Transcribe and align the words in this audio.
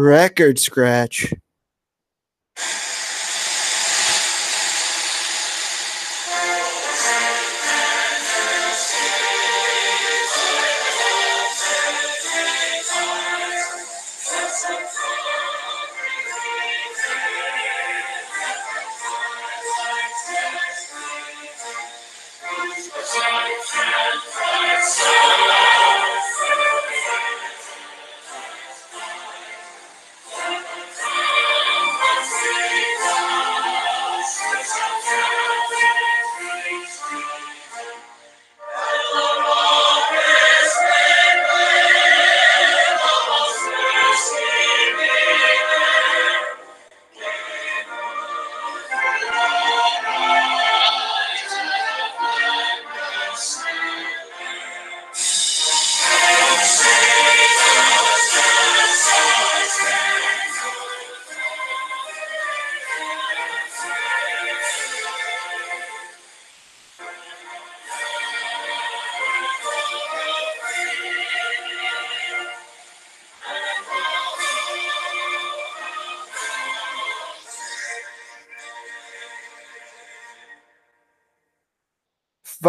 Record 0.00 0.58
scratch. 0.58 1.30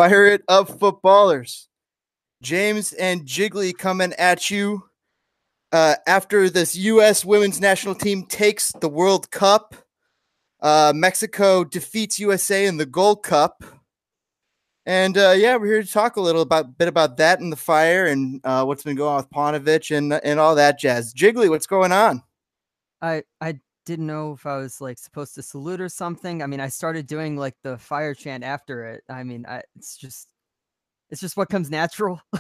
It 0.10 0.44
up, 0.48 0.80
footballers. 0.80 1.68
James 2.42 2.94
and 2.94 3.26
Jiggly 3.26 3.78
coming 3.78 4.14
at 4.14 4.50
you 4.50 4.84
uh, 5.72 5.96
after 6.08 6.50
this 6.50 6.76
U.S. 6.76 7.24
women's 7.24 7.62
national 7.62 7.96
team 7.96 8.26
takes 8.26 8.72
the 8.72 8.90
World 8.90 9.30
Cup. 9.32 9.76
Uh, 10.60 10.92
Mexico 10.96 11.64
defeats 11.64 12.20
USA 12.20 12.66
in 12.66 12.78
the 12.78 12.86
Gold 12.86 13.24
Cup. 13.24 13.64
And 14.86 15.18
uh, 15.18 15.34
yeah, 15.38 15.58
we're 15.58 15.68
here 15.68 15.84
to 15.84 15.92
talk 15.92 16.16
a 16.16 16.22
little 16.22 16.42
about 16.42 16.78
bit 16.78 16.88
about 16.88 17.18
that 17.18 17.40
and 17.40 17.52
the 17.52 17.58
fire 17.58 18.08
and 18.08 18.42
uh, 18.44 18.64
what's 18.64 18.84
been 18.84 18.96
going 18.96 19.14
on 19.14 19.18
with 19.18 19.30
Paunovic 19.30 19.96
and 19.96 20.14
and 20.14 20.40
all 20.40 20.56
that 20.56 20.80
jazz. 20.80 21.14
Jiggly, 21.14 21.50
what's 21.50 21.68
going 21.68 21.92
on? 21.92 22.24
I 23.02 23.24
I 23.40 23.60
didn't 23.86 24.08
know 24.08 24.34
if 24.34 24.46
I 24.46 24.58
was 24.58 24.82
like 24.82 24.98
supposed 24.98 25.36
to 25.36 25.42
salute 25.42 25.82
or 25.82 25.90
something. 25.90 26.42
I 26.44 26.48
mean, 26.48 26.60
I 26.60 26.70
started 26.70 27.08
doing 27.08 27.38
like 27.38 27.56
the 27.64 27.78
fire 27.78 28.14
chant 28.14 28.44
after 28.44 28.86
it. 28.86 29.04
I 29.10 29.24
mean, 29.24 29.46
I, 29.48 29.64
it's 29.76 29.98
just 29.98 30.28
it's 31.10 31.22
just 31.22 31.38
what 31.38 31.50
comes 31.50 31.70
natural. 31.70 32.22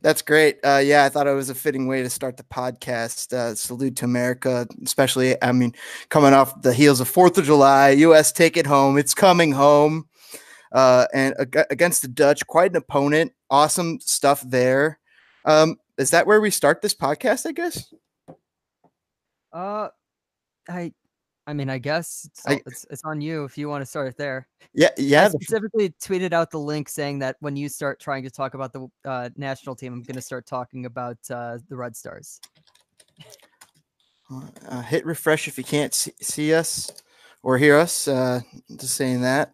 That's 0.00 0.22
great. 0.22 0.58
Uh, 0.64 0.80
yeah, 0.82 1.04
I 1.04 1.08
thought 1.08 1.26
it 1.26 1.34
was 1.34 1.50
a 1.50 1.54
fitting 1.54 1.86
way 1.86 2.02
to 2.02 2.10
start 2.10 2.36
the 2.36 2.44
podcast. 2.44 3.32
Uh, 3.32 3.54
salute 3.54 3.96
to 3.96 4.04
America, 4.04 4.66
especially. 4.84 5.40
I 5.42 5.52
mean, 5.52 5.74
coming 6.08 6.32
off 6.32 6.62
the 6.62 6.72
heels 6.72 7.00
of 7.00 7.08
Fourth 7.08 7.38
of 7.38 7.44
July, 7.44 7.90
U.S. 7.90 8.32
take 8.32 8.56
it 8.56 8.66
home. 8.66 8.98
It's 8.98 9.14
coming 9.14 9.52
home, 9.52 10.08
uh, 10.72 11.06
and 11.12 11.34
ag- 11.38 11.66
against 11.70 12.02
the 12.02 12.08
Dutch, 12.08 12.46
quite 12.46 12.72
an 12.72 12.76
opponent. 12.76 13.32
Awesome 13.50 14.00
stuff 14.00 14.42
there. 14.46 14.98
Um, 15.44 15.76
is 15.98 16.10
that 16.10 16.26
where 16.26 16.40
we 16.40 16.50
start 16.50 16.82
this 16.82 16.94
podcast? 16.94 17.46
I 17.46 17.52
guess. 17.52 17.92
Uh, 19.52 19.88
I, 20.68 20.92
I 21.46 21.52
mean, 21.52 21.68
I 21.68 21.78
guess 21.78 22.26
it's, 22.30 22.46
I- 22.46 22.62
it's, 22.66 22.86
it's 22.90 23.02
on 23.04 23.20
you 23.20 23.44
if 23.44 23.58
you 23.58 23.68
want 23.68 23.82
to 23.82 23.86
start 23.86 24.08
it 24.08 24.16
there. 24.16 24.48
Yeah, 24.74 24.90
yeah. 24.96 25.24
I 25.24 25.28
specifically 25.28 25.90
tweeted 26.02 26.32
out 26.32 26.50
the 26.50 26.58
link 26.58 26.88
saying 26.88 27.18
that 27.20 27.36
when 27.40 27.56
you 27.56 27.68
start 27.68 28.00
trying 28.00 28.22
to 28.22 28.30
talk 28.30 28.54
about 28.54 28.72
the 28.72 28.88
uh, 29.04 29.28
national 29.36 29.74
team, 29.76 29.92
I'm 29.92 30.02
going 30.02 30.16
to 30.16 30.22
start 30.22 30.46
talking 30.46 30.86
about 30.86 31.18
uh, 31.30 31.58
the 31.68 31.76
Red 31.76 31.96
Stars. 31.96 32.40
Uh, 34.68 34.80
hit 34.82 35.04
refresh 35.04 35.46
if 35.48 35.58
you 35.58 35.64
can't 35.64 35.92
see, 35.92 36.12
see 36.20 36.54
us 36.54 36.90
or 37.42 37.58
hear 37.58 37.76
us. 37.76 38.08
Uh, 38.08 38.40
just 38.76 38.94
saying 38.94 39.20
that 39.22 39.52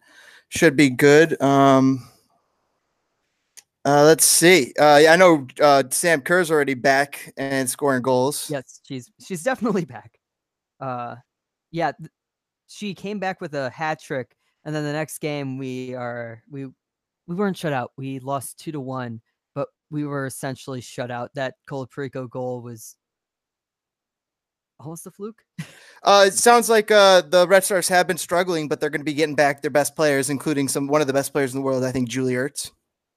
should 0.48 0.76
be 0.76 0.90
good. 0.90 1.40
Um, 1.42 2.08
uh, 3.84 4.04
let's 4.04 4.24
see. 4.24 4.72
Uh, 4.78 5.00
yeah, 5.02 5.12
I 5.12 5.16
know 5.16 5.46
uh, 5.60 5.84
Sam 5.90 6.20
Kerr's 6.20 6.50
already 6.50 6.74
back 6.74 7.32
and 7.36 7.68
scoring 7.68 8.02
goals. 8.02 8.50
Yes, 8.50 8.80
she's 8.86 9.10
she's 9.24 9.42
definitely 9.42 9.84
back. 9.84 10.18
Uh, 10.80 11.16
yeah, 11.70 11.92
th- 11.92 12.10
she 12.68 12.94
came 12.94 13.18
back 13.18 13.40
with 13.40 13.54
a 13.54 13.70
hat 13.70 14.00
trick, 14.02 14.36
and 14.64 14.74
then 14.74 14.84
the 14.84 14.92
next 14.92 15.18
game 15.18 15.58
we 15.58 15.94
are 15.94 16.42
we 16.50 16.66
we 17.26 17.34
weren't 17.34 17.56
shut 17.56 17.72
out. 17.72 17.92
We 17.96 18.18
lost 18.18 18.58
two 18.58 18.72
to 18.72 18.80
one, 18.80 19.20
but 19.54 19.68
we 19.90 20.04
were 20.04 20.26
essentially 20.26 20.80
shut 20.80 21.10
out. 21.10 21.30
That 21.34 21.54
Colaprico 21.68 22.28
goal 22.28 22.62
was 22.62 22.96
almost 24.80 25.06
a 25.06 25.10
fluke. 25.10 25.42
Uh, 26.04 26.26
it 26.28 26.32
sounds 26.32 26.70
like 26.70 26.92
uh, 26.92 27.20
the 27.22 27.46
Red 27.48 27.64
Stars 27.64 27.88
have 27.88 28.06
been 28.06 28.16
struggling, 28.16 28.68
but 28.68 28.78
they're 28.78 28.88
going 28.88 29.00
to 29.00 29.04
be 29.04 29.14
getting 29.14 29.34
back 29.34 29.60
their 29.60 29.70
best 29.70 29.96
players, 29.96 30.30
including 30.30 30.68
some 30.68 30.86
one 30.86 31.00
of 31.00 31.08
the 31.08 31.12
best 31.12 31.32
players 31.32 31.52
in 31.52 31.58
the 31.58 31.64
world. 31.64 31.82
I 31.82 31.90
think 31.90 32.08
Julie 32.08 32.34
Ertz. 32.34 32.70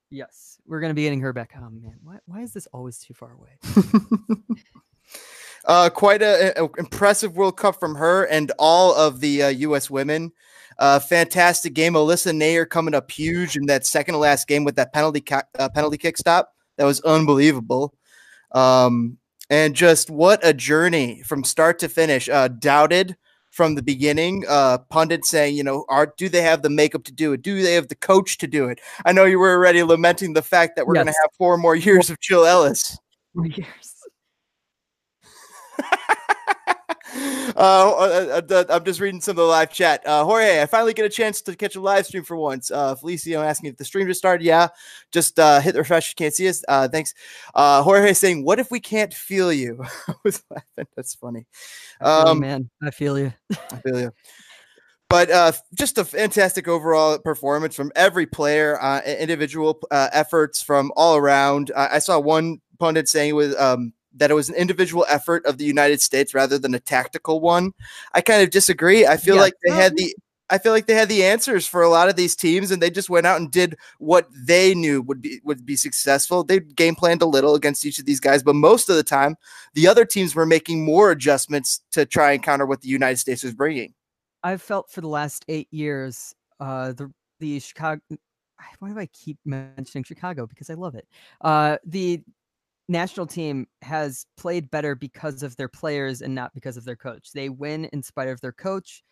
Yes, 0.09 0.50
we're 0.67 0.79
gonna 0.81 0.93
be 0.93 1.03
getting 1.03 1.21
her 1.21 1.33
back. 1.33 1.51
Oh 1.57 1.69
man, 1.69 1.95
why 2.03 2.17
why 2.25 2.41
is 2.41 2.53
this 2.53 2.67
always 2.67 2.99
too 2.99 3.13
far 3.13 3.33
away? 3.33 3.57
uh, 5.65 5.89
quite 5.89 6.21
a, 6.21 6.61
a- 6.61 6.69
impressive 6.77 7.35
World 7.35 7.57
Cup 7.57 7.79
from 7.79 7.95
her 7.95 8.25
and 8.25 8.51
all 8.57 8.95
of 8.95 9.19
the 9.19 9.43
uh, 9.43 9.47
U.S. 9.49 9.89
women. 9.89 10.31
Uh, 10.79 10.99
fantastic 10.99 11.73
game. 11.73 11.93
Alyssa 11.93 12.33
Naeher 12.35 12.67
coming 12.67 12.95
up 12.95 13.11
huge 13.11 13.55
in 13.55 13.65
that 13.67 13.85
second 13.85 14.13
to 14.13 14.17
last 14.19 14.47
game 14.47 14.63
with 14.63 14.75
that 14.77 14.93
penalty 14.93 15.21
ca- 15.21 15.43
uh, 15.59 15.69
penalty 15.69 15.97
kick 15.97 16.17
stop. 16.17 16.53
That 16.77 16.85
was 16.85 17.01
unbelievable. 17.01 17.93
Um, 18.51 19.17
and 19.49 19.75
just 19.75 20.09
what 20.09 20.39
a 20.43 20.53
journey 20.53 21.21
from 21.23 21.43
start 21.43 21.79
to 21.79 21.89
finish. 21.89 22.29
Uh, 22.29 22.47
doubted 22.47 23.17
from 23.51 23.75
the 23.75 23.83
beginning. 23.83 24.43
Uh, 24.47 24.79
pundits 24.89 25.29
saying, 25.29 25.55
you 25.55 25.63
know, 25.63 25.85
are 25.89 26.13
do 26.17 26.27
they 26.27 26.41
have 26.41 26.63
the 26.63 26.69
makeup 26.69 27.03
to 27.03 27.11
do 27.11 27.33
it? 27.33 27.41
Do 27.41 27.61
they 27.61 27.73
have 27.73 27.89
the 27.89 27.95
coach 27.95 28.37
to 28.39 28.47
do 28.47 28.67
it? 28.67 28.81
I 29.05 29.11
know 29.11 29.25
you 29.25 29.37
were 29.37 29.53
already 29.53 29.83
lamenting 29.83 30.33
the 30.33 30.41
fact 30.41 30.75
that 30.75 30.87
we're 30.87 30.95
going 30.95 31.07
to 31.07 31.13
have 31.21 31.31
four 31.37 31.57
more 31.57 31.75
years 31.75 32.09
of 32.09 32.19
Jill 32.19 32.45
Ellis. 32.45 32.97
Years. 33.35 33.95
Uh, 37.55 37.59
uh, 37.59 38.41
uh, 38.49 38.63
I'm 38.69 38.83
just 38.83 38.99
reading 38.99 39.21
some 39.21 39.31
of 39.31 39.37
the 39.37 39.43
live 39.43 39.71
chat. 39.71 40.05
Uh, 40.05 40.23
Jorge, 40.23 40.61
I 40.61 40.65
finally 40.65 40.93
get 40.93 41.05
a 41.05 41.09
chance 41.09 41.41
to 41.43 41.55
catch 41.55 41.75
a 41.75 41.81
live 41.81 42.05
stream 42.05 42.23
for 42.23 42.35
once. 42.35 42.71
Uh, 42.71 42.95
Felicio 42.95 43.45
asking 43.45 43.71
if 43.71 43.77
the 43.77 43.85
stream 43.85 44.07
just 44.07 44.19
started. 44.19 44.43
Yeah, 44.43 44.69
just 45.11 45.39
uh, 45.39 45.59
hit 45.59 45.73
the 45.73 45.79
refresh. 45.79 46.11
You 46.11 46.15
can't 46.15 46.33
see 46.33 46.47
us. 46.47 46.63
Uh, 46.67 46.87
thanks. 46.87 47.13
Uh, 47.53 47.83
Jorge 47.83 48.13
saying, 48.13 48.43
"What 48.43 48.59
if 48.59 48.71
we 48.71 48.79
can't 48.79 49.13
feel 49.13 49.51
you?" 49.51 49.83
I 50.07 50.13
was 50.23 50.43
laughing. 50.49 50.87
That's 50.95 51.15
funny. 51.15 51.45
Um, 51.99 52.39
man, 52.39 52.69
I 52.81 52.91
feel 52.91 53.17
you. 53.17 53.33
I 53.71 53.77
feel 53.77 53.99
you. 53.99 54.11
But 55.11 55.29
uh, 55.29 55.51
just 55.73 55.97
a 55.97 56.05
fantastic 56.05 56.69
overall 56.69 57.19
performance 57.19 57.75
from 57.75 57.91
every 57.97 58.25
player, 58.25 58.81
uh, 58.81 59.01
individual 59.01 59.77
uh, 59.91 60.07
efforts 60.13 60.63
from 60.63 60.89
all 60.95 61.17
around. 61.17 61.69
I, 61.75 61.95
I 61.95 61.99
saw 61.99 62.17
one 62.17 62.61
pundit 62.79 63.09
saying 63.09 63.31
it 63.31 63.33
was 63.33 63.53
um, 63.57 63.91
that 64.15 64.31
it 64.31 64.33
was 64.33 64.49
an 64.49 64.55
individual 64.55 65.05
effort 65.09 65.45
of 65.45 65.57
the 65.57 65.65
United 65.65 66.01
States 66.01 66.33
rather 66.33 66.57
than 66.57 66.73
a 66.73 66.79
tactical 66.79 67.39
one. 67.39 67.71
I 68.13 68.21
kind 68.21 68.41
of 68.43 68.49
disagree. 68.49 69.05
I 69.05 69.17
feel 69.17 69.35
Yeah. 69.35 69.41
like 69.41 69.53
they 69.63 69.73
had 69.73 69.95
the 69.95 70.15
I 70.49 70.57
feel 70.57 70.73
like 70.73 70.85
they 70.85 70.95
had 70.95 71.07
the 71.07 71.23
answers 71.23 71.65
for 71.65 71.81
a 71.81 71.87
lot 71.87 72.09
of 72.09 72.17
these 72.17 72.35
teams, 72.35 72.71
and 72.71 72.81
they 72.81 72.89
just 72.89 73.09
went 73.09 73.25
out 73.25 73.39
and 73.39 73.49
did 73.49 73.77
what 73.99 74.27
they 74.35 74.75
knew 74.75 75.01
would 75.03 75.21
be 75.21 75.39
would 75.45 75.65
be 75.65 75.77
successful. 75.77 76.43
They 76.43 76.59
game 76.59 76.93
planned 76.93 77.21
a 77.21 77.25
little 77.25 77.55
against 77.55 77.85
each 77.85 77.99
of 77.99 78.05
these 78.05 78.19
guys, 78.19 78.43
but 78.43 78.55
most 78.55 78.89
of 78.89 78.97
the 78.97 79.03
time, 79.03 79.37
the 79.75 79.87
other 79.87 80.03
teams 80.03 80.35
were 80.35 80.45
making 80.45 80.83
more 80.83 81.09
adjustments 81.09 81.79
to 81.93 82.05
try 82.05 82.33
and 82.33 82.43
counter 82.43 82.65
what 82.65 82.81
the 82.81 82.89
United 82.89 83.15
States 83.17 83.43
was 83.43 83.53
bringing. 83.53 83.93
I've 84.43 84.61
felt 84.61 84.91
for 84.91 84.99
the 84.99 85.07
last 85.07 85.45
eight 85.47 85.69
years, 85.71 86.35
uh, 86.59 86.91
the 86.91 87.09
the 87.39 87.61
Chicago. 87.61 88.01
Why 88.79 88.89
do 88.89 88.99
I 88.99 89.05
keep 89.07 89.37
mentioning 89.45 90.03
Chicago? 90.03 90.47
Because 90.47 90.69
I 90.69 90.73
love 90.73 90.95
it. 90.95 91.07
Uh, 91.39 91.77
the 91.85 92.21
national 92.91 93.25
team 93.25 93.67
has 93.81 94.25
played 94.37 94.69
better 94.69 94.93
because 94.95 95.43
of 95.43 95.55
their 95.55 95.69
players 95.69 96.21
and 96.21 96.35
not 96.35 96.53
because 96.53 96.77
of 96.77 96.83
their 96.83 96.95
coach. 96.95 97.31
They 97.33 97.49
win 97.49 97.85
in 97.85 98.03
spite 98.03 98.27
of 98.27 98.41
their 98.41 98.51
coach. 98.51 99.03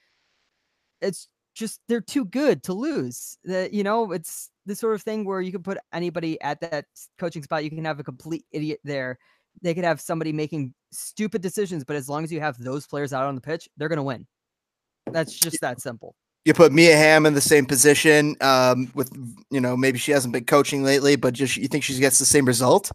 It's 1.02 1.30
just 1.56 1.80
they're 1.88 2.02
too 2.02 2.26
good 2.26 2.62
to 2.64 2.74
lose. 2.74 3.38
That 3.46 3.74
you 3.74 3.84
know, 3.84 4.12
it's 4.12 4.50
the 4.66 4.76
sort 4.76 4.96
of 4.96 5.02
thing 5.02 5.26
where 5.26 5.42
you 5.42 5.52
can 5.52 5.64
put 5.64 5.78
anybody 5.94 6.40
at 6.42 6.60
that 6.62 6.86
coaching 7.18 7.42
spot. 7.42 7.64
You 7.64 7.70
can 7.70 7.86
have 7.86 8.00
a 8.00 8.04
complete 8.04 8.46
idiot 8.52 8.82
there. 8.84 9.18
they 9.62 9.74
could 9.74 9.86
have 9.86 10.02
somebody 10.02 10.32
making 10.32 10.74
stupid 10.92 11.42
decisions, 11.42 11.84
but 11.84 11.96
as 11.96 12.08
long 12.10 12.24
as 12.24 12.32
you 12.32 12.40
have 12.40 12.58
those 12.58 12.86
players 12.86 13.14
out 13.14 13.26
on 13.26 13.36
the 13.36 13.42
pitch, 13.42 13.68
they're 13.78 13.90
going 13.90 13.98
to 13.98 14.04
win. 14.04 14.28
That's 15.12 15.34
just 15.34 15.62
that 15.62 15.82
simple. 15.82 16.16
You 16.46 16.54
put 16.54 16.72
Mia 16.72 16.96
Hamm 16.96 17.26
in 17.26 17.34
the 17.34 17.42
same 17.42 17.66
position 17.66 18.36
um, 18.42 18.92
with, 18.94 19.12
you 19.52 19.60
know, 19.60 19.76
maybe 19.76 19.98
she 20.00 20.12
hasn't 20.12 20.34
been 20.34 20.46
coaching 20.46 20.84
lately, 20.84 21.16
but 21.16 21.34
just 21.34 21.58
you 21.58 21.68
think 21.68 21.84
she 21.84 22.00
gets 22.00 22.20
the 22.20 22.26
same 22.26 22.46
result? 22.46 22.92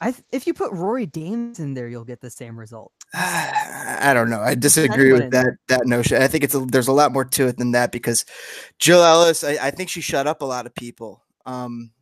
I 0.00 0.12
th- 0.12 0.24
if 0.30 0.46
you 0.46 0.54
put 0.54 0.72
Rory 0.72 1.06
Dames 1.06 1.58
in 1.58 1.74
there, 1.74 1.88
you'll 1.88 2.04
get 2.04 2.20
the 2.20 2.30
same 2.30 2.58
result. 2.58 2.92
I 3.14 4.12
don't 4.14 4.28
know. 4.28 4.40
I 4.40 4.54
disagree 4.54 5.12
with 5.12 5.30
that 5.30 5.54
that 5.68 5.86
notion. 5.86 6.20
I 6.20 6.28
think 6.28 6.44
it's 6.44 6.54
a, 6.54 6.60
there's 6.60 6.88
a 6.88 6.92
lot 6.92 7.12
more 7.12 7.24
to 7.24 7.46
it 7.48 7.56
than 7.56 7.72
that 7.72 7.92
because 7.92 8.24
Jill 8.78 9.02
Ellis, 9.02 9.42
I, 9.42 9.52
I 9.52 9.70
think 9.70 9.88
she 9.88 10.00
shut 10.00 10.26
up 10.26 10.42
a 10.42 10.46
lot 10.46 10.66
of 10.66 10.74
people. 10.74 11.22
Um, 11.46 11.92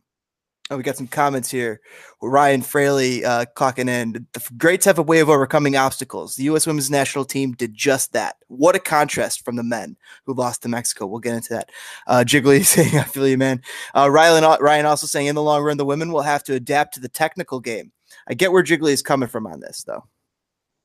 Oh, 0.71 0.77
we 0.77 0.83
got 0.83 0.97
some 0.97 1.05
comments 1.05 1.51
here. 1.51 1.79
Ryan 2.23 2.63
Fraley 2.63 3.23
uh, 3.23 3.45
clocking 3.55 3.87
in. 3.87 4.25
The 4.33 4.49
greats 4.57 4.85
have 4.85 4.97
a 4.97 5.03
way 5.03 5.19
of 5.19 5.29
overcoming 5.29 5.75
obstacles. 5.75 6.35
The 6.35 6.45
U.S. 6.45 6.65
women's 6.65 6.89
national 6.89 7.25
team 7.25 7.51
did 7.51 7.75
just 7.75 8.13
that. 8.13 8.37
What 8.47 8.75
a 8.75 8.79
contrast 8.79 9.45
from 9.45 9.57
the 9.57 9.63
men 9.63 9.95
who 10.25 10.33
lost 10.33 10.63
to 10.63 10.67
Mexico. 10.67 11.05
We'll 11.05 11.19
get 11.19 11.35
into 11.35 11.53
that. 11.53 11.69
Uh, 12.07 12.23
Jiggly 12.25 12.65
saying, 12.65 12.97
I 12.97 13.03
feel 13.03 13.27
you, 13.27 13.37
man. 13.37 13.61
Uh, 13.93 14.09
Ryan, 14.09 14.57
Ryan 14.59 14.87
also 14.87 15.05
saying, 15.05 15.27
in 15.27 15.35
the 15.35 15.43
long 15.43 15.61
run, 15.61 15.77
the 15.77 15.85
women 15.85 16.11
will 16.11 16.23
have 16.23 16.43
to 16.45 16.55
adapt 16.55 16.95
to 16.95 16.99
the 16.99 17.09
technical 17.09 17.59
game. 17.59 17.91
I 18.27 18.33
get 18.33 18.51
where 18.51 18.63
Jiggly 18.63 18.91
is 18.91 19.03
coming 19.03 19.29
from 19.29 19.45
on 19.45 19.59
this, 19.59 19.83
though. 19.83 20.05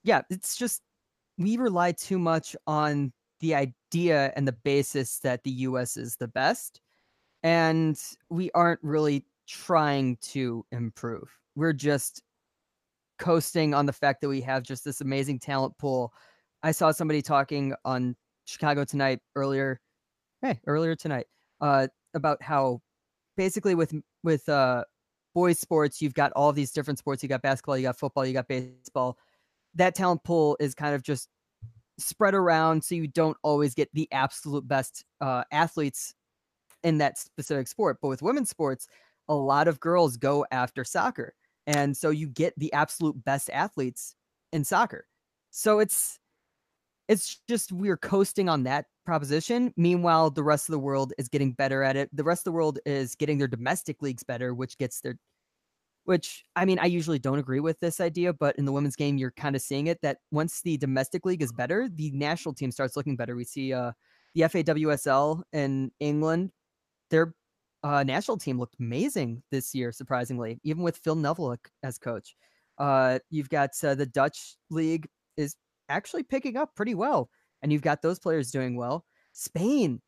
Yeah, 0.03 0.23
it's 0.29 0.57
just 0.57 0.83
we 1.39 1.57
rely 1.57 1.93
too 1.93 2.19
much 2.19 2.55
on 2.67 3.15
the 3.41 3.55
idea 3.55 4.33
and 4.37 4.47
the 4.47 4.53
basis 4.53 5.21
that 5.21 5.43
the 5.43 5.51
U.S. 5.51 5.97
is 5.97 6.17
the 6.17 6.29
best. 6.29 6.83
And 7.43 7.99
we 8.29 8.51
aren't 8.53 8.81
really 8.83 9.25
trying 9.51 10.17
to 10.21 10.65
improve. 10.71 11.29
We're 11.57 11.73
just 11.73 12.23
coasting 13.19 13.75
on 13.75 13.85
the 13.85 13.93
fact 13.93 14.21
that 14.21 14.29
we 14.29 14.41
have 14.43 14.63
just 14.63 14.85
this 14.85 15.01
amazing 15.01 15.41
talent 15.41 15.77
pool. 15.77 16.13
I 16.63 16.73
saw 16.73 16.93
somebody 16.93 17.21
talking 17.21 17.75
on 17.85 18.17
Chicago 18.45 18.85
tonight 18.85 19.19
earlier, 19.35 19.81
hey, 20.43 20.61
earlier 20.67 20.95
tonight, 20.95 21.27
uh, 21.61 21.89
about 22.15 22.43
how 22.43 22.81
basically 23.37 23.75
with 23.75 23.95
with 24.23 24.49
uh 24.49 24.85
boys 25.35 25.59
sports, 25.59 26.01
you've 26.01 26.15
got 26.15 26.33
all 26.33 26.53
these 26.53 26.73
different 26.73 26.99
sports. 26.99 27.23
You 27.23 27.29
got 27.29 27.43
basketball, 27.43 27.77
you 27.77 27.85
got 27.85 27.99
football, 27.99 28.25
you 28.25 28.33
got 28.33 28.49
baseball. 28.49 29.19
That 29.75 29.95
talent 29.95 30.23
pool 30.25 30.57
is 30.61 30.75
kind 30.75 30.95
of 30.95 31.03
just 31.03 31.29
spread 31.99 32.35
around, 32.35 32.83
so 32.83 32.95
you 32.95 33.09
don't 33.09 33.37
always 33.43 33.75
get 33.75 33.89
the 33.95 34.09
absolute 34.13 34.67
best 34.67 35.05
uh, 35.21 35.45
athletes 35.53 36.15
in 36.83 36.99
that 36.99 37.19
specific 37.19 37.69
sport. 37.69 37.99
But 38.01 38.09
with 38.09 38.23
women's 38.23 38.51
sports, 38.51 38.89
a 39.31 39.35
lot 39.35 39.69
of 39.69 39.81
girls 39.81 40.19
go 40.19 40.45
after 40.51 40.85
soccer. 40.85 41.35
And 41.67 41.97
so 41.97 42.11
you 42.11 42.29
get 42.29 42.53
the 42.59 42.73
absolute 42.73 43.25
best 43.25 43.49
athletes 43.51 44.17
in 44.53 44.65
soccer. 44.65 45.07
So 45.51 45.79
it's 45.79 46.19
it's 47.09 47.41
just 47.49 47.73
we're 47.73 47.97
coasting 47.97 48.49
on 48.49 48.65
that 48.65 48.87
proposition. 49.07 49.73
Meanwhile, 49.77 50.31
the 50.31 50.45
rest 50.45 50.69
of 50.69 50.73
the 50.73 50.79
world 50.79 51.13
is 51.19 51.29
getting 51.29 51.53
better 51.53 51.83
at 51.83 51.97
it. 51.97 52.09
The 52.13 52.25
rest 52.25 52.41
of 52.41 52.45
the 52.45 52.53
world 52.53 52.79
is 52.87 53.15
getting 53.17 53.39
their 53.39 53.49
domestic 53.49 54.03
leagues 54.03 54.23
better, 54.25 54.55
which 54.55 54.79
gets 54.79 55.01
their 55.01 55.17
which 56.05 56.45
I 56.57 56.65
mean, 56.65 56.79
I 56.79 56.87
usually 56.87 57.19
don't 57.19 57.39
agree 57.39 57.61
with 57.61 57.79
this 57.81 58.01
idea, 58.01 58.33
but 58.33 58.57
in 58.57 58.65
the 58.65 58.73
women's 58.73 58.97
game, 58.97 59.19
you're 59.19 59.33
kind 59.33 59.55
of 59.57 59.63
seeing 59.63 59.87
it 59.89 60.01
that 60.03 60.19
once 60.33 60.63
the 60.63 60.77
domestic 60.79 61.25
league 61.27 61.43
is 61.43 61.53
better, 61.53 61.89
the 61.95 62.11
national 62.13 62.55
team 62.55 62.71
starts 62.73 62.97
looking 62.97 63.17
better. 63.17 63.37
We 63.37 63.45
see 63.45 63.73
uh 63.73 63.93
the 64.35 64.43
FAWSL 64.43 65.43
in 65.53 65.91
England, 66.01 66.53
they're 67.11 67.35
uh, 67.83 68.03
national 68.03 68.37
team 68.37 68.59
looked 68.59 68.77
amazing 68.79 69.43
this 69.51 69.75
year, 69.75 69.93
surprisingly, 69.93 70.61
even 70.65 70.83
with 70.83 70.99
Phil 70.99 71.15
Neville 71.15 71.57
as 71.83 71.99
coach. 71.99 72.35
Uh, 72.79 73.19
you've 73.31 73.49
got 73.49 73.71
uh, 73.83 73.95
the 73.95 74.07
Dutch 74.07 74.57
league 74.71 75.09
is 75.37 75.57
actually 75.89 76.23
picking 76.23 76.57
up 76.57 76.75
pretty 76.75 76.95
well, 76.95 77.31
and 77.63 77.73
you've 77.73 77.83
got 77.83 78.03
those 78.03 78.19
players 78.19 78.51
doing 78.51 78.77
well. 78.77 79.05
Spain, 79.33 80.01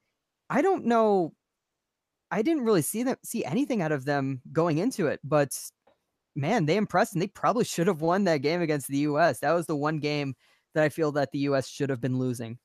I 0.50 0.62
don't 0.62 0.86
know. 0.86 1.32
I 2.30 2.42
didn't 2.42 2.64
really 2.64 2.82
see 2.82 3.02
them 3.02 3.16
see 3.24 3.44
anything 3.44 3.82
out 3.82 3.92
of 3.92 4.04
them 4.04 4.40
going 4.52 4.78
into 4.78 5.06
it, 5.06 5.20
but 5.22 5.50
man, 6.34 6.66
they 6.66 6.76
impressed, 6.76 7.12
and 7.14 7.22
they 7.22 7.26
probably 7.28 7.64
should 7.64 7.86
have 7.86 8.00
won 8.00 8.24
that 8.24 8.38
game 8.38 8.62
against 8.62 8.88
the 8.88 8.98
U.S. 8.98 9.40
That 9.40 9.52
was 9.52 9.66
the 9.66 9.76
one 9.76 9.98
game 9.98 10.34
that 10.74 10.84
I 10.84 10.88
feel 10.88 11.12
that 11.12 11.30
the 11.32 11.40
U.S. 11.40 11.68
should 11.68 11.90
have 11.90 12.00
been 12.00 12.18
losing 12.18 12.58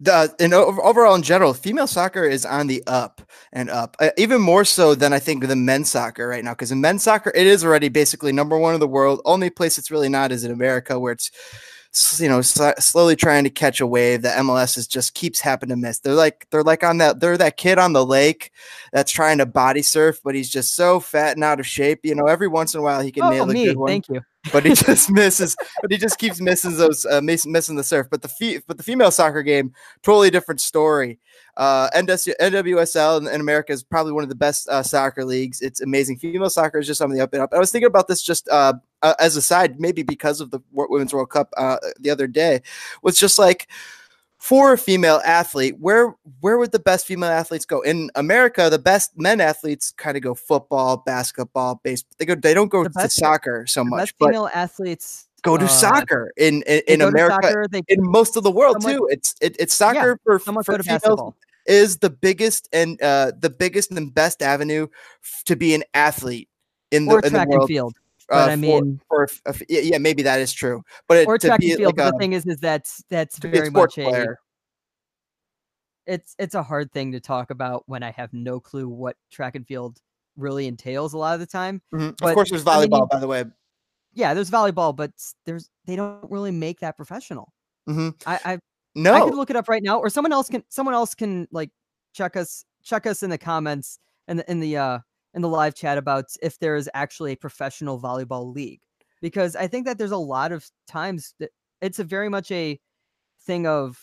the 0.00 0.34
and 0.40 0.52
overall 0.52 1.14
in 1.14 1.22
general, 1.22 1.54
female 1.54 1.86
soccer 1.86 2.24
is 2.24 2.44
on 2.44 2.66
the 2.66 2.82
up 2.86 3.22
and 3.52 3.70
up, 3.70 3.96
uh, 4.00 4.10
even 4.16 4.40
more 4.40 4.64
so 4.64 4.94
than 4.94 5.12
I 5.12 5.18
think 5.18 5.46
the 5.46 5.56
men's 5.56 5.90
soccer 5.90 6.28
right 6.28 6.44
now. 6.44 6.52
Because 6.52 6.72
in 6.72 6.80
men's 6.80 7.02
soccer, 7.02 7.32
it 7.34 7.46
is 7.46 7.64
already 7.64 7.88
basically 7.88 8.32
number 8.32 8.58
one 8.58 8.74
in 8.74 8.80
the 8.80 8.88
world. 8.88 9.20
Only 9.24 9.50
place 9.50 9.78
it's 9.78 9.90
really 9.90 10.08
not 10.08 10.32
is 10.32 10.44
in 10.44 10.50
America, 10.50 10.98
where 10.98 11.12
it's 11.12 11.30
you 12.20 12.28
know 12.28 12.42
slowly 12.42 13.14
trying 13.14 13.44
to 13.44 13.50
catch 13.50 13.80
a 13.80 13.86
wave 13.86 14.22
that 14.22 14.38
MLS 14.38 14.76
is 14.76 14.88
just 14.88 15.14
keeps 15.14 15.40
happening 15.40 15.76
to 15.76 15.80
miss. 15.80 16.00
They're 16.00 16.14
like 16.14 16.46
they're 16.50 16.64
like 16.64 16.82
on 16.82 16.98
that 16.98 17.20
they're 17.20 17.38
that 17.38 17.56
kid 17.56 17.78
on 17.78 17.92
the 17.92 18.04
lake 18.04 18.50
that's 18.92 19.12
trying 19.12 19.38
to 19.38 19.46
body 19.46 19.82
surf, 19.82 20.20
but 20.24 20.34
he's 20.34 20.50
just 20.50 20.74
so 20.74 20.98
fat 20.98 21.36
and 21.36 21.44
out 21.44 21.60
of 21.60 21.66
shape. 21.66 22.00
You 22.02 22.14
know, 22.14 22.26
every 22.26 22.48
once 22.48 22.74
in 22.74 22.80
a 22.80 22.82
while 22.82 23.00
he 23.00 23.12
can 23.12 23.22
oh, 23.22 23.30
nail 23.30 23.50
a 23.50 23.52
me. 23.52 23.66
good 23.66 23.76
one. 23.76 23.88
Thank 23.88 24.08
you 24.08 24.22
but 24.52 24.64
he 24.64 24.74
just 24.74 25.10
misses. 25.10 25.56
But 25.80 25.90
he 25.90 25.98
just 25.98 26.18
keeps 26.18 26.40
missing 26.40 26.76
those, 26.76 27.04
uh, 27.06 27.20
missing 27.20 27.76
the 27.76 27.84
surf. 27.84 28.08
But 28.10 28.22
the 28.22 28.28
fe- 28.28 28.60
but 28.66 28.76
the 28.76 28.82
female 28.82 29.10
soccer 29.10 29.42
game, 29.42 29.72
totally 30.02 30.30
different 30.30 30.60
story. 30.60 31.18
Uh, 31.56 31.88
NWSL 31.90 33.20
in, 33.20 33.28
in 33.28 33.40
America 33.40 33.72
is 33.72 33.82
probably 33.82 34.12
one 34.12 34.22
of 34.22 34.28
the 34.28 34.34
best 34.34 34.68
uh, 34.68 34.82
soccer 34.82 35.24
leagues. 35.24 35.60
It's 35.60 35.80
amazing. 35.80 36.18
Female 36.18 36.50
soccer 36.50 36.78
is 36.78 36.86
just 36.86 37.00
on 37.00 37.10
the 37.10 37.20
up 37.20 37.32
and 37.32 37.42
up. 37.42 37.54
I 37.54 37.58
was 37.58 37.70
thinking 37.70 37.86
about 37.86 38.08
this 38.08 38.22
just 38.22 38.48
uh, 38.48 38.74
uh 39.02 39.14
as 39.18 39.36
a 39.36 39.42
side, 39.42 39.80
maybe 39.80 40.02
because 40.02 40.40
of 40.40 40.50
the 40.50 40.60
Women's 40.72 41.14
World 41.14 41.30
Cup 41.30 41.50
uh, 41.56 41.76
the 42.00 42.10
other 42.10 42.26
day, 42.26 42.60
was 43.02 43.18
just 43.18 43.38
like 43.38 43.68
for 44.44 44.74
a 44.74 44.78
female 44.78 45.22
athlete, 45.24 45.74
where 45.80 46.14
where 46.40 46.58
would 46.58 46.70
the 46.70 46.78
best 46.78 47.06
female 47.06 47.30
athletes 47.30 47.64
go? 47.64 47.80
In 47.80 48.10
America, 48.14 48.68
the 48.68 48.78
best 48.78 49.18
men 49.18 49.40
athletes 49.40 49.90
kind 49.96 50.18
of 50.18 50.22
go 50.22 50.34
football, 50.34 50.98
basketball, 50.98 51.80
baseball. 51.82 52.12
They 52.18 52.26
go 52.26 52.34
they 52.34 52.52
don't 52.52 52.68
go 52.68 52.84
the 52.84 52.90
to 52.90 53.08
soccer 53.08 53.64
so 53.66 53.82
much. 53.82 54.00
Best 54.00 54.14
female 54.18 54.50
athletes 54.52 55.28
go 55.40 55.56
to 55.56 55.64
uh, 55.64 55.68
soccer 55.68 56.30
in 56.36 56.62
in, 56.66 56.82
in 56.86 57.00
America. 57.00 57.38
Soccer, 57.42 57.68
they, 57.68 57.80
in 57.88 58.00
most 58.02 58.36
of 58.36 58.42
the 58.42 58.50
world 58.50 58.82
somewhat, 58.82 58.98
too. 58.98 59.08
It's 59.10 59.34
it, 59.40 59.56
it's 59.58 59.72
soccer 59.72 60.10
yeah, 60.10 60.38
for, 60.38 60.38
for 60.38 60.82
females 60.82 61.32
is 61.64 61.96
the 61.96 62.10
biggest 62.10 62.68
and 62.74 63.00
uh, 63.00 63.32
the 63.38 63.48
biggest 63.48 63.92
and 63.92 64.12
best 64.12 64.42
avenue 64.42 64.88
to 65.46 65.56
be 65.56 65.74
an 65.74 65.84
athlete 65.94 66.50
in 66.90 67.06
the, 67.06 67.14
or 67.14 67.20
in 67.20 67.32
track 67.32 67.48
the 67.48 67.56
world. 67.56 67.62
and 67.62 67.68
field. 67.68 67.94
But 68.34 68.48
uh, 68.48 68.52
I 68.52 68.56
mean, 68.56 69.00
for, 69.08 69.28
for, 69.28 69.54
yeah, 69.68 69.98
maybe 69.98 70.22
that 70.22 70.40
is 70.40 70.52
true. 70.52 70.82
But 71.06 71.18
it, 71.18 71.28
or 71.28 71.38
track 71.38 71.60
and 71.62 71.76
field. 71.76 71.96
Like 71.96 72.12
the 72.12 72.18
thing 72.18 72.32
is, 72.32 72.44
is 72.46 72.58
that's 72.58 73.04
that's 73.08 73.38
very 73.38 73.70
much 73.70 73.94
player. 73.94 74.38
a. 76.06 76.12
It's 76.12 76.34
it's 76.38 76.54
a 76.54 76.62
hard 76.62 76.92
thing 76.92 77.12
to 77.12 77.20
talk 77.20 77.50
about 77.50 77.84
when 77.86 78.02
I 78.02 78.10
have 78.10 78.32
no 78.32 78.58
clue 78.60 78.88
what 78.88 79.16
track 79.30 79.54
and 79.54 79.66
field 79.66 80.00
really 80.36 80.66
entails 80.66 81.14
a 81.14 81.18
lot 81.18 81.34
of 81.34 81.40
the 81.40 81.46
time. 81.46 81.80
Mm-hmm. 81.94 82.10
But, 82.18 82.30
of 82.30 82.34
course, 82.34 82.50
there's 82.50 82.64
volleyball, 82.64 82.96
I 82.96 83.00
mean, 83.00 83.08
by 83.12 83.20
the 83.20 83.28
way. 83.28 83.44
Yeah, 84.12 84.34
there's 84.34 84.50
volleyball, 84.50 84.94
but 84.94 85.12
there's 85.46 85.70
they 85.86 85.96
don't 85.96 86.30
really 86.30 86.50
make 86.50 86.80
that 86.80 86.96
professional. 86.96 87.52
Mm-hmm. 87.88 88.10
I, 88.26 88.40
I 88.44 88.58
no, 88.96 89.14
I 89.14 89.20
could 89.20 89.34
look 89.34 89.50
it 89.50 89.56
up 89.56 89.68
right 89.68 89.82
now, 89.82 89.98
or 89.98 90.10
someone 90.10 90.32
else 90.32 90.48
can 90.48 90.64
someone 90.68 90.94
else 90.94 91.14
can 91.14 91.46
like 91.52 91.70
check 92.12 92.36
us 92.36 92.64
check 92.82 93.06
us 93.06 93.22
in 93.22 93.30
the 93.30 93.38
comments 93.38 93.98
and 94.28 94.40
in, 94.40 94.46
in 94.48 94.60
the 94.60 94.76
uh 94.76 94.98
in 95.34 95.42
the 95.42 95.48
live 95.48 95.74
chat 95.74 95.98
about 95.98 96.26
if 96.42 96.58
there 96.58 96.76
is 96.76 96.88
actually 96.94 97.32
a 97.32 97.36
professional 97.36 98.00
volleyball 98.00 98.54
league 98.54 98.80
because 99.24 99.56
I 99.56 99.66
think 99.66 99.86
that 99.86 99.96
there's 99.96 100.10
a 100.10 100.16
lot 100.18 100.52
of 100.52 100.66
times 100.86 101.34
that 101.40 101.50
it's 101.80 101.98
a 101.98 102.04
very 102.04 102.28
much 102.28 102.50
a 102.50 102.78
thing 103.46 103.66
of 103.66 103.98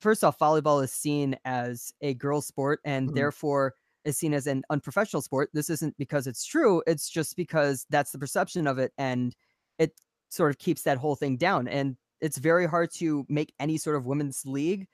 first 0.00 0.22
off 0.22 0.38
volleyball 0.38 0.84
is 0.84 0.92
seen 0.92 1.36
as 1.44 1.92
a 2.02 2.12
girl 2.12 2.42
sport 2.42 2.80
and 2.84 3.08
mm-hmm. 3.08 3.16
therefore 3.16 3.72
is 4.04 4.18
seen 4.18 4.34
as 4.34 4.46
an 4.46 4.62
unprofessional 4.70 5.22
sport. 5.22 5.48
This 5.54 5.70
isn't 5.70 5.96
because 5.96 6.26
it's 6.26 6.44
true, 6.44 6.82
it's 6.86 7.08
just 7.08 7.34
because 7.34 7.86
that's 7.90 8.12
the 8.12 8.18
perception 8.18 8.66
of 8.66 8.78
it 8.78 8.92
and 8.98 9.34
it 9.78 9.92
sort 10.28 10.50
of 10.50 10.58
keeps 10.58 10.82
that 10.82 10.98
whole 10.98 11.16
thing 11.16 11.38
down 11.38 11.66
and 11.66 11.96
it's 12.20 12.36
very 12.36 12.66
hard 12.66 12.90
to 12.96 13.24
make 13.28 13.54
any 13.58 13.78
sort 13.78 13.96
of 13.96 14.06
women's 14.06 14.42
league 14.44 14.86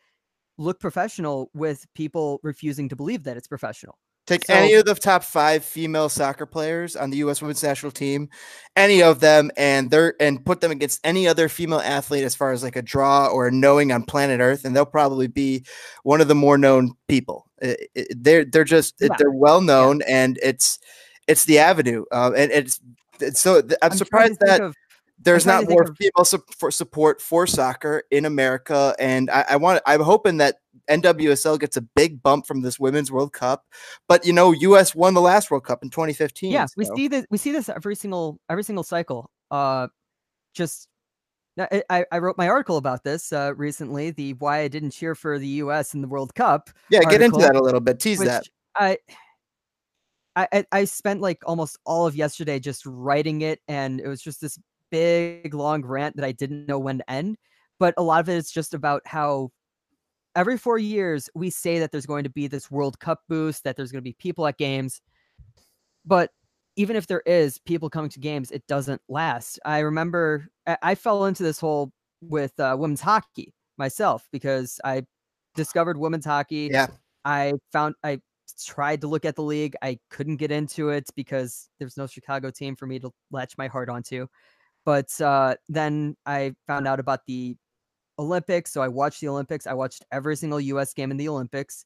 look 0.57 0.79
professional 0.79 1.51
with 1.55 1.87
people 1.95 2.39
refusing 2.45 2.89
to 2.89 2.97
believe 2.97 3.25
that 3.25 3.37
it's 3.37 3.49
professional. 3.49 3.99
Take 4.27 4.45
so, 4.47 4.55
any 4.55 4.75
of 4.75 4.85
the 4.85 4.95
top 4.95 5.25
five 5.25 5.65
female 5.65 6.09
soccer 6.09 6.47
players 6.47 6.95
on 6.95 7.11
the 7.11 7.17
U.S. 7.19 7.43
Women's 7.43 7.63
National 7.63 7.91
Team, 7.91 8.29
any 8.77 9.03
of 9.03 9.19
them, 9.19 9.51
and 9.57 9.91
they're 9.91 10.15
and 10.21 10.45
put 10.45 10.61
them 10.61 10.71
against 10.71 11.01
any 11.03 11.27
other 11.27 11.49
female 11.49 11.81
athlete 11.81 12.23
as 12.23 12.37
far 12.37 12.53
as 12.53 12.63
like 12.63 12.77
a 12.77 12.83
draw 12.83 13.27
or 13.27 13.49
a 13.49 13.51
knowing 13.51 13.91
on 13.91 14.05
planet 14.05 14.41
Earth, 14.41 14.65
and 14.65 14.77
they'll 14.77 14.87
probably 14.87 15.27
be 15.27 15.65
one 16.05 16.21
of 16.21 16.29
the 16.29 16.37
more 16.37 16.57
known 16.57 16.93
people. 17.09 17.49
It, 17.61 17.91
it, 17.97 18.23
they're 18.23 18.45
they're 18.45 18.63
just 18.63 18.95
they're 19.01 19.31
well 19.33 19.61
known, 19.61 20.01
yeah. 20.01 20.25
and 20.25 20.39
it's 20.41 20.79
it's 21.27 21.45
the 21.45 21.59
avenue, 21.59 22.05
uh, 22.13 22.31
and 22.37 22.53
it's, 22.53 22.81
it's 23.21 23.41
so 23.41 23.59
I'm, 23.59 23.91
I'm 23.91 23.97
surprised 23.97 24.39
that. 24.41 24.61
Of- 24.61 24.77
there's 25.25 25.47
not 25.47 25.69
more 25.69 25.83
of- 25.83 25.97
female 25.97 26.25
su- 26.25 26.43
for 26.59 26.71
support 26.71 27.21
for 27.21 27.47
soccer 27.47 28.03
in 28.11 28.25
America, 28.25 28.95
and 28.99 29.31
I, 29.31 29.45
I 29.51 29.57
want. 29.57 29.83
I'm 29.87 30.01
hoping 30.01 30.39
that 30.39 30.57
NWSL 30.91 31.59
gets 31.61 31.77
a 31.77 31.81
big 31.83 32.23
bump 32.23 32.47
from 32.47 32.63
this 32.63 32.79
Women's 32.81 33.11
World 33.13 33.33
Cup. 33.33 33.65
But 34.09 34.27
you 34.27 34.33
know, 34.33 34.53
US 34.53 34.95
won 34.95 35.15
the 35.15 35.21
last 35.21 35.51
World 35.51 35.65
Cup 35.65 35.83
in 35.83 35.91
2015. 35.91 36.51
yeah 36.53 36.67
we 36.77 36.85
see 36.97 37.09
this 37.09 37.27
we 37.31 37.39
see 37.39 37.53
this 37.53 37.69
every 37.69 37.95
single 37.95 38.39
every 38.51 38.65
single 38.65 38.83
cycle 38.85 39.31
uh 39.51 39.89
just 40.55 40.89
I- 41.59 42.07
I, 42.11 42.19
wrote 42.19 42.39
my 42.39 42.49
article 42.49 42.79
about 42.79 43.05
this 43.05 43.31
uh, 43.33 43.53
recently 43.57 44.11
the 44.11 44.33
why 44.35 44.61
i 44.61 44.69
didn't 44.69 44.93
cheer 44.93 45.15
for 45.15 45.39
the 45.39 45.49
us 45.49 45.93
in 45.93 46.01
the 46.01 46.09
world 46.09 46.35
cup 46.35 46.71
Yeah, 46.89 47.01
get 47.01 47.21
into 47.21 47.39
that 47.41 47.57
a 47.57 47.61
little 47.63 47.81
bit. 47.81 48.01
Tease 48.01 48.19
that. 48.21 48.45
I 48.75 48.99
I- 50.35 50.65
I 50.73 50.85
spent 50.87 51.21
like 51.21 51.43
almost 51.45 51.79
all 51.85 52.07
of 52.07 52.17
yesterday 52.17 52.59
just 52.59 52.87
writing 52.87 53.43
it 53.43 53.61
and 53.69 54.01
it 54.01 54.09
was 54.09 54.23
just 54.23 54.41
this 54.41 54.59
big 54.93 55.53
long 55.55 55.85
rant 55.85 56.15
that 56.15 56.25
i 56.25 56.31
didn't 56.31 56.69
know 56.69 56.79
when 56.79 56.99
to 56.99 57.11
end 57.11 57.37
but 57.81 57.95
a 57.97 58.03
lot 58.03 58.21
of 58.21 58.29
it 58.29 58.37
is 58.37 58.51
just 58.53 58.75
about 58.75 59.03
how 59.07 59.51
every 60.37 60.57
four 60.57 60.79
years 60.79 61.29
we 61.35 61.51
say 61.51 61.79
that 61.79 61.91
there's 61.91 62.07
going 62.07 62.25
to 62.25 62.31
be 62.31 62.47
this 62.47 62.71
world 62.71 62.99
cup 63.01 63.21
boost 63.29 63.65
that 63.65 63.77
there's 63.77 63.91
going 63.91 64.01
to 64.01 64.09
be 64.09 64.17
people 64.19 64.47
at 64.47 64.57
games 64.57 65.01
but 66.05 66.31
even 66.77 66.97
if 66.97 67.07
there 67.07 67.23
is 67.27 67.59
people 67.59 67.91
coming 67.91 68.11
to 68.11 68.21
games 68.21 68.51
it 68.51 68.67
doesn't 68.67 69.01
last. 69.09 69.59
I 69.65 69.81
remember 69.81 70.49
i, 70.67 70.95
fell 70.95 71.27
into 71.27 71.43
this 71.43 71.61
hole 71.61 71.93
with 72.21 72.59
uh, 72.61 72.77
women's 72.79 73.01
hockey 73.01 73.53
myself 73.79 74.29
because 74.33 74.81
i 74.85 75.03
discovered 75.55 75.99
women's 75.99 76.25
hockey. 76.25 76.71
Yeah. 76.73 76.89
i 77.25 77.53
found 77.73 77.95
i 78.05 78.21
tried 78.65 79.01
to 79.01 79.07
look 79.07 79.25
at 79.25 79.35
the 79.35 79.43
league. 79.43 79.75
I 79.83 79.99
couldn't 80.11 80.37
get 80.37 80.53
into 80.53 80.91
it 80.91 81.09
because 81.17 81.69
there's 81.79 81.97
no 81.97 82.07
chicago 82.07 82.51
team 82.51 82.77
for 82.77 82.87
me 82.87 82.99
to 83.01 83.11
latch 83.31 83.57
my 83.59 83.67
heart 83.67 83.89
onto 83.89 84.27
but 84.85 85.21
uh, 85.21 85.55
then 85.69 86.17
i 86.27 86.55
found 86.67 86.87
out 86.87 87.01
about 87.01 87.21
the 87.27 87.57
olympics 88.19 88.73
so 88.73 88.83
i 88.83 88.89
watched 88.89 89.21
the 89.21 89.29
olympics 89.29 89.67
i 89.67 89.73
watched 89.73 90.05
every 90.13 90.37
single 90.37 90.59
us 90.59 90.93
game 90.93 91.11
in 91.11 91.17
the 91.17 91.29
olympics 91.29 91.85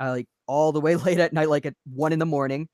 uh, 0.00 0.10
like 0.10 0.26
all 0.46 0.72
the 0.72 0.80
way 0.80 0.96
late 1.06 1.18
at 1.18 1.32
night 1.32 1.48
like 1.48 1.66
at 1.66 1.74
one 1.84 2.12
in 2.12 2.18
the 2.18 2.26
morning 2.26 2.68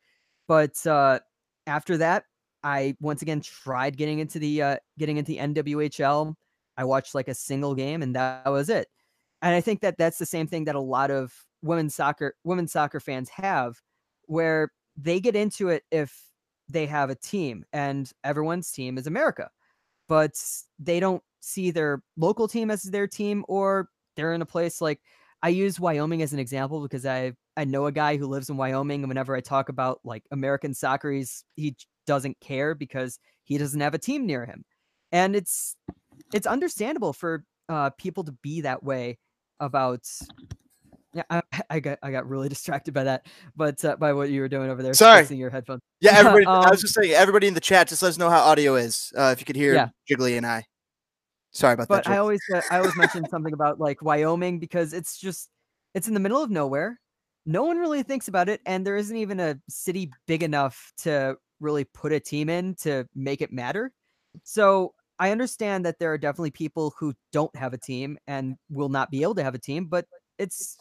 but 0.46 0.86
uh, 0.86 1.20
after 1.66 1.96
that, 1.98 2.24
I 2.62 2.96
once 3.00 3.22
again 3.22 3.40
tried 3.40 3.96
getting 3.96 4.18
into 4.18 4.38
the 4.38 4.62
uh, 4.62 4.76
getting 4.98 5.16
into 5.16 5.32
the 5.32 5.38
NWHL. 5.38 6.34
I 6.76 6.84
watched 6.84 7.14
like 7.14 7.28
a 7.28 7.34
single 7.34 7.74
game, 7.74 8.02
and 8.02 8.14
that 8.16 8.50
was 8.50 8.68
it. 8.68 8.88
And 9.42 9.54
I 9.54 9.60
think 9.60 9.80
that 9.80 9.98
that's 9.98 10.18
the 10.18 10.26
same 10.26 10.46
thing 10.46 10.64
that 10.64 10.74
a 10.74 10.80
lot 10.80 11.10
of 11.10 11.32
women's 11.62 11.94
soccer 11.94 12.34
women's 12.44 12.72
soccer 12.72 13.00
fans 13.00 13.28
have, 13.30 13.76
where 14.26 14.70
they 14.96 15.20
get 15.20 15.36
into 15.36 15.68
it 15.68 15.84
if 15.90 16.18
they 16.68 16.86
have 16.86 17.10
a 17.10 17.14
team, 17.14 17.64
and 17.72 18.10
everyone's 18.22 18.70
team 18.70 18.98
is 18.98 19.06
America, 19.06 19.50
but 20.08 20.32
they 20.78 21.00
don't 21.00 21.22
see 21.40 21.70
their 21.70 22.02
local 22.16 22.48
team 22.48 22.70
as 22.70 22.82
their 22.82 23.06
team, 23.06 23.44
or 23.48 23.88
they're 24.16 24.32
in 24.32 24.42
a 24.42 24.46
place 24.46 24.80
like 24.80 25.00
I 25.42 25.48
use 25.48 25.78
Wyoming 25.78 26.22
as 26.22 26.32
an 26.32 26.38
example 26.38 26.82
because 26.82 27.04
I 27.04 27.32
I 27.56 27.64
know 27.64 27.86
a 27.86 27.92
guy 27.92 28.16
who 28.16 28.26
lives 28.26 28.48
in 28.48 28.56
Wyoming, 28.56 29.02
and 29.02 29.08
whenever 29.08 29.36
I 29.36 29.40
talk 29.40 29.68
about 29.68 30.00
like 30.04 30.24
American 30.30 30.74
soccer, 30.74 31.10
he's 31.12 31.44
he 31.56 31.76
doesn't 32.06 32.40
care 32.40 32.74
because 32.74 33.18
he 33.44 33.58
doesn't 33.58 33.80
have 33.80 33.94
a 33.94 33.98
team 33.98 34.26
near 34.26 34.46
him, 34.46 34.64
and 35.12 35.36
it's 35.36 35.76
it's 36.32 36.46
understandable 36.46 37.12
for 37.12 37.44
uh, 37.68 37.90
people 37.90 38.24
to 38.24 38.32
be 38.32 38.62
that 38.62 38.82
way 38.82 39.18
about. 39.60 40.06
Yeah, 41.14 41.22
I, 41.30 41.42
I 41.70 41.80
got 41.80 41.98
I 42.02 42.10
got 42.10 42.28
really 42.28 42.48
distracted 42.54 42.92
by 42.92 43.04
that, 43.04 43.26
but 43.56 43.82
uh, 43.84 43.96
by 43.96 44.12
what 44.12 44.30
you 44.30 44.40
were 44.40 44.48
doing 44.48 44.70
over 44.70 44.82
there, 44.82 44.94
Sorry. 44.94 45.24
your 45.34 45.50
headphones. 45.50 45.80
Yeah, 46.00 46.12
everybody. 46.16 46.46
I 46.46 46.64
Um, 46.64 46.70
was 46.70 46.80
just 46.80 46.94
saying, 46.94 47.12
everybody 47.12 47.46
in 47.46 47.54
the 47.54 47.60
chat, 47.60 47.88
just 47.88 48.02
let 48.02 48.10
us 48.10 48.18
know 48.18 48.30
how 48.30 48.40
audio 48.40 48.74
is. 48.76 49.12
Uh, 49.16 49.30
if 49.32 49.40
you 49.40 49.46
could 49.46 49.56
hear 49.56 49.74
Yeah. 49.74 49.88
Jiggly 50.10 50.36
and 50.36 50.46
I. 50.46 50.64
Sorry 51.52 51.74
about 51.74 51.88
but 51.88 52.04
that. 52.04 52.04
But 52.06 52.12
I 52.12 52.18
always 52.18 52.40
uh, 52.52 52.60
I 52.70 52.78
always 52.78 52.96
mention 52.96 53.28
something 53.28 53.52
about 53.52 53.78
like 53.78 54.02
Wyoming 54.02 54.58
because 54.58 54.92
it's 54.92 55.18
just 55.18 55.48
it's 55.94 56.08
in 56.08 56.14
the 56.14 56.20
middle 56.20 56.42
of 56.42 56.50
nowhere. 56.50 57.00
No 57.46 57.62
one 57.62 57.78
really 57.78 58.02
thinks 58.02 58.26
about 58.28 58.48
it, 58.48 58.60
and 58.66 58.86
there 58.86 58.96
isn't 58.96 59.16
even 59.16 59.38
a 59.38 59.56
city 59.68 60.10
big 60.26 60.42
enough 60.42 60.92
to 60.98 61.36
really 61.60 61.84
put 61.84 62.10
a 62.12 62.18
team 62.18 62.48
in 62.48 62.74
to 62.76 63.06
make 63.14 63.40
it 63.40 63.52
matter. 63.52 63.92
So 64.42 64.94
I 65.18 65.30
understand 65.30 65.86
that 65.86 65.98
there 66.00 66.12
are 66.12 66.18
definitely 66.18 66.50
people 66.50 66.92
who 66.98 67.14
don't 67.32 67.54
have 67.54 67.72
a 67.72 67.78
team 67.78 68.18
and 68.26 68.56
will 68.70 68.88
not 68.88 69.10
be 69.10 69.22
able 69.22 69.36
to 69.36 69.44
have 69.44 69.54
a 69.54 69.58
team, 69.58 69.86
but 69.86 70.06
it's 70.38 70.76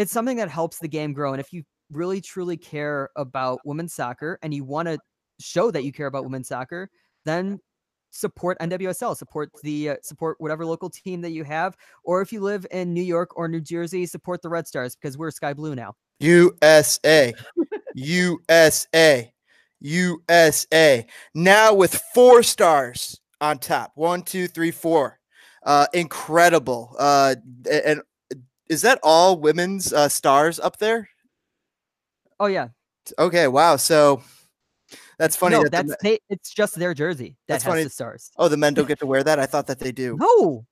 it's 0.00 0.12
something 0.12 0.38
that 0.38 0.48
helps 0.48 0.78
the 0.78 0.88
game 0.88 1.12
grow. 1.12 1.32
And 1.34 1.40
if 1.40 1.52
you 1.52 1.62
really 1.92 2.22
truly 2.22 2.56
care 2.56 3.10
about 3.16 3.60
women's 3.66 3.92
soccer 3.92 4.38
and 4.42 4.54
you 4.54 4.64
want 4.64 4.88
to 4.88 4.98
show 5.40 5.70
that 5.70 5.84
you 5.84 5.92
care 5.92 6.06
about 6.06 6.24
women's 6.24 6.48
soccer, 6.48 6.88
then 7.26 7.58
support 8.10 8.58
NWSL, 8.60 9.14
support 9.14 9.50
the 9.62 9.90
uh, 9.90 9.96
support 10.02 10.36
whatever 10.40 10.64
local 10.64 10.88
team 10.88 11.20
that 11.20 11.32
you 11.32 11.44
have, 11.44 11.76
or 12.02 12.22
if 12.22 12.32
you 12.32 12.40
live 12.40 12.66
in 12.70 12.94
New 12.94 13.02
York 13.02 13.36
or 13.36 13.46
New 13.46 13.60
Jersey, 13.60 14.06
support 14.06 14.40
the 14.40 14.48
Red 14.48 14.66
Stars 14.66 14.96
because 14.96 15.18
we're 15.18 15.30
Sky 15.30 15.52
Blue 15.52 15.74
now. 15.74 15.92
USA, 16.20 17.34
USA, 17.94 19.30
USA. 19.80 21.06
Now 21.34 21.74
with 21.74 22.02
four 22.14 22.42
stars 22.42 23.20
on 23.42 23.58
top. 23.58 23.92
One, 23.96 24.22
two, 24.22 24.48
three, 24.48 24.70
four. 24.70 25.18
Uh, 25.62 25.86
incredible. 25.92 26.96
Uh, 26.98 27.34
and 27.70 28.00
is 28.70 28.82
that 28.82 29.00
all 29.02 29.36
women's 29.38 29.92
uh, 29.92 30.08
stars 30.08 30.58
up 30.60 30.78
there? 30.78 31.08
Oh 32.38 32.46
yeah, 32.46 32.68
Okay, 33.18 33.48
wow. 33.48 33.76
So 33.76 34.22
that's 35.18 35.36
funny. 35.36 35.56
no, 35.56 35.64
that 35.64 35.72
that's 35.72 35.88
me- 35.90 35.96
they, 36.02 36.18
it's 36.30 36.54
just 36.54 36.76
their 36.76 36.94
jersey 36.94 37.36
that 37.48 37.54
That's 37.54 37.64
has 37.64 37.72
funny. 37.72 37.84
the 37.84 37.90
stars. 37.90 38.30
oh, 38.38 38.48
the 38.48 38.56
men 38.56 38.72
don't 38.74 38.88
get 38.88 39.00
to 39.00 39.06
wear 39.06 39.22
that. 39.24 39.38
I 39.38 39.46
thought 39.50 39.66
that 39.66 39.80
they 39.80 39.92
do. 39.92 40.16
No, 40.18 40.64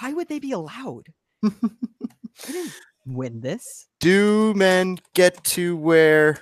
why 0.00 0.12
would 0.12 0.28
they 0.28 0.38
be 0.40 0.52
allowed? 0.52 1.08
win 3.06 3.40
this. 3.40 3.86
Do 4.00 4.54
men 4.54 4.98
get 5.14 5.44
to 5.44 5.76
wear 5.76 6.38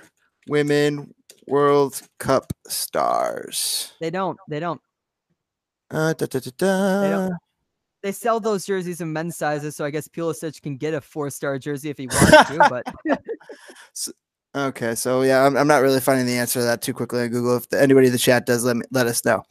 women 0.47 1.13
World 1.47 2.01
Cup 2.19 2.53
stars? 2.67 3.91
They 3.99 4.09
don't. 4.09 4.37
They 4.47 4.59
don't. 4.59 4.81
Uh, 5.91 6.13
da, 6.13 6.25
da, 6.25 6.39
da, 6.39 6.51
da. 6.57 7.09
don't. 7.09 7.37
They 8.01 8.11
sell 8.11 8.39
those 8.39 8.65
jerseys 8.65 9.01
in 9.01 9.13
men's 9.13 9.37
sizes, 9.37 9.75
so 9.75 9.85
I 9.85 9.91
guess 9.91 10.07
Pulisic 10.07 10.61
can 10.61 10.77
get 10.77 10.93
a 10.93 11.01
four-star 11.01 11.59
jersey 11.59 11.89
if 11.89 11.97
he 11.97 12.07
wants 12.11 12.49
to. 12.49 12.57
But 12.69 14.13
Okay, 14.53 14.95
so 14.95 15.21
yeah, 15.21 15.45
I'm, 15.45 15.55
I'm 15.55 15.67
not 15.67 15.81
really 15.81 16.01
finding 16.01 16.25
the 16.25 16.37
answer 16.37 16.59
to 16.59 16.65
that 16.65 16.81
too 16.81 16.93
quickly 16.93 17.21
on 17.21 17.29
Google. 17.29 17.55
If 17.57 17.71
anybody 17.73 18.07
in 18.07 18.11
the 18.13 18.19
chat 18.19 18.45
does, 18.45 18.65
let 18.65 18.75
me 18.75 18.83
let 18.91 19.07
us 19.07 19.23
know. 19.23 19.43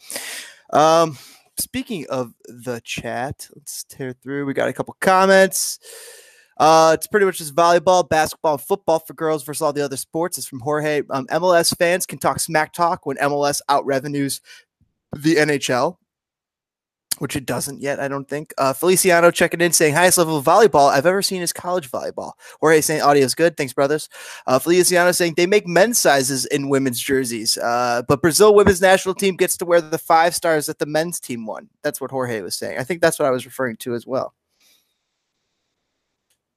Um, 0.75 1.16
speaking 1.59 2.07
of 2.11 2.35
the 2.45 2.83
chat, 2.85 3.49
let's 3.54 3.85
tear 3.85 4.12
through. 4.12 4.45
We 4.45 4.52
got 4.52 4.69
a 4.69 4.75
couple 4.75 4.95
comments. 5.00 5.78
Uh, 6.59 6.92
it's 6.92 7.07
pretty 7.07 7.25
much 7.25 7.38
just 7.38 7.54
volleyball, 7.54 8.07
basketball, 8.07 8.52
and 8.52 8.61
football 8.61 8.99
for 8.99 9.14
girls 9.14 9.42
versus 9.42 9.62
all 9.62 9.73
the 9.73 9.83
other 9.83 9.97
sports. 9.97 10.37
It's 10.37 10.47
from 10.47 10.61
Jorge. 10.61 11.00
Um, 11.09 11.26
MLS 11.28 11.75
fans 11.78 12.04
can 12.04 12.19
talk 12.19 12.38
smack 12.38 12.75
talk 12.75 13.07
when 13.07 13.16
MLS 13.16 13.62
out 13.71 13.87
revenues 13.87 14.42
the 15.16 15.37
NHL, 15.37 15.97
which 17.19 17.37
it 17.37 17.45
doesn't 17.45 17.83
yet, 17.83 18.00
I 18.00 18.09
don't 18.09 18.29
think. 18.29 18.55
Uh, 18.57 18.73
Feliciano 18.73 19.31
checking 19.31 19.61
in 19.61 19.73
saying 19.73 19.95
highest 19.95 20.17
level 20.17 20.38
of 20.38 20.45
volleyball 20.45 20.90
I've 20.90 21.07
ever 21.07 21.21
seen 21.23 21.43
is 21.43 21.52
college 21.52 21.90
volleyball. 21.90 22.33
Jorge 22.61 22.81
saying 22.81 23.02
audio 23.02 23.25
is 23.25 23.35
good. 23.35 23.57
Thanks, 23.57 23.73
brothers. 23.73 24.09
Uh, 24.47 24.59
Feliciano 24.59 25.12
saying 25.12 25.35
they 25.37 25.47
make 25.47 25.67
men's 25.67 25.99
sizes 25.99 26.47
in 26.47 26.69
women's 26.71 27.00
jerseys, 27.00 27.59
uh, 27.59 28.02
but 28.09 28.23
Brazil 28.23 28.55
women's 28.55 28.81
national 28.81 29.14
team 29.14 29.37
gets 29.37 29.57
to 29.59 29.67
wear 29.67 29.81
the 29.81 29.99
five 29.99 30.35
stars 30.35 30.67
that 30.67 30.79
the 30.79 30.87
men's 30.87 31.21
team 31.21 31.45
won. 31.45 31.69
That's 31.83 32.00
what 32.00 32.11
Jorge 32.11 32.40
was 32.40 32.57
saying. 32.57 32.79
I 32.79 32.85
think 32.85 33.02
that's 33.02 33.19
what 33.19 33.26
I 33.26 33.31
was 33.31 33.45
referring 33.45 33.76
to 33.79 33.95
as 33.95 34.07
well. 34.07 34.35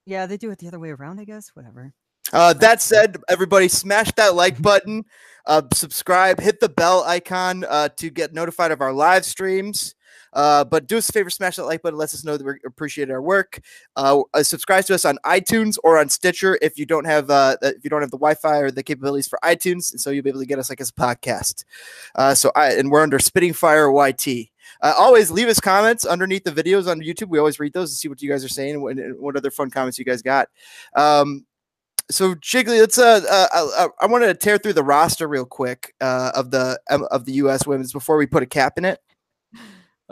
yeah, 0.06 0.26
they 0.26 0.38
do 0.38 0.52
it 0.52 0.60
the 0.60 0.68
other 0.68 0.80
way 0.80 0.92
around, 0.92 1.20
I 1.20 1.26
guess. 1.26 1.52
Whatever. 1.56 1.94
Uh, 2.32 2.54
that 2.54 2.82
said, 2.82 3.18
everybody 3.30 3.68
smash 3.68 4.12
that 4.14 4.34
like 4.34 4.62
button, 4.62 5.06
uh, 5.46 5.62
subscribe, 5.74 6.40
hit 6.40 6.60
the 6.60 6.70
bell 6.70 7.04
icon 7.04 7.66
uh, 7.70 7.90
to 7.98 8.10
get 8.10 8.34
notified 8.34 8.72
of 8.72 8.82
our 8.82 8.94
live 8.94 9.26
streams. 9.26 9.94
Uh, 10.34 10.64
but 10.64 10.88
do 10.88 10.98
us 10.98 11.10
a 11.10 11.12
favor, 11.12 11.30
smash 11.30 11.56
that 11.56 11.66
like 11.66 11.82
button. 11.82 11.98
Lets 11.98 12.14
us 12.14 12.24
know 12.24 12.38
that 12.38 12.46
we 12.46 12.54
appreciate 12.66 13.10
our 13.10 13.22
work. 13.22 13.62
Uh, 13.96 14.22
uh, 14.34 14.44
subscribe 14.44 14.86
to 14.86 14.96
us 14.96 15.06
on 15.06 15.18
iTunes 15.26 15.78
or 15.84 15.98
on 15.98 16.10
Stitcher 16.10 16.58
if 16.62 16.78
you 16.78 16.86
don't 16.86 17.06
have 17.06 17.30
uh, 17.30 17.58
if 17.62 17.84
you 17.84 17.90
don't 17.90 18.02
have 18.02 18.12
the 18.12 18.18
Wi-Fi 18.18 18.58
or 18.58 18.72
the 18.72 18.84
capabilities 18.84 19.28
for 19.28 19.40
iTunes, 19.44 19.92
and 19.92 20.02
so 20.02 20.10
you'll 20.10 20.24
be 20.24 20.30
able 20.30 20.42
to 20.42 20.46
get 20.46 20.60
us 20.60 20.70
like 20.70 20.82
as 20.82 20.90
a 20.90 20.94
podcast. 20.94 21.64
Uh, 22.16 22.34
so 22.34 22.52
I 22.56 22.74
and 22.74 22.92
we're 22.92 23.02
under 23.02 23.20
Spitting 23.20 23.54
Fire 23.54 23.92
YT. 23.92 24.28
Uh, 24.82 24.94
always 24.98 25.30
leave 25.30 25.48
us 25.48 25.60
comments 25.60 26.06
underneath 26.06 26.44
the 26.44 26.52
videos 26.52 26.90
on 26.90 27.02
YouTube. 27.02 27.30
We 27.30 27.40
always 27.40 27.60
read 27.60 27.74
those 27.74 27.92
and 27.92 27.98
see 27.98 28.08
what 28.08 28.22
you 28.22 28.30
guys 28.30 28.44
are 28.44 28.50
saying 28.50 28.76
and 28.76 28.84
what, 28.84 28.98
what 29.20 29.36
other 29.36 29.52
fun 29.52 29.70
comments 29.70 30.00
you 30.00 30.06
guys 30.06 30.22
got. 30.22 30.48
Um, 30.96 31.46
so 32.10 32.36
Jiggly, 32.36 32.80
let's 32.80 32.98
uh, 32.98 33.22
uh, 33.30 33.68
uh 33.78 33.88
I 34.02 34.08
wanted 34.08 34.28
to 34.28 34.34
tear 34.34 34.58
through 34.58 34.74
the 34.74 34.84
roster 34.84 35.28
real 35.28 35.46
quick 35.46 35.94
of 36.02 36.52
the 36.52 36.80
um, 36.90 37.08
of 37.12 37.26
the 37.26 37.34
U.S. 37.34 37.68
women's 37.68 37.94
before 37.94 38.18
we 38.18 38.26
put 38.26 38.44
a 38.44 38.48
cap 38.48 38.78
in 38.78 38.86
it. 38.86 39.00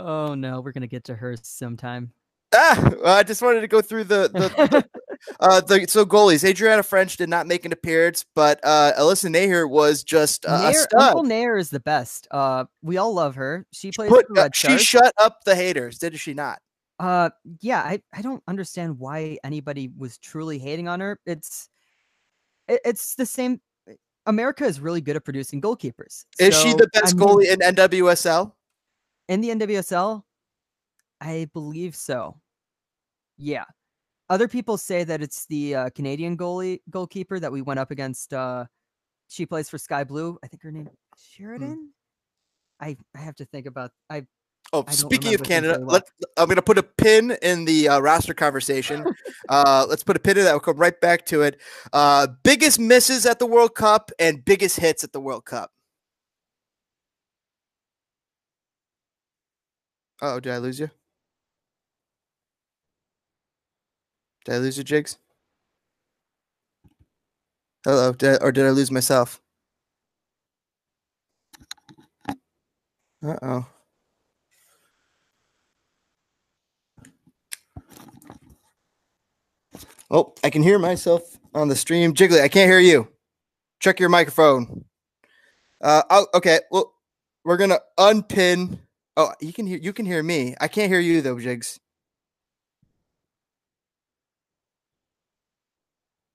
Oh 0.04 0.36
no, 0.36 0.62
we're 0.62 0.72
gonna 0.72 0.88
get 0.88 1.06
to 1.06 1.16
her 1.16 1.36
sometime. 1.42 2.12
Ah, 2.54 2.92
I 3.06 3.24
just 3.24 3.42
wanted 3.42 3.62
to 3.62 3.68
go 3.68 3.82
through 3.82 4.06
the 4.06 4.28
the, 4.28 4.86
uh, 5.40 5.62
the 5.62 5.86
so 5.88 6.06
goalies. 6.06 6.44
Adrianna 6.44 6.82
Franch 6.82 7.16
did 7.16 7.30
not 7.30 7.48
make 7.48 7.64
an 7.66 7.72
appearance, 7.72 8.26
but 8.36 8.60
uh, 8.64 8.92
Alyssa 9.00 9.30
Naeher 9.30 9.70
was 9.70 10.04
just 10.04 10.46
uh, 10.46 10.50
a 10.50 10.72
Naeher, 10.72 10.74
stud. 10.74 11.02
Uncle 11.02 11.24
Naeher 11.24 11.60
is 11.60 11.70
the 11.70 11.80
best. 11.80 12.28
Uh, 12.30 12.66
we 12.82 12.98
all 12.98 13.14
love 13.14 13.36
her. 13.36 13.66
She 13.72 13.92
plays 13.92 14.10
Put- 14.10 14.28
the 14.34 14.42
uh, 14.42 14.50
she 14.54 14.68
Stars. 14.68 14.82
shut 14.84 15.14
up 15.18 15.44
the 15.46 15.56
haters, 15.56 15.98
did 15.98 16.20
she 16.20 16.34
not? 16.34 16.60
Uh, 17.00 17.30
yeah, 17.62 17.80
I, 17.80 18.02
I 18.14 18.22
don't 18.22 18.44
understand 18.48 19.00
why 19.00 19.38
anybody 19.44 19.90
was 19.98 20.18
truly 20.18 20.60
hating 20.60 20.88
on 20.88 21.00
her. 21.00 21.20
It's 21.26 21.70
it, 22.68 22.82
it's 22.84 23.16
the 23.16 23.26
same. 23.26 23.62
America 24.28 24.66
is 24.66 24.80
really 24.80 25.02
good 25.02 25.16
at 25.16 25.24
producing 25.24 25.62
goalkeepers. 25.62 26.26
Is 26.38 26.60
she 26.62 26.74
the 26.74 26.88
best 26.94 27.16
I 27.16 27.18
mean, 27.18 27.28
goalie 27.28 27.52
in 27.52 27.60
NWSL? 27.76 28.52
In 29.32 29.40
the 29.40 29.50
NWSL? 29.50 30.24
I 31.22 31.48
believe 31.54 31.96
so. 31.96 32.40
Yeah. 33.38 33.64
Other 34.30 34.48
people 34.48 34.78
say 34.78 35.04
that 35.06 35.22
it's 35.22 35.46
the 35.46 35.76
uh, 35.76 35.90
Canadian 35.92 36.38
goalie 36.38 36.82
goalkeeper 36.90 37.40
that 37.40 37.52
we 37.52 37.62
went 37.62 37.80
up 37.80 37.92
against. 37.92 38.34
Uh, 38.34 38.66
she 39.30 39.46
plays 39.46 39.70
for 39.70 39.78
Sky 39.78 40.04
Blue. 40.04 40.38
I 40.44 40.48
think 40.48 40.62
her 40.64 40.72
name 40.72 40.90
Sheridan. 41.18 41.92
I 42.82 42.98
I 43.16 43.20
have 43.20 43.36
to 43.36 43.46
think 43.46 43.66
about. 43.66 43.92
I 44.10 44.26
Oh, 44.74 44.86
speaking 44.90 45.34
of 45.34 45.44
Canada, 45.44 45.78
let, 45.84 46.04
I'm 46.38 46.46
going 46.46 46.56
to 46.56 46.62
put 46.62 46.78
a 46.78 46.84
pin 46.84 47.38
in 47.42 47.66
the 47.66 47.90
uh, 47.90 48.00
roster 48.00 48.34
conversation. 48.34 49.04
uh, 49.50 49.86
let's 49.90 50.02
put 50.02 50.16
a 50.16 50.20
pin 50.20 50.38
in 50.38 50.46
that. 50.46 50.54
We'll 50.54 50.62
come 50.62 50.78
right 50.78 51.00
back 51.02 51.26
to 51.26 51.42
it. 51.42 51.60
Uh, 51.92 52.28
biggest 52.44 52.80
misses 52.80 53.26
at 53.26 53.40
the 53.40 53.46
World 53.46 53.76
Cup 53.76 54.12
and 54.18 54.46
biggest 54.46 54.80
hits 54.80 55.04
at 55.04 55.12
the 55.12 55.20
World 55.20 55.44
Cup. 55.44 55.72
Oh, 60.22 60.40
did 60.40 60.54
I 60.54 60.58
lose 60.60 60.80
you? 60.80 60.92
Did 64.46 64.56
I 64.56 64.58
lose 64.60 64.78
you, 64.78 64.84
Jigs? 64.84 65.18
Hello, 67.86 68.14
did 68.14 68.42
I, 68.42 68.46
or 68.46 68.52
did 68.52 68.66
I 68.66 68.72
lose 68.72 68.92
myself? 68.92 69.42
Uh 73.26 73.38
oh. 73.42 73.68
Oh, 80.12 80.34
I 80.44 80.50
can 80.50 80.64
hear 80.64 80.80
myself 80.80 81.38
on 81.54 81.70
the 81.70 81.76
stream. 81.76 82.14
Jiggly, 82.14 82.42
I 82.42 82.50
can't 82.50 82.70
hear 82.70 82.80
you. 82.80 83.08
Check 83.80 84.00
your 84.00 84.10
microphone. 84.10 84.86
Uh, 85.82 86.04
oh, 86.10 86.28
okay. 86.36 86.60
Well, 86.72 86.94
we're 87.46 87.58
gonna 87.58 87.80
unpin. 87.98 88.80
Oh, 89.18 89.34
you 89.42 89.52
can 89.52 89.68
hear. 89.68 89.78
You 89.78 89.94
can 89.94 90.06
hear 90.06 90.24
me. 90.24 90.56
I 90.62 90.68
can't 90.68 90.90
hear 90.92 91.00
you 91.00 91.22
though, 91.22 91.40
Jigs. 91.40 91.80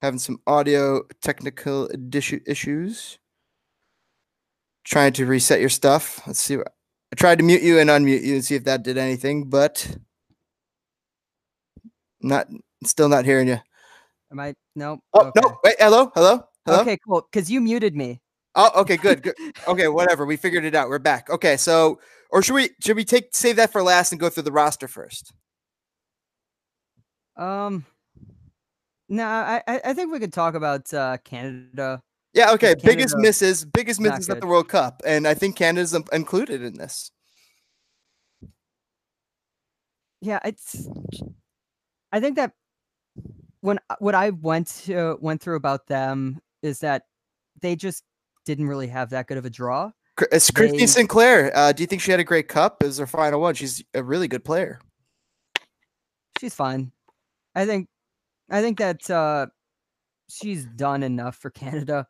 Having 0.03 0.19
some 0.19 0.41
audio 0.47 1.03
technical 1.23 1.91
issues. 2.47 3.19
Trying 4.85 5.15
to 5.15 5.27
reset 5.27 5.61
your 5.61 5.71
stuff. 5.71 6.21
Let's 6.27 6.39
see. 6.39 6.59
What, 6.59 6.69
I 7.13 7.17
tried 7.17 7.39
to 7.39 7.45
mute 7.45 7.63
you 7.63 7.79
and 7.79 7.89
unmute 7.89 8.23
you 8.23 8.35
and 8.35 8.45
see 8.45 8.55
if 8.55 8.65
that 8.65 8.83
did 8.83 8.99
anything, 8.99 9.49
but 9.49 9.97
not. 12.21 12.49
Still 12.85 13.09
not 13.09 13.25
hearing 13.25 13.49
you. 13.49 13.59
am 14.31 14.39
I 14.39 14.55
no. 14.75 15.01
Oh 15.15 15.29
okay. 15.29 15.41
no! 15.43 15.59
Wait, 15.65 15.77
hello, 15.79 16.13
hello, 16.15 16.45
hello. 16.67 16.81
Okay, 16.83 16.99
cool. 17.07 17.27
Because 17.33 17.51
you 17.51 17.63
muted 17.63 17.97
me. 17.97 18.21
Oh, 18.55 18.71
okay, 18.83 18.97
good, 18.97 19.23
good. 19.23 19.35
Okay, 19.69 19.89
whatever. 19.89 20.25
We 20.27 20.37
figured 20.37 20.65
it 20.65 20.75
out. 20.75 20.89
We're 20.89 20.99
back. 20.99 21.31
Okay, 21.31 21.57
so 21.57 21.99
or 22.37 22.43
should 22.43 22.55
we 22.55 22.69
should 22.83 22.97
we 22.97 23.05
take 23.05 23.31
save 23.33 23.57
that 23.57 23.73
for 23.73 23.83
last 23.83 24.13
and 24.13 24.21
go 24.21 24.29
through 24.29 24.43
the 24.43 24.53
roster 24.53 24.87
first? 24.87 25.33
Um, 27.35 27.87
no, 29.09 29.25
I 29.27 29.63
I 29.67 29.95
think 29.95 30.13
we 30.13 30.19
could 30.19 30.35
talk 30.35 30.55
about 30.55 30.93
uh, 30.93 31.17
Canada. 31.25 32.03
Yeah. 32.35 32.53
Okay. 32.53 32.75
biggest 32.75 33.17
misses, 33.17 33.65
biggest 33.65 34.01
misses 34.03 34.29
at 34.29 34.43
the. 34.43 34.47
World 34.47 34.69
Cup, 34.69 35.01
and 35.07 35.27
I 35.27 35.33
think 35.33 35.57
Canada's 35.57 35.95
in- 35.95 36.05
included 36.13 36.61
in 36.61 36.75
this. 36.75 37.11
Yeah, 40.21 40.41
it's. 40.45 40.87
I 42.13 42.21
think 42.21 42.37
that 42.37 42.53
when 43.61 43.79
what 43.99 44.15
I 44.15 44.29
went 44.29 44.67
to 44.85 45.17
went 45.23 45.41
through 45.41 45.57
about 45.57 45.87
them 45.87 46.39
is 46.63 46.81
that 46.81 47.05
they 47.63 47.77
just 47.77 48.05
didn't 48.45 48.69
really 48.69 48.89
have 48.89 49.09
that 49.11 49.27
good 49.27 49.39
of 49.39 49.47
a 49.47 49.51
draw. 49.51 49.91
Cr- 50.17 50.25
It's 50.33 50.51
Christine 50.51 50.81
They- 50.81 50.87
Sinclair. 50.87 51.53
Uh, 51.55 51.73
do 51.73 51.83
you 51.83 51.87
think 51.87 52.03
she 52.03 52.11
had 52.11 52.21
a 52.21 52.25
great 52.25 52.49
cup? 52.49 52.83
Is 52.83 52.99
her 52.99 53.07
final 53.07 53.41
one? 53.41 53.55
She's 53.55 53.83
a 53.95 54.03
really 54.03 54.29
good 54.29 54.45
player. 54.45 54.81
She's 56.41 56.55
fine. 56.55 56.93
I 57.55 57.65
think 57.65 57.89
I 58.51 58.61
think 58.61 58.79
that 58.79 59.09
uh 59.11 59.47
she's 60.29 60.65
done 60.67 61.03
enough 61.03 61.37
for 61.37 61.51
Canada. 61.63 62.07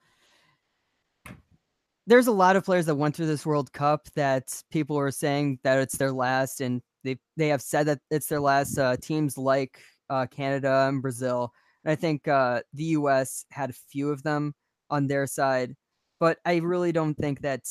There's 2.08 2.26
a 2.28 2.32
lot 2.32 2.56
of 2.56 2.64
players 2.64 2.86
that 2.86 2.94
went 2.94 3.16
through 3.16 3.26
this 3.26 3.44
World 3.46 3.72
Cup 3.72 4.08
that 4.14 4.62
people 4.70 4.96
are 4.98 5.10
saying 5.10 5.58
that 5.64 5.78
it's 5.78 5.96
their 5.96 6.12
last 6.12 6.60
and 6.60 6.80
they 7.04 7.18
they 7.36 7.48
have 7.48 7.62
said 7.62 7.86
that 7.86 8.00
it's 8.10 8.26
their 8.26 8.40
last 8.40 8.78
uh 8.78 8.96
teams 8.96 9.36
like 9.38 9.80
uh 10.10 10.26
Canada 10.26 10.86
and 10.88 11.02
Brazil. 11.02 11.52
And 11.84 11.92
I 11.92 11.96
think 11.96 12.26
uh 12.28 12.62
the 12.74 12.84
US 12.98 13.44
had 13.50 13.70
a 13.70 13.74
few 13.90 14.10
of 14.10 14.22
them 14.22 14.54
on 14.90 15.06
their 15.06 15.26
side, 15.26 15.74
but 16.20 16.38
I 16.44 16.56
really 16.56 16.92
don't 16.92 17.14
think 17.14 17.40
that 17.42 17.62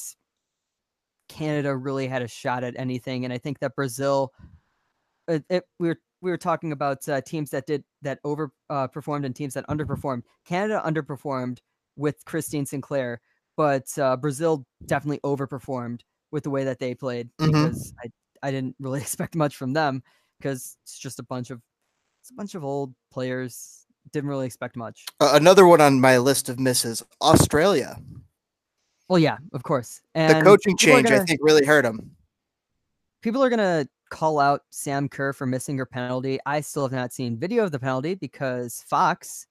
Canada 1.27 1.75
really 1.75 2.07
had 2.07 2.21
a 2.21 2.27
shot 2.27 2.63
at 2.63 2.75
anything 2.77 3.25
and 3.25 3.33
I 3.33 3.37
think 3.37 3.59
that 3.59 3.75
Brazil 3.75 4.33
it, 5.27 5.43
it, 5.49 5.63
we 5.79 5.87
were 5.89 5.99
we 6.21 6.31
were 6.31 6.37
talking 6.37 6.71
about 6.71 7.07
uh, 7.09 7.21
teams 7.21 7.51
that 7.51 7.65
did 7.65 7.83
that 8.01 8.19
over 8.23 8.51
uh, 8.69 8.87
performed 8.87 9.25
and 9.25 9.35
teams 9.35 9.53
that 9.53 9.67
underperformed. 9.67 10.23
Canada 10.45 10.81
underperformed 10.85 11.59
with 11.97 12.23
Christine 12.25 12.65
Sinclair, 12.65 13.21
but 13.57 13.85
uh, 13.97 14.17
Brazil 14.17 14.65
definitely 14.85 15.19
overperformed 15.23 16.01
with 16.31 16.43
the 16.43 16.49
way 16.49 16.63
that 16.63 16.79
they 16.79 16.93
played 16.95 17.29
Mhm. 17.39 17.47
because 17.47 17.93
I 18.03 18.09
I 18.47 18.51
didn't 18.51 18.75
really 18.79 19.01
expect 19.01 19.35
much 19.35 19.55
from 19.55 19.73
them 19.73 20.03
because 20.39 20.77
it's 20.83 20.97
just 20.97 21.19
a 21.19 21.23
bunch 21.23 21.49
of 21.51 21.61
it's 22.21 22.31
a 22.31 22.35
bunch 22.35 22.55
of 22.55 22.63
old 22.63 22.93
players. 23.11 23.85
Didn't 24.13 24.29
really 24.29 24.45
expect 24.45 24.75
much. 24.75 25.05
Uh, 25.19 25.31
another 25.33 25.65
one 25.65 25.81
on 25.81 25.99
my 25.99 26.17
list 26.19 26.49
of 26.49 26.59
misses: 26.59 27.03
Australia. 27.21 27.97
Well, 29.09 29.19
yeah, 29.19 29.37
of 29.53 29.63
course. 29.63 30.01
The 30.15 30.41
coaching 30.43 30.77
change, 30.77 31.07
I 31.07 31.11
gonna- 31.11 31.25
think, 31.25 31.39
really 31.43 31.65
hurt 31.65 31.83
them. 31.83 32.11
people 33.21 33.43
are 33.43 33.49
gonna 33.49 33.87
call 34.09 34.39
out 34.39 34.61
Sam 34.69 35.09
Kerr 35.09 35.33
for 35.33 35.45
missing 35.45 35.77
her 35.77 35.85
penalty. 35.85 36.39
I 36.45 36.61
still 36.61 36.83
have 36.83 36.91
not 36.91 37.11
seen 37.13 37.37
video 37.37 37.63
of 37.63 37.71
the 37.71 37.79
penalty 37.79 38.15
because 38.15 38.83
Fox. 38.87 39.47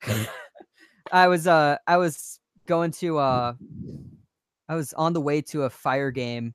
I 1.12 1.28
was 1.28 1.46
uh 1.46 1.76
I 1.86 1.96
was 1.96 2.40
going 2.66 2.90
to 2.92 3.18
uh 3.18 3.54
I 4.68 4.74
was 4.74 4.92
on 4.94 5.12
the 5.12 5.20
way 5.20 5.40
to 5.42 5.62
a 5.64 5.70
fire 5.70 6.10
game 6.10 6.54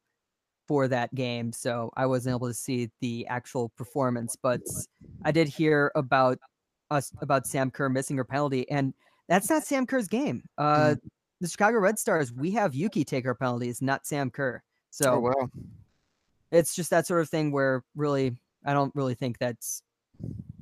for 0.67 0.87
that 0.89 1.13
game, 1.15 1.51
so 1.53 1.91
I 1.95 2.05
wasn't 2.05 2.35
able 2.35 2.47
to 2.47 2.53
see 2.53 2.89
the 2.99 3.25
actual 3.27 3.69
performance, 3.69 4.35
but 4.35 4.61
I 5.23 5.31
did 5.31 5.47
hear 5.47 5.91
about 5.95 6.39
us 6.91 7.11
about 7.21 7.47
Sam 7.47 7.71
Kerr 7.71 7.89
missing 7.89 8.17
her 8.17 8.25
penalty, 8.25 8.69
and 8.69 8.93
that's 9.29 9.49
not 9.49 9.63
Sam 9.63 9.85
Kerr's 9.85 10.07
game. 10.07 10.43
Uh 10.57 10.95
the 11.39 11.47
Chicago 11.47 11.79
Red 11.79 11.99
Stars, 11.99 12.33
we 12.33 12.51
have 12.51 12.73
Yuki 12.73 13.03
take 13.03 13.25
our 13.25 13.35
penalties, 13.35 13.81
not 13.81 14.05
Sam 14.05 14.29
Kerr. 14.29 14.63
So 14.89 15.13
oh 15.13 15.19
wow. 15.19 15.49
it's 16.51 16.75
just 16.75 16.89
that 16.89 17.05
sort 17.05 17.21
of 17.21 17.29
thing 17.29 17.51
where 17.51 17.83
really 17.95 18.37
I 18.65 18.73
don't 18.73 18.95
really 18.95 19.15
think 19.15 19.37
that's 19.37 19.81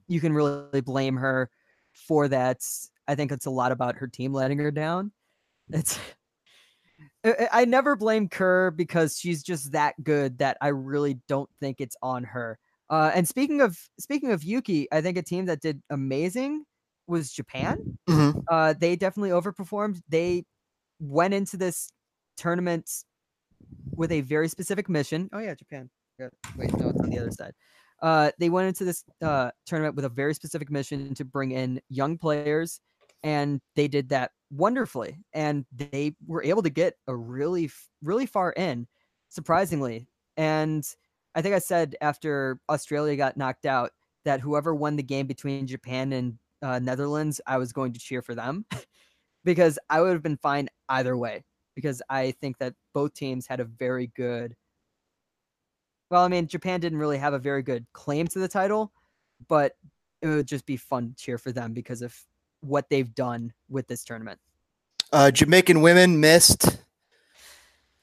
you 0.07 0.19
can 0.19 0.33
really 0.33 0.81
blame 0.81 1.15
her 1.15 1.49
for 1.93 2.27
that. 2.27 2.59
I 3.07 3.15
think 3.15 3.31
it's 3.31 3.45
a 3.45 3.51
lot 3.51 3.71
about 3.71 3.95
her 3.95 4.07
team 4.07 4.33
letting 4.33 4.57
her 4.59 4.71
down. 4.71 5.11
It's 5.69 5.99
I, 7.51 7.65
never 7.65 7.95
blame 7.95 8.29
Kerr 8.29 8.69
because 8.69 9.17
she's 9.17 9.41
just 9.41 9.71
that 9.71 9.95
good 10.03 10.38
that 10.38 10.57
I 10.61 10.67
really 10.67 11.19
don't 11.27 11.49
think 11.59 11.81
it's 11.81 11.97
on 12.03 12.23
her. 12.23 12.59
Uh, 12.88 13.11
and 13.15 13.27
speaking 13.27 13.61
of 13.61 13.77
speaking 13.99 14.31
of 14.31 14.43
Yuki, 14.43 14.88
I 14.91 15.01
think 15.01 15.17
a 15.17 15.23
team 15.23 15.45
that 15.45 15.59
did 15.59 15.81
amazing 15.89 16.65
was 17.07 17.31
Japan. 17.31 17.97
Mhm. 18.07 18.43
Uh, 18.47 18.73
they 18.77 18.95
definitely 18.95 19.31
overperformed. 19.31 20.01
They 20.07 20.45
went 20.99 21.34
into 21.34 21.58
this 21.58 21.91
tournament 22.38 22.89
with 23.95 24.12
a 24.12 24.21
very 24.21 24.47
specific 24.47 24.89
mission. 24.89 25.29
Oh 25.34 25.39
yeah, 25.39 25.55
Japan. 25.55 25.89
Wait, 26.58 26.73
no, 26.77 26.89
it's 26.89 27.01
on 27.01 27.10
the 27.10 27.19
other 27.19 27.31
side. 27.31 27.53
Uh, 28.01 28.31
they 28.39 28.49
went 28.49 28.67
into 28.67 28.86
this 28.86 29.03
uh, 29.21 29.51
tournament 29.65 29.95
with 29.95 30.05
a 30.05 30.10
very 30.10 30.34
specific 30.34 30.69
mission 30.69 31.13
to 31.13 31.25
bring 31.25 31.51
in 31.51 31.81
young 31.89 32.17
players, 32.17 32.79
and 33.23 33.62
they 33.75 33.88
did 33.88 34.10
that 34.10 34.31
wonderfully. 34.51 35.17
And 35.34 35.65
they 35.75 36.15
were 36.25 36.43
able 36.43 36.63
to 36.63 36.69
get 36.69 36.95
a 37.08 37.15
really, 37.15 37.69
really 38.03 38.25
far 38.25 38.51
in, 38.51 38.88
surprisingly. 39.29 40.08
And 40.38 40.86
I 41.36 41.41
think 41.41 41.55
I 41.55 41.60
said 41.60 41.95
after 42.01 42.60
Australia 42.69 43.15
got 43.15 43.38
knocked 43.38 43.65
out 43.65 43.91
that 44.25 44.41
whoever 44.41 44.73
won 44.73 44.95
the 44.95 45.03
game 45.03 45.27
between 45.27 45.67
Japan 45.67 46.13
and 46.13 46.38
uh, 46.62 46.79
Netherlands, 46.79 47.41
I 47.45 47.58
was 47.58 47.73
going 47.73 47.93
to 47.93 47.99
cheer 47.99 48.21
for 48.21 48.36
them 48.36 48.65
because 49.45 49.79
I 49.89 50.01
would 50.01 50.12
have 50.12 50.23
been 50.23 50.36
fine 50.36 50.67
either 50.89 51.15
way. 51.15 51.45
Because 51.75 52.01
I 52.10 52.31
think 52.31 52.58
that 52.58 52.73
both 52.93 53.13
teams 53.13 53.47
had 53.47 53.60
a 53.60 53.65
very 53.65 54.08
good. 54.15 54.55
Well, 56.10 56.23
I 56.23 56.27
mean, 56.27 56.47
Japan 56.47 56.79
didn't 56.79 56.99
really 56.99 57.17
have 57.17 57.34
a 57.34 57.39
very 57.39 57.63
good 57.63 57.86
claim 57.93 58.27
to 58.27 58.39
the 58.39 58.47
title, 58.47 58.91
but 59.47 59.73
it 60.21 60.27
would 60.27 60.47
just 60.47 60.65
be 60.65 60.77
fun 60.77 61.10
to 61.10 61.15
cheer 61.15 61.38
for 61.38 61.51
them 61.51 61.73
because 61.73 62.01
of 62.01 62.15
what 62.62 62.89
they've 62.89 63.13
done 63.13 63.53
with 63.69 63.88
this 63.88 64.03
tournament. 64.03 64.39
Uh, 65.12 65.31
Jamaican 65.31 65.81
women 65.81 66.19
missed. 66.19 66.79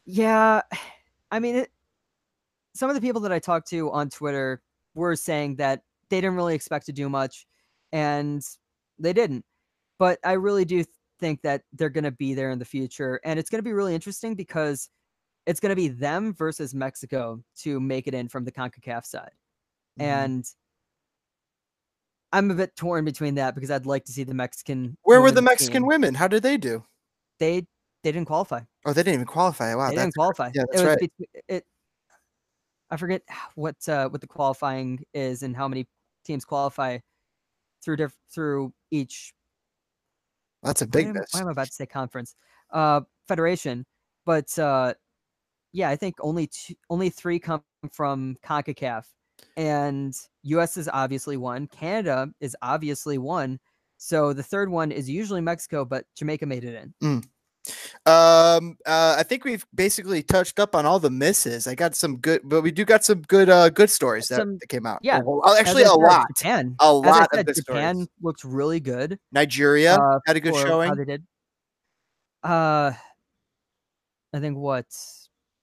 Yeah, 0.04 0.62
I 1.30 1.38
mean, 1.38 1.56
it, 1.56 1.70
some 2.74 2.90
of 2.90 2.94
the 2.94 3.00
people 3.00 3.20
that 3.22 3.32
I 3.32 3.38
talked 3.38 3.68
to 3.70 3.90
on 3.90 4.10
Twitter 4.10 4.60
were 4.94 5.16
saying 5.16 5.56
that 5.56 5.82
they 6.10 6.20
didn't 6.20 6.36
really 6.36 6.54
expect 6.54 6.86
to 6.86 6.92
do 6.92 7.08
much, 7.08 7.46
and 7.92 8.42
they 8.98 9.12
didn't. 9.12 9.44
But 9.98 10.18
I 10.24 10.32
really 10.32 10.64
do 10.64 10.84
think 11.22 11.40
that 11.42 11.62
they're 11.72 11.88
going 11.88 12.04
to 12.04 12.10
be 12.10 12.34
there 12.34 12.50
in 12.50 12.58
the 12.58 12.64
future, 12.64 13.20
and 13.24 13.38
it's 13.38 13.48
going 13.48 13.60
to 13.60 13.62
be 13.62 13.72
really 13.72 13.94
interesting 13.94 14.34
because 14.34 14.90
it's 15.46 15.60
going 15.60 15.70
to 15.70 15.76
be 15.76 15.88
them 15.88 16.34
versus 16.34 16.74
Mexico 16.74 17.42
to 17.60 17.80
make 17.80 18.06
it 18.06 18.14
in 18.14 18.28
from 18.28 18.44
the 18.44 18.52
CONCACAF 18.52 19.04
side. 19.04 19.30
Mm-hmm. 19.98 20.02
And 20.02 20.44
I'm 22.32 22.50
a 22.50 22.54
bit 22.54 22.74
torn 22.76 23.04
between 23.04 23.36
that 23.36 23.54
because 23.54 23.70
I'd 23.70 23.86
like 23.86 24.04
to 24.06 24.12
see 24.12 24.24
the 24.24 24.34
Mexican. 24.34 24.96
Where 25.02 25.20
were 25.20 25.30
the 25.30 25.42
Mexican 25.42 25.82
team. 25.82 25.86
women? 25.86 26.14
How 26.14 26.28
did 26.28 26.42
they 26.42 26.56
do? 26.56 26.84
They 27.38 27.66
they 28.02 28.10
didn't 28.10 28.26
qualify. 28.26 28.60
Oh, 28.84 28.92
they 28.92 29.02
didn't 29.02 29.14
even 29.14 29.26
qualify. 29.26 29.74
Wow, 29.74 29.90
they 29.90 29.96
didn't 29.96 30.14
qualify. 30.14 30.50
Yeah, 30.54 30.64
that's 30.70 30.82
it 30.82 30.86
right. 30.86 30.98
Between, 30.98 31.28
it, 31.48 31.64
I 32.90 32.96
forget 32.96 33.22
what 33.54 33.76
uh, 33.88 34.08
what 34.08 34.20
the 34.20 34.26
qualifying 34.26 35.04
is 35.14 35.42
and 35.42 35.56
how 35.56 35.68
many 35.68 35.86
teams 36.24 36.44
qualify 36.44 36.98
through 37.84 37.96
diff- 37.96 38.18
through 38.32 38.72
each. 38.90 39.34
That's 40.62 40.82
a 40.82 40.86
big 40.86 41.14
why. 41.14 41.22
Why 41.32 41.40
am 41.40 41.48
I 41.48 41.52
about 41.52 41.66
to 41.66 41.72
say 41.72 41.86
conference? 41.86 42.34
Uh, 42.70 43.02
federation, 43.28 43.84
but 44.24 44.58
uh, 44.58 44.94
yeah, 45.72 45.88
I 45.88 45.96
think 45.96 46.16
only 46.20 46.46
two, 46.48 46.74
only 46.90 47.10
three 47.10 47.38
come 47.38 47.62
from 47.92 48.36
Concacaf, 48.44 49.04
and 49.56 50.14
U.S. 50.44 50.76
is 50.76 50.88
obviously 50.92 51.36
one. 51.36 51.66
Canada 51.66 52.28
is 52.40 52.56
obviously 52.62 53.18
one. 53.18 53.58
So 53.98 54.32
the 54.32 54.42
third 54.42 54.68
one 54.68 54.90
is 54.90 55.08
usually 55.08 55.40
Mexico, 55.40 55.84
but 55.84 56.04
Jamaica 56.16 56.46
made 56.46 56.64
it 56.64 56.74
in. 56.74 56.94
Mm. 57.02 57.24
Um, 58.06 58.76
uh, 58.86 59.16
I 59.18 59.22
think 59.22 59.44
we've 59.44 59.64
basically 59.74 60.22
touched 60.22 60.58
up 60.58 60.74
on 60.74 60.86
all 60.86 60.98
the 60.98 61.10
misses. 61.10 61.66
I 61.66 61.74
got 61.74 61.94
some 61.94 62.16
good, 62.16 62.40
but 62.44 62.62
we 62.62 62.72
do 62.72 62.84
got 62.84 63.04
some 63.04 63.22
good, 63.22 63.48
uh, 63.48 63.68
good 63.70 63.90
stories 63.90 64.28
that, 64.28 64.36
some, 64.36 64.58
that 64.58 64.68
came 64.68 64.86
out. 64.86 64.98
Yeah, 65.02 65.20
well, 65.24 65.54
actually, 65.54 65.84
a 65.84 65.92
lot. 65.92 66.26
Japan, 66.36 66.74
a 66.80 66.92
lot 66.92 67.28
said, 67.32 67.40
of 67.40 67.46
good 67.46 67.56
Japan 67.56 67.94
stories. 67.94 68.08
looked 68.20 68.44
really 68.44 68.80
good. 68.80 69.18
Nigeria 69.30 69.94
uh, 69.94 70.18
had 70.26 70.36
a 70.36 70.40
good 70.40 70.54
showing. 70.56 70.88
How 70.88 70.94
they 70.94 71.04
did. 71.04 71.22
Uh, 72.42 72.92
I 74.32 74.40
think 74.40 74.56
what 74.56 74.86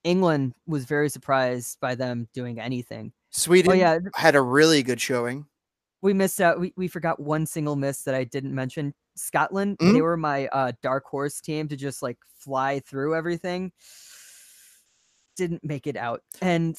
England 0.04 0.54
was 0.66 0.86
very 0.86 1.10
surprised 1.10 1.80
by 1.82 1.96
them 1.96 2.28
doing 2.34 2.60
anything. 2.60 3.12
Sweden, 3.32 3.72
oh, 3.72 3.76
yeah. 3.76 4.00
had 4.16 4.36
a 4.36 4.42
really 4.42 4.82
good 4.84 5.02
showing. 5.02 5.46
We 6.02 6.14
missed 6.14 6.40
out. 6.40 6.60
We, 6.60 6.74
we 6.78 6.88
forgot 6.88 7.20
one 7.20 7.46
single 7.46 7.76
miss 7.76 8.04
that 8.04 8.16
I 8.16 8.24
didn't 8.24 8.56
mention. 8.56 8.94
Scotland, 9.19 9.77
Mm-hmm. 9.79 9.93
they 9.93 10.01
were 10.01 10.17
my 10.17 10.47
uh, 10.47 10.71
dark 10.82 11.05
horse 11.05 11.41
team 11.41 11.67
to 11.69 11.75
just 11.75 12.01
like 12.01 12.17
fly 12.36 12.79
through 12.79 13.15
everything. 13.15 13.71
Didn't 15.38 15.63
make 15.63 15.88
it 15.88 15.95
out, 15.95 16.21
and 16.41 16.77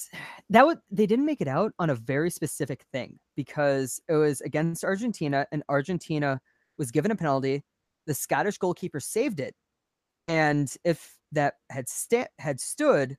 that 0.51 0.67
would 0.67 0.81
they 0.91 1.07
didn't 1.07 1.25
make 1.25 1.41
it 1.41 1.49
out 1.49 1.73
on 1.79 1.89
a 1.89 1.95
very 1.95 2.29
specific 2.29 2.85
thing 2.93 3.19
because 3.35 4.03
it 4.07 4.13
was 4.13 4.43
against 4.43 4.85
Argentina, 4.85 5.47
and 5.51 5.63
Argentina 5.71 6.39
was 6.77 6.91
given 6.91 7.11
a 7.11 7.17
penalty. 7.17 7.63
The 8.07 8.13
Scottish 8.13 8.59
goalkeeper 8.59 9.01
saved 9.01 9.41
it, 9.41 9.55
and 10.29 10.71
if 10.85 11.17
that 11.33 11.55
had 11.71 11.89
sta- 11.89 12.29
had 12.39 12.61
stood, 12.61 13.17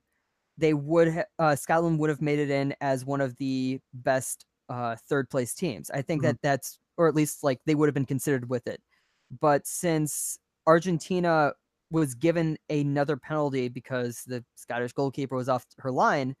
they 0.58 0.74
would 0.74 1.12
ha- 1.12 1.24
uh, 1.40 1.56
Scotland 1.56 1.98
would 1.98 2.10
have 2.10 2.22
made 2.22 2.38
it 2.38 2.50
in 2.50 2.72
as 2.80 3.04
one 3.04 3.20
of 3.20 3.36
the 3.38 3.80
best 3.94 4.46
uh, 4.68 4.94
third 5.08 5.28
place 5.28 5.54
teams. 5.54 5.90
I 5.90 6.02
think 6.02 6.22
Mhm. 6.22 6.26
that 6.26 6.36
that's 6.42 6.78
or 6.96 7.08
at 7.08 7.16
least 7.16 7.42
like 7.42 7.58
they 7.66 7.74
would 7.74 7.88
have 7.88 7.94
been 7.94 8.06
considered 8.06 8.48
with 8.48 8.68
it. 8.68 8.80
But 9.40 9.66
since 9.66 10.38
Argentina 10.66 11.52
was 11.90 12.14
given 12.14 12.56
another 12.70 13.16
penalty 13.16 13.68
because 13.68 14.22
the 14.26 14.44
Scottish 14.54 14.92
goalkeeper 14.92 15.36
was 15.36 15.48
off 15.48 15.64
her 15.78 15.90
line, 15.90 16.34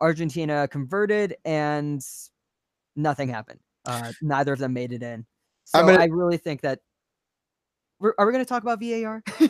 Argentina 0.00 0.68
converted 0.68 1.36
and 1.44 2.00
nothing 2.96 3.28
happened. 3.28 3.60
Uh, 3.84 4.12
neither 4.22 4.52
of 4.52 4.58
them 4.58 4.72
made 4.72 4.92
it 4.92 5.02
in. 5.02 5.24
So 5.64 5.80
gonna- 5.86 6.02
I 6.02 6.06
really 6.06 6.36
think 6.38 6.60
that. 6.62 6.80
Are 8.00 8.26
we 8.26 8.32
going 8.32 8.44
to 8.44 8.48
talk 8.48 8.62
about 8.62 8.80
VAR? 8.80 9.22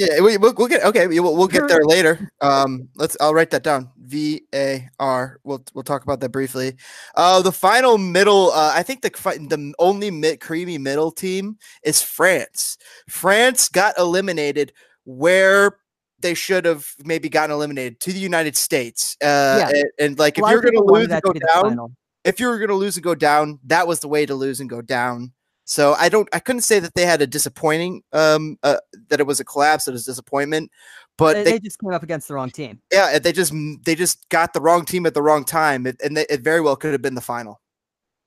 Yeah, 0.00 0.20
we, 0.22 0.38
we'll, 0.38 0.54
we'll 0.56 0.66
get 0.68 0.82
okay. 0.84 1.06
we- 1.06 1.20
We'll, 1.20 1.36
we'll 1.36 1.46
get 1.48 1.68
there 1.68 1.84
later. 1.84 2.30
Um, 2.40 2.88
let's. 2.96 3.16
I'll 3.20 3.34
write 3.34 3.50
that 3.50 3.62
down. 3.62 3.90
V 3.98 4.42
A 4.54 4.88
R. 4.98 5.38
We'll 5.44 5.62
we'll 5.74 5.84
talk 5.84 6.02
about 6.04 6.20
that 6.20 6.30
briefly. 6.30 6.76
Uh, 7.14 7.42
the 7.42 7.52
final 7.52 7.98
middle. 7.98 8.50
Uh, 8.50 8.72
I 8.74 8.82
think 8.82 9.02
the 9.02 9.10
the 9.10 9.74
only 9.78 10.10
mid, 10.10 10.40
creamy 10.40 10.78
middle 10.78 11.10
team 11.12 11.58
is 11.84 12.00
France. 12.02 12.78
France 13.08 13.68
got 13.68 13.98
eliminated 13.98 14.72
where 15.04 15.76
they 16.20 16.34
should 16.34 16.64
have 16.64 16.86
maybe 17.04 17.28
gotten 17.28 17.50
eliminated 17.54 18.00
to 18.00 18.12
the 18.12 18.18
United 18.18 18.56
States. 18.56 19.16
Uh, 19.22 19.26
Yeah. 19.60 19.68
and, 19.74 19.84
and 19.98 20.18
like 20.18 20.38
if 20.38 20.44
you're 20.48 20.60
to 20.62 20.82
lose 20.82 21.08
and 21.10 21.22
go 21.22 21.32
down, 21.32 21.96
if 22.24 22.40
you 22.40 22.48
were 22.48 22.58
going 22.58 22.68
to 22.68 22.74
lose 22.74 22.96
and 22.96 23.04
go 23.04 23.14
down, 23.14 23.58
that 23.66 23.86
was 23.86 24.00
the 24.00 24.08
way 24.08 24.26
to 24.26 24.34
lose 24.34 24.60
and 24.60 24.68
go 24.70 24.80
down. 24.82 25.32
So 25.70 25.94
I 25.94 26.08
don't, 26.08 26.28
I 26.32 26.40
couldn't 26.40 26.62
say 26.62 26.80
that 26.80 26.94
they 26.94 27.06
had 27.06 27.22
a 27.22 27.28
disappointing, 27.28 28.02
um, 28.12 28.58
uh, 28.64 28.78
that 29.08 29.20
it 29.20 29.26
was 29.28 29.38
a 29.38 29.44
collapse, 29.44 29.84
that 29.84 29.92
it 29.92 29.94
was 29.94 30.04
disappointment, 30.04 30.68
but 31.16 31.34
They, 31.34 31.44
they, 31.44 31.50
they 31.52 31.58
just 31.60 31.78
came 31.78 31.92
up 31.92 32.02
against 32.02 32.26
the 32.26 32.34
wrong 32.34 32.50
team. 32.50 32.80
yeah, 32.92 33.20
they 33.20 33.30
just, 33.30 33.54
they 33.84 33.94
just 33.94 34.28
got 34.30 34.52
the 34.52 34.60
wrong 34.60 34.84
team 34.84 35.06
at 35.06 35.14
the 35.14 35.22
wrong 35.22 35.44
time, 35.44 35.86
it, 35.86 36.00
and 36.02 36.16
they, 36.16 36.26
it 36.28 36.40
very 36.40 36.60
well 36.60 36.74
could 36.74 36.90
have 36.90 37.02
been 37.02 37.14
the 37.14 37.20
final. 37.20 37.60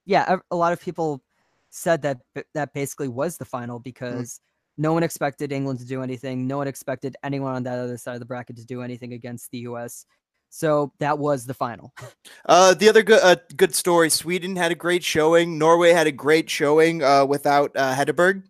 yeah, 0.06 0.36
a, 0.36 0.54
a 0.54 0.56
lot 0.56 0.72
of 0.72 0.80
people 0.80 1.22
said 1.68 2.00
that 2.00 2.20
that 2.54 2.72
basically 2.72 3.08
was 3.08 3.36
the 3.36 3.44
final 3.44 3.78
because 3.78 4.40
no 4.78 4.94
one 4.94 5.02
expected 5.02 5.52
England 5.52 5.80
to 5.80 5.84
do 5.84 6.02
anything. 6.02 6.46
No 6.46 6.56
one 6.56 6.66
expected 6.66 7.14
anyone 7.22 7.54
on 7.54 7.62
that 7.64 7.78
other 7.78 7.98
side 7.98 8.14
of 8.14 8.20
the 8.20 8.26
bracket 8.26 8.56
to 8.56 8.64
do 8.64 8.80
anything 8.80 9.12
against 9.12 9.50
the 9.50 9.58
US. 9.58 10.06
So 10.54 10.92
that 11.00 11.18
was 11.18 11.46
the 11.46 11.54
final. 11.54 11.92
Uh, 12.46 12.74
the 12.74 12.88
other 12.88 13.02
good, 13.02 13.20
uh, 13.22 13.36
good 13.56 13.74
story: 13.74 14.10
Sweden 14.10 14.54
had 14.54 14.70
a 14.70 14.74
great 14.74 15.02
showing. 15.02 15.58
Norway 15.58 15.92
had 15.92 16.06
a 16.06 16.12
great 16.12 16.48
showing 16.50 17.02
uh, 17.02 17.24
without 17.24 17.72
uh, 17.74 17.94
Hegerberg. 17.94 18.44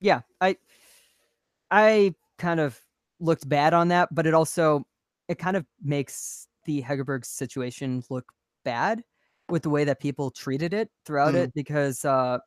yeah, 0.00 0.20
I 0.40 0.56
I 1.70 2.14
kind 2.38 2.60
of 2.60 2.80
looked 3.20 3.48
bad 3.48 3.74
on 3.74 3.88
that, 3.88 4.08
but 4.14 4.26
it 4.26 4.34
also 4.34 4.86
it 5.28 5.38
kind 5.38 5.56
of 5.56 5.66
makes 5.82 6.46
the 6.64 6.80
Hegerberg 6.82 7.24
situation 7.24 8.02
look 8.08 8.32
bad 8.64 9.02
with 9.48 9.62
the 9.62 9.70
way 9.70 9.84
that 9.84 10.00
people 10.00 10.30
treated 10.30 10.72
it 10.74 10.90
throughout 11.04 11.34
Mhm. 11.34 11.44
it 11.44 11.54
because 11.54 12.04
uh 12.04 12.38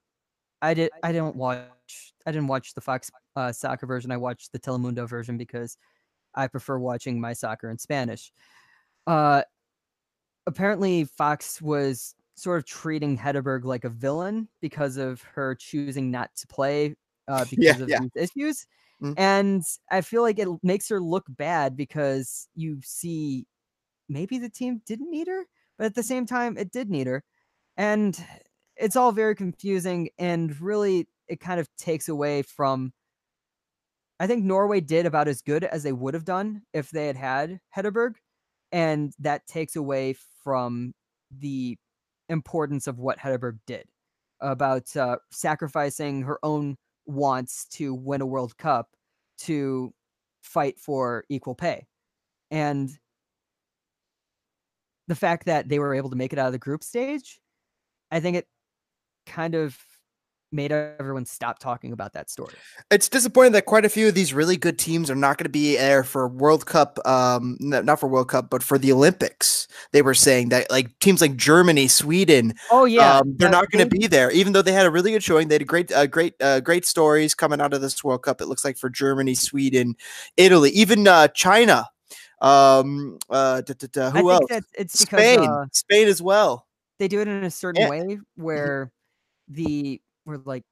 I 0.62 0.74
did 0.76 0.92
I 1.04 1.12
didn't 1.12 1.36
watch 1.36 2.14
I 2.26 2.32
didn't 2.32 2.48
watch 2.48 2.74
the 2.74 2.82
Fox 2.82 3.12
uh, 3.36 3.52
soccer 3.52 3.86
version. 3.88 4.12
I 4.12 4.18
watched 4.18 4.52
the 4.54 4.60
Telemundo 4.60 5.08
version 5.08 5.38
because 5.38 5.78
I 6.36 6.48
prefer 6.48 6.80
watching 6.80 7.20
my 7.22 7.34
soccer 7.34 7.70
in 7.70 7.78
Spanish. 7.80 8.32
Uh 9.08 9.44
apparently 10.48 11.06
Fox 11.06 11.62
was 11.62 12.16
sort 12.36 12.58
of 12.58 12.66
treating 12.66 13.18
Hegerberg 13.18 13.64
like 13.66 13.84
a 13.84 13.90
villain 13.90 14.48
because 14.62 14.98
of 14.98 15.22
her 15.22 15.56
choosing 15.56 16.10
not 16.12 16.36
to 16.38 16.48
play 16.48 16.96
uh, 17.28 17.46
because 17.50 17.80
Yeah, 17.80 17.80
of 17.80 17.94
yeah. 17.94 17.98
these 17.98 18.12
issues. 18.16 18.66
Mm. 19.02 19.16
And 19.16 19.64
I 19.92 20.02
feel 20.02 20.22
like 20.22 20.40
it 20.40 20.48
makes 20.64 20.88
her 20.90 21.02
look 21.02 21.26
bad 21.30 21.76
because 21.76 22.48
you 22.56 22.80
see 22.82 23.46
maybe 24.10 24.40
the 24.40 24.50
team 24.50 24.82
didn't 24.86 25.12
need 25.12 25.28
her, 25.28 25.46
but 25.78 25.86
at 25.88 25.96
the 25.96 26.04
same 26.04 26.26
time, 26.26 26.58
it 26.58 26.72
did 26.72 26.90
need 26.90 27.08
her. 27.08 27.24
And 27.78 28.24
it's 28.78 28.96
all 28.96 29.12
very 29.12 29.36
confusing. 29.36 30.10
And 30.20 30.60
really, 30.62 31.10
it 31.28 31.40
kind 31.42 31.60
of 31.60 31.70
takes 31.78 32.10
away 32.10 32.44
from. 32.44 32.94
I 34.22 34.28
think 34.28 34.46
Norway 34.46 34.82
did 34.82 35.08
about 35.08 35.28
as 35.28 35.42
good 35.42 35.64
as 35.64 35.82
they 35.82 35.94
would 35.94 36.14
have 36.14 36.26
done 36.26 36.62
if 36.74 36.92
they 36.92 37.08
had 37.08 37.18
had 37.18 37.60
Hegerberg. 37.76 38.18
And 38.72 39.12
that 39.18 39.48
takes 39.48 39.76
away 39.76 40.16
from 40.44 40.94
the 41.40 41.76
importance 42.30 42.86
of 42.86 43.00
what 43.00 43.18
Hegerberg 43.18 43.58
did 43.66 43.86
about 44.40 44.96
uh, 44.96 45.18
sacrificing 45.32 46.22
her 46.22 46.38
own 46.44 46.78
wants 47.08 47.66
to 47.70 47.96
win 47.96 48.22
a 48.22 48.26
World 48.28 48.56
Cup 48.58 48.90
to 49.40 49.92
fight 50.44 50.80
for 50.80 51.24
equal 51.28 51.56
pay. 51.56 51.88
And 52.52 52.92
the 55.08 55.16
fact 55.16 55.48
that 55.48 55.68
they 55.68 55.80
were 55.80 55.96
able 55.96 56.12
to 56.12 56.16
make 56.16 56.32
it 56.32 56.38
out 56.38 56.46
of 56.46 56.54
the 56.54 56.60
group 56.60 56.84
stage, 56.84 57.40
I 58.12 58.20
think 58.20 58.38
it 58.38 58.48
kind 59.26 59.56
of 59.56 59.76
made 60.52 60.72
everyone 60.72 61.26
stop 61.26 61.60
talking 61.60 61.94
about 61.94 62.14
that 62.14 62.30
story. 62.30 62.54
It's 62.90 63.08
disappointing 63.08 63.54
that 63.54 63.66
quite 63.66 63.86
a 63.86 63.90
few 63.90 64.08
of 64.08 64.14
these 64.16 64.34
really 64.34 64.58
good 64.58 64.78
teams 64.78 65.10
are 65.10 65.16
not 65.16 65.38
going 65.38 65.46
to 65.46 65.50
be 65.50 65.78
there 65.78 66.04
for 66.04 66.28
World 66.28 66.66
Cup. 66.66 67.00
Um, 67.08 67.58
not 67.60 68.00
for 68.00 68.08
World 68.08 68.30
Cup, 68.30 68.50
but 68.50 68.62
for 68.62 68.78
the 68.78 68.92
Olympics. 68.92 69.68
They 69.94 70.02
were 70.02 70.14
saying 70.14 70.50
that 70.50 70.70
like 70.70 70.98
teams 71.00 71.22
like 71.22 71.36
Germany, 71.38 71.88
Sweden, 71.88 72.54
Oh 72.70 72.86
yeah, 72.86 73.20
um, 73.20 73.36
they're 73.38 73.50
not 73.50 73.70
going 73.72 73.88
to 73.90 73.98
be 73.98 74.08
there, 74.08 74.30
even 74.32 74.54
though 74.54 74.62
they 74.62 74.74
had 74.74 74.86
a 74.86 74.92
really 74.92 75.12
good 75.12 75.24
showing. 75.24 75.48
They 75.48 75.56
had 75.56 75.68
great, 75.68 75.92
uh, 75.92 76.08
great, 76.08 76.34
uh, 76.42 76.60
great 76.60 76.86
stories 76.86 77.34
coming 77.34 77.62
out 77.62 77.74
of 77.74 77.82
this 77.82 78.04
World 78.04 78.24
Cup. 78.24 78.42
It 78.42 78.48
looks 78.48 78.66
like 78.66 78.78
for 78.78 78.90
Germany, 78.90 79.36
Sweden, 79.36 79.96
Italy, 80.38 80.72
even 80.72 81.08
uh, 81.08 81.28
China. 81.30 81.88
Um, 82.42 83.20
uh, 83.30 83.62
da, 83.62 83.74
da, 83.78 83.88
da, 83.92 84.10
who 84.10 84.32
else? 84.32 84.48
it's 84.74 85.00
because 85.00 85.24
Spain, 85.24 85.50
uh, 85.50 85.66
Spain 85.72 86.08
as 86.08 86.22
well. 86.22 86.68
they 87.00 87.08
do 87.08 87.22
it 87.22 87.28
in 87.28 87.44
a 87.44 87.52
certain 87.52 87.82
Yeah. 87.82 87.90
way 87.90 88.20
where 88.36 88.92
the 89.48 90.02
where 90.24 90.38
like 90.46 90.64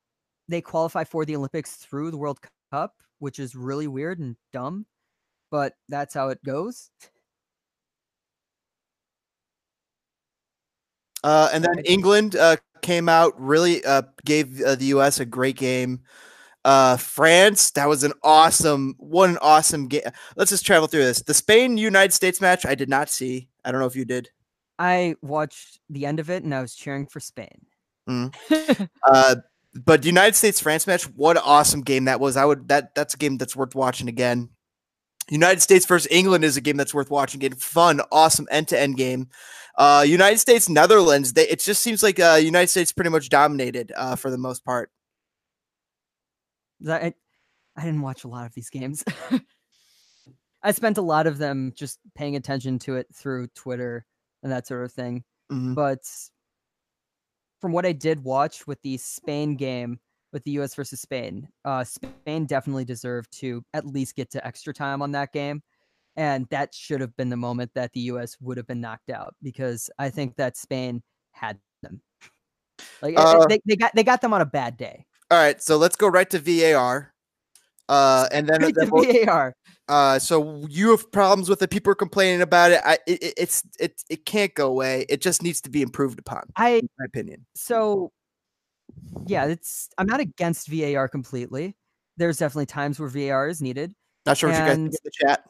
they 0.47 0.61
qualify 0.61 1.03
for 1.03 1.25
the 1.25 1.35
Olympics 1.35 1.75
through 1.75 2.11
the 2.11 2.17
World 2.17 2.39
Cup, 2.71 2.95
which 3.19 3.39
is 3.39 3.55
really 3.55 3.87
weird 3.87 4.19
and 4.19 4.35
dumb, 4.51 4.85
but 5.51 5.73
that's 5.87 6.13
how 6.13 6.29
it 6.29 6.43
goes. 6.43 6.89
Uh, 11.23 11.49
and 11.53 11.63
then 11.63 11.79
England 11.85 12.35
uh, 12.35 12.55
came 12.81 13.09
out, 13.09 13.33
really 13.39 13.83
uh, 13.83 14.03
gave 14.25 14.61
uh, 14.61 14.75
the 14.75 14.85
U.S. 14.85 15.19
a 15.19 15.25
great 15.25 15.57
game. 15.57 16.01
Uh, 16.65 16.97
France, 16.97 17.71
that 17.71 17.87
was 17.87 18.03
an 18.03 18.13
awesome, 18.23 18.95
what 18.97 19.29
an 19.29 19.37
awesome 19.41 19.87
game. 19.87 20.01
Let's 20.35 20.51
just 20.51 20.65
travel 20.65 20.87
through 20.87 21.03
this. 21.03 21.21
The 21.21 21.33
Spain 21.33 21.77
United 21.77 22.13
States 22.13 22.41
match, 22.41 22.65
I 22.65 22.75
did 22.75 22.89
not 22.89 23.09
see. 23.09 23.49
I 23.63 23.71
don't 23.71 23.79
know 23.79 23.87
if 23.87 23.95
you 23.95 24.05
did. 24.05 24.29
I 24.77 25.15
watched 25.21 25.79
the 25.89 26.05
end 26.05 26.19
of 26.19 26.29
it 26.29 26.43
and 26.43 26.53
I 26.53 26.61
was 26.61 26.75
cheering 26.75 27.05
for 27.05 27.19
Spain. 27.19 27.65
Mm. 28.07 28.33
Uh, 29.07 29.35
but 29.73 30.03
United 30.05 30.35
States 30.35 30.59
France 30.59 30.87
match, 30.87 31.03
what 31.03 31.37
an 31.37 31.43
awesome 31.45 31.81
game 31.81 32.05
that 32.05 32.19
was. 32.19 32.37
I 32.37 32.45
would 32.45 32.67
that 32.69 32.95
that's 32.95 33.13
a 33.13 33.17
game 33.17 33.37
that's 33.37 33.55
worth 33.55 33.75
watching 33.75 34.07
again. 34.07 34.49
United 35.29 35.61
States 35.61 35.85
versus 35.85 36.07
England 36.11 36.43
is 36.43 36.57
a 36.57 36.61
game 36.61 36.77
that's 36.77 36.93
worth 36.93 37.11
watching. 37.11 37.39
Again, 37.39 37.57
fun, 37.57 38.01
awesome 38.11 38.47
end 38.49 38.67
to 38.69 38.79
end 38.79 38.97
game. 38.97 39.29
Uh, 39.77 40.03
United 40.05 40.39
States 40.39 40.67
Netherlands, 40.67 41.33
they, 41.33 41.47
it 41.47 41.59
just 41.59 41.81
seems 41.81 42.03
like 42.03 42.19
uh, 42.19 42.39
United 42.41 42.67
States 42.67 42.91
pretty 42.91 43.11
much 43.11 43.29
dominated 43.29 43.93
uh, 43.95 44.15
for 44.15 44.29
the 44.31 44.37
most 44.37 44.65
part. 44.65 44.91
I, 46.87 47.13
I 47.77 47.81
didn't 47.83 48.01
watch 48.01 48.23
a 48.23 48.27
lot 48.27 48.45
of 48.45 48.53
these 48.53 48.69
games. 48.69 49.03
I 50.63 50.71
spent 50.71 50.97
a 50.97 51.01
lot 51.01 51.27
of 51.27 51.37
them 51.37 51.71
just 51.75 51.99
paying 52.15 52.35
attention 52.35 52.79
to 52.79 52.95
it 52.95 53.07
through 53.13 53.47
Twitter 53.55 54.05
and 54.43 54.51
that 54.51 54.67
sort 54.67 54.83
of 54.83 54.91
thing. 54.91 55.23
Mhm. 55.51 55.75
But 55.75 56.01
from 57.59 57.71
what 57.71 57.85
I 57.85 57.91
did 57.91 58.23
watch 58.23 58.65
with 58.67 58.81
the 58.81 58.97
Spain 58.97 59.55
game 59.55 59.99
with 60.31 60.43
the 60.43 60.51
US 60.51 60.75
versus 60.75 61.01
Spain, 61.01 61.47
uh, 61.65 61.83
Spain 61.83 62.45
definitely 62.45 62.85
deserved 62.85 63.31
to 63.39 63.63
at 63.73 63.85
least 63.85 64.15
get 64.15 64.29
to 64.31 64.45
extra 64.45 64.73
time 64.73 65.01
on 65.01 65.11
that 65.11 65.33
game. 65.33 65.61
And 66.15 66.47
that 66.49 66.73
should 66.73 67.01
have 67.01 67.15
been 67.15 67.29
the 67.29 67.37
moment 67.37 67.71
that 67.75 67.93
the 67.93 68.01
US 68.01 68.37
would 68.41 68.57
have 68.57 68.67
been 68.67 68.81
knocked 68.81 69.09
out 69.09 69.35
because 69.41 69.89
I 69.97 70.09
think 70.09 70.35
that 70.35 70.57
Spain 70.57 71.01
had 71.31 71.59
them. 71.81 72.01
Like 73.01 73.15
Uh, 73.17 73.45
they, 73.47 73.59
they 73.65 73.75
got 73.75 73.93
they 73.95 74.03
got 74.03 74.21
them 74.21 74.33
on 74.33 74.41
a 74.41 74.45
bad 74.45 74.77
day. 74.77 75.05
All 75.31 75.37
right, 75.37 75.61
so 75.61 75.77
let's 75.77 75.95
go 75.95 76.07
right 76.07 76.29
to 76.29 76.39
VAR. 76.39 77.13
Uh, 77.89 78.27
and 78.31 78.47
then, 78.47 78.61
to 78.61 79.25
VAR. 79.25 79.55
uh, 79.87 80.17
so 80.19 80.63
you 80.69 80.91
have 80.91 81.11
problems 81.11 81.49
with 81.49 81.61
it. 81.63 81.69
People 81.71 81.91
are 81.91 81.95
complaining 81.95 82.41
about 82.41 82.71
it. 82.71 82.79
I, 82.85 82.99
it, 83.07 83.21
it- 83.23 83.33
it's 83.35 83.63
it 83.79 84.03
it 84.09 84.25
can't 84.25 84.53
go 84.53 84.67
away. 84.67 85.05
It 85.09 85.21
just 85.21 85.41
needs 85.43 85.59
to 85.61 85.69
be 85.71 85.81
improved 85.81 86.19
upon, 86.19 86.43
I 86.55 86.69
in 86.75 86.89
my 86.99 87.05
opinion. 87.05 87.45
so 87.55 88.11
yeah, 89.25 89.45
it's 89.45 89.89
I'm 89.97 90.05
not 90.07 90.19
against 90.19 90.67
VAR 90.67 91.07
completely. 91.09 91.75
There's 92.17 92.37
definitely 92.37 92.67
times 92.67 92.99
where 92.99 93.09
VAR 93.09 93.47
is 93.49 93.61
needed. 93.61 93.93
Not 94.25 94.37
sure 94.37 94.49
what 94.49 94.55
you 94.59 94.65
guys 94.65 94.75
think 94.75 94.85
And- 94.85 94.93
in 94.93 94.99
the 95.03 95.11
chat. 95.11 95.49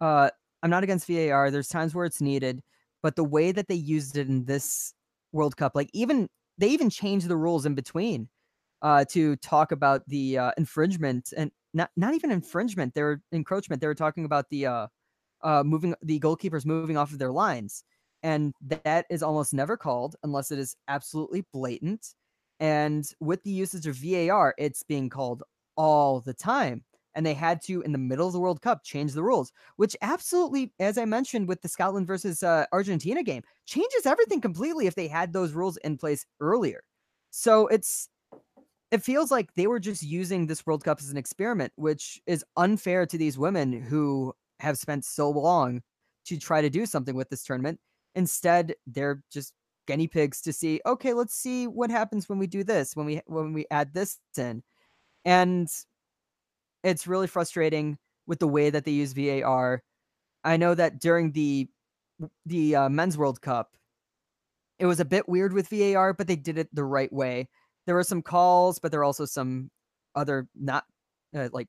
Uh, 0.00 0.30
I'm 0.62 0.70
not 0.70 0.82
against 0.84 1.06
VAR. 1.08 1.50
There's 1.50 1.68
times 1.68 1.94
where 1.94 2.04
it's 2.04 2.20
needed, 2.20 2.62
but 3.02 3.16
the 3.16 3.24
way 3.24 3.50
that 3.52 3.66
they 3.68 3.74
used 3.74 4.16
it 4.16 4.28
in 4.28 4.44
this 4.44 4.94
World 5.32 5.56
Cup, 5.56 5.72
like 5.74 5.90
even 5.92 6.28
they 6.58 6.68
even 6.68 6.88
changed 6.90 7.26
the 7.28 7.36
rules 7.36 7.66
in 7.66 7.74
between 7.74 8.28
uh, 8.82 9.04
to 9.06 9.36
talk 9.36 9.72
about 9.72 10.06
the 10.08 10.38
uh, 10.38 10.52
infringement 10.56 11.32
and 11.36 11.50
not 11.74 11.90
not 11.96 12.14
even 12.14 12.30
infringement. 12.30 12.94
They 12.94 13.02
were 13.02 13.20
encroachment. 13.32 13.80
They 13.80 13.86
were 13.86 13.94
talking 13.94 14.24
about 14.24 14.48
the 14.50 14.66
uh, 14.66 14.86
uh, 15.42 15.62
moving 15.64 15.94
the 16.02 16.20
goalkeepers 16.20 16.66
moving 16.66 16.96
off 16.96 17.12
of 17.12 17.18
their 17.18 17.32
lines, 17.32 17.84
and 18.22 18.54
that 18.62 19.06
is 19.10 19.22
almost 19.22 19.54
never 19.54 19.76
called 19.76 20.16
unless 20.22 20.50
it 20.50 20.58
is 20.58 20.76
absolutely 20.88 21.44
blatant. 21.52 22.14
And 22.58 23.06
with 23.20 23.42
the 23.42 23.50
usage 23.50 23.86
of 23.86 23.96
VAR, 23.96 24.54
it's 24.58 24.82
being 24.82 25.08
called 25.08 25.42
all 25.76 26.20
the 26.20 26.34
time. 26.34 26.84
And 27.14 27.26
they 27.26 27.34
had 27.34 27.60
to, 27.62 27.80
in 27.80 27.90
the 27.90 27.98
middle 27.98 28.26
of 28.26 28.32
the 28.32 28.38
World 28.38 28.60
Cup, 28.60 28.84
change 28.84 29.14
the 29.14 29.22
rules, 29.22 29.50
which 29.76 29.96
absolutely, 30.02 30.72
as 30.78 30.96
I 30.96 31.06
mentioned 31.06 31.48
with 31.48 31.60
the 31.62 31.68
Scotland 31.68 32.06
versus 32.06 32.42
uh, 32.42 32.66
Argentina 32.70 33.22
game, 33.22 33.42
changes 33.66 34.06
everything 34.06 34.40
completely 34.40 34.86
if 34.86 34.94
they 34.94 35.08
had 35.08 35.32
those 35.32 35.52
rules 35.52 35.76
in 35.78 35.96
place 35.96 36.24
earlier. 36.38 36.82
So 37.30 37.66
it's, 37.66 38.10
it 38.90 39.02
feels 39.02 39.30
like 39.30 39.54
they 39.54 39.66
were 39.66 39.80
just 39.80 40.02
using 40.02 40.46
this 40.46 40.66
World 40.66 40.84
Cup 40.84 40.98
as 41.00 41.10
an 41.10 41.16
experiment, 41.16 41.72
which 41.76 42.20
is 42.26 42.44
unfair 42.56 43.06
to 43.06 43.16
these 43.16 43.38
women 43.38 43.72
who 43.72 44.32
have 44.58 44.78
spent 44.78 45.04
so 45.04 45.30
long 45.30 45.82
to 46.26 46.38
try 46.38 46.60
to 46.60 46.70
do 46.70 46.86
something 46.86 47.14
with 47.14 47.28
this 47.30 47.44
tournament. 47.44 47.78
Instead, 48.14 48.74
they're 48.86 49.22
just 49.32 49.54
guinea 49.86 50.08
pigs 50.08 50.40
to 50.42 50.52
see, 50.52 50.80
okay, 50.86 51.12
let's 51.12 51.34
see 51.34 51.66
what 51.66 51.90
happens 51.90 52.28
when 52.28 52.38
we 52.38 52.46
do 52.46 52.64
this, 52.64 52.96
when 52.96 53.06
we 53.06 53.20
when 53.26 53.52
we 53.52 53.66
add 53.70 53.94
this 53.94 54.18
in. 54.36 54.62
And 55.24 55.68
it's 56.82 57.06
really 57.06 57.26
frustrating 57.26 57.98
with 58.26 58.40
the 58.40 58.48
way 58.48 58.70
that 58.70 58.84
they 58.84 58.92
use 58.92 59.12
VAR. 59.12 59.82
I 60.44 60.56
know 60.56 60.74
that 60.74 61.00
during 61.00 61.32
the 61.32 61.68
the 62.46 62.76
uh, 62.76 62.88
men's 62.88 63.16
World 63.16 63.40
Cup, 63.40 63.76
it 64.78 64.86
was 64.86 65.00
a 65.00 65.04
bit 65.04 65.28
weird 65.28 65.52
with 65.52 65.68
VAR, 65.68 66.12
but 66.12 66.26
they 66.26 66.36
did 66.36 66.58
it 66.58 66.74
the 66.74 66.84
right 66.84 67.12
way. 67.12 67.48
There 67.90 67.96
were 67.96 68.04
some 68.04 68.22
calls, 68.22 68.78
but 68.78 68.92
there 68.92 69.00
were 69.00 69.04
also 69.04 69.24
some 69.24 69.68
other 70.14 70.46
not 70.54 70.84
uh, 71.34 71.48
like 71.52 71.66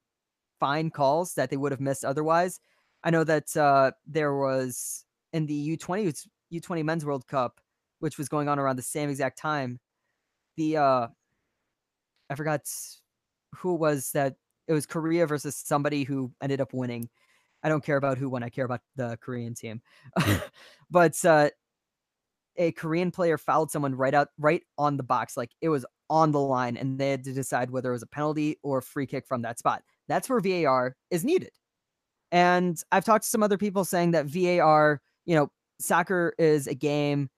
fine 0.59 0.91
calls 0.91 1.33
that 1.33 1.49
they 1.49 1.57
would 1.57 1.71
have 1.71 1.81
missed 1.81 2.05
otherwise. 2.05 2.59
I 3.03 3.09
know 3.09 3.23
that 3.23 3.57
uh, 3.57 3.93
there 4.05 4.37
was 4.37 5.03
in 5.33 5.47
the 5.47 5.75
U20 5.75 6.27
U20 6.53 6.85
Men's 6.85 7.05
World 7.05 7.25
Cup, 7.25 7.59
which 8.01 8.19
was 8.19 8.29
going 8.29 8.47
on 8.49 8.59
around 8.59 8.75
the 8.75 8.83
same 8.83 9.09
exact 9.09 9.39
time. 9.39 9.79
The 10.57 10.77
uh, 10.77 11.07
I 12.29 12.35
forgot 12.35 12.69
who 13.55 13.73
it 13.73 13.79
was 13.79 14.11
that 14.11 14.35
it 14.67 14.73
was 14.73 14.85
Korea 14.85 15.25
versus 15.25 15.55
somebody 15.55 16.03
who 16.03 16.31
ended 16.39 16.61
up 16.61 16.71
winning. 16.71 17.09
I 17.63 17.69
don't 17.69 17.83
care 17.83 17.97
about 17.97 18.19
who 18.19 18.29
won. 18.29 18.43
I 18.43 18.49
care 18.49 18.65
about 18.65 18.81
the 18.95 19.17
Korean 19.21 19.55
team. 19.55 19.81
but 20.91 21.25
uh, 21.25 21.49
a 22.57 22.71
Korean 22.73 23.11
player 23.11 23.37
fouled 23.37 23.71
someone 23.71 23.95
right 23.95 24.13
out 24.13 24.29
right 24.37 24.61
on 24.77 24.97
the 24.97 25.03
box, 25.03 25.35
like 25.35 25.51
it 25.61 25.69
was 25.69 25.85
on 26.11 26.31
the 26.31 26.39
line, 26.39 26.77
and 26.77 26.99
they 26.99 27.09
had 27.09 27.23
to 27.23 27.33
decide 27.33 27.71
whether 27.71 27.89
it 27.89 27.93
was 27.93 28.03
a 28.03 28.07
penalty 28.07 28.57
or 28.61 28.79
a 28.79 28.83
free 28.83 29.07
kick 29.07 29.25
from 29.25 29.41
that 29.41 29.57
spot. 29.57 29.81
That's 30.07 30.29
where 30.29 30.41
VAR 30.41 30.95
is 31.09 31.23
needed. 31.23 31.51
And 32.31 32.81
I've 32.91 33.05
talked 33.05 33.23
to 33.23 33.29
some 33.29 33.41
other 33.41 33.57
people 33.57 33.85
saying 33.85 34.11
that 34.11 34.25
VAR, 34.25 35.01
you 35.25 35.35
know, 35.35 35.49
soccer 35.79 36.33
is 36.37 36.67
a 36.67 36.75
game 36.75 37.29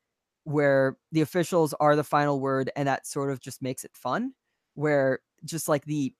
where 0.44 0.98
the 1.12 1.22
officials 1.22 1.74
are 1.80 1.96
the 1.96 2.04
final 2.04 2.40
word, 2.40 2.72
and 2.76 2.88
that 2.88 3.08
sort 3.08 3.30
of 3.32 3.40
just 3.40 3.62
makes 3.62 3.86
it 3.86 3.92
fun. 3.94 4.34
Where 4.74 5.20
just 5.46 5.70
like 5.70 5.86
the 5.86 6.14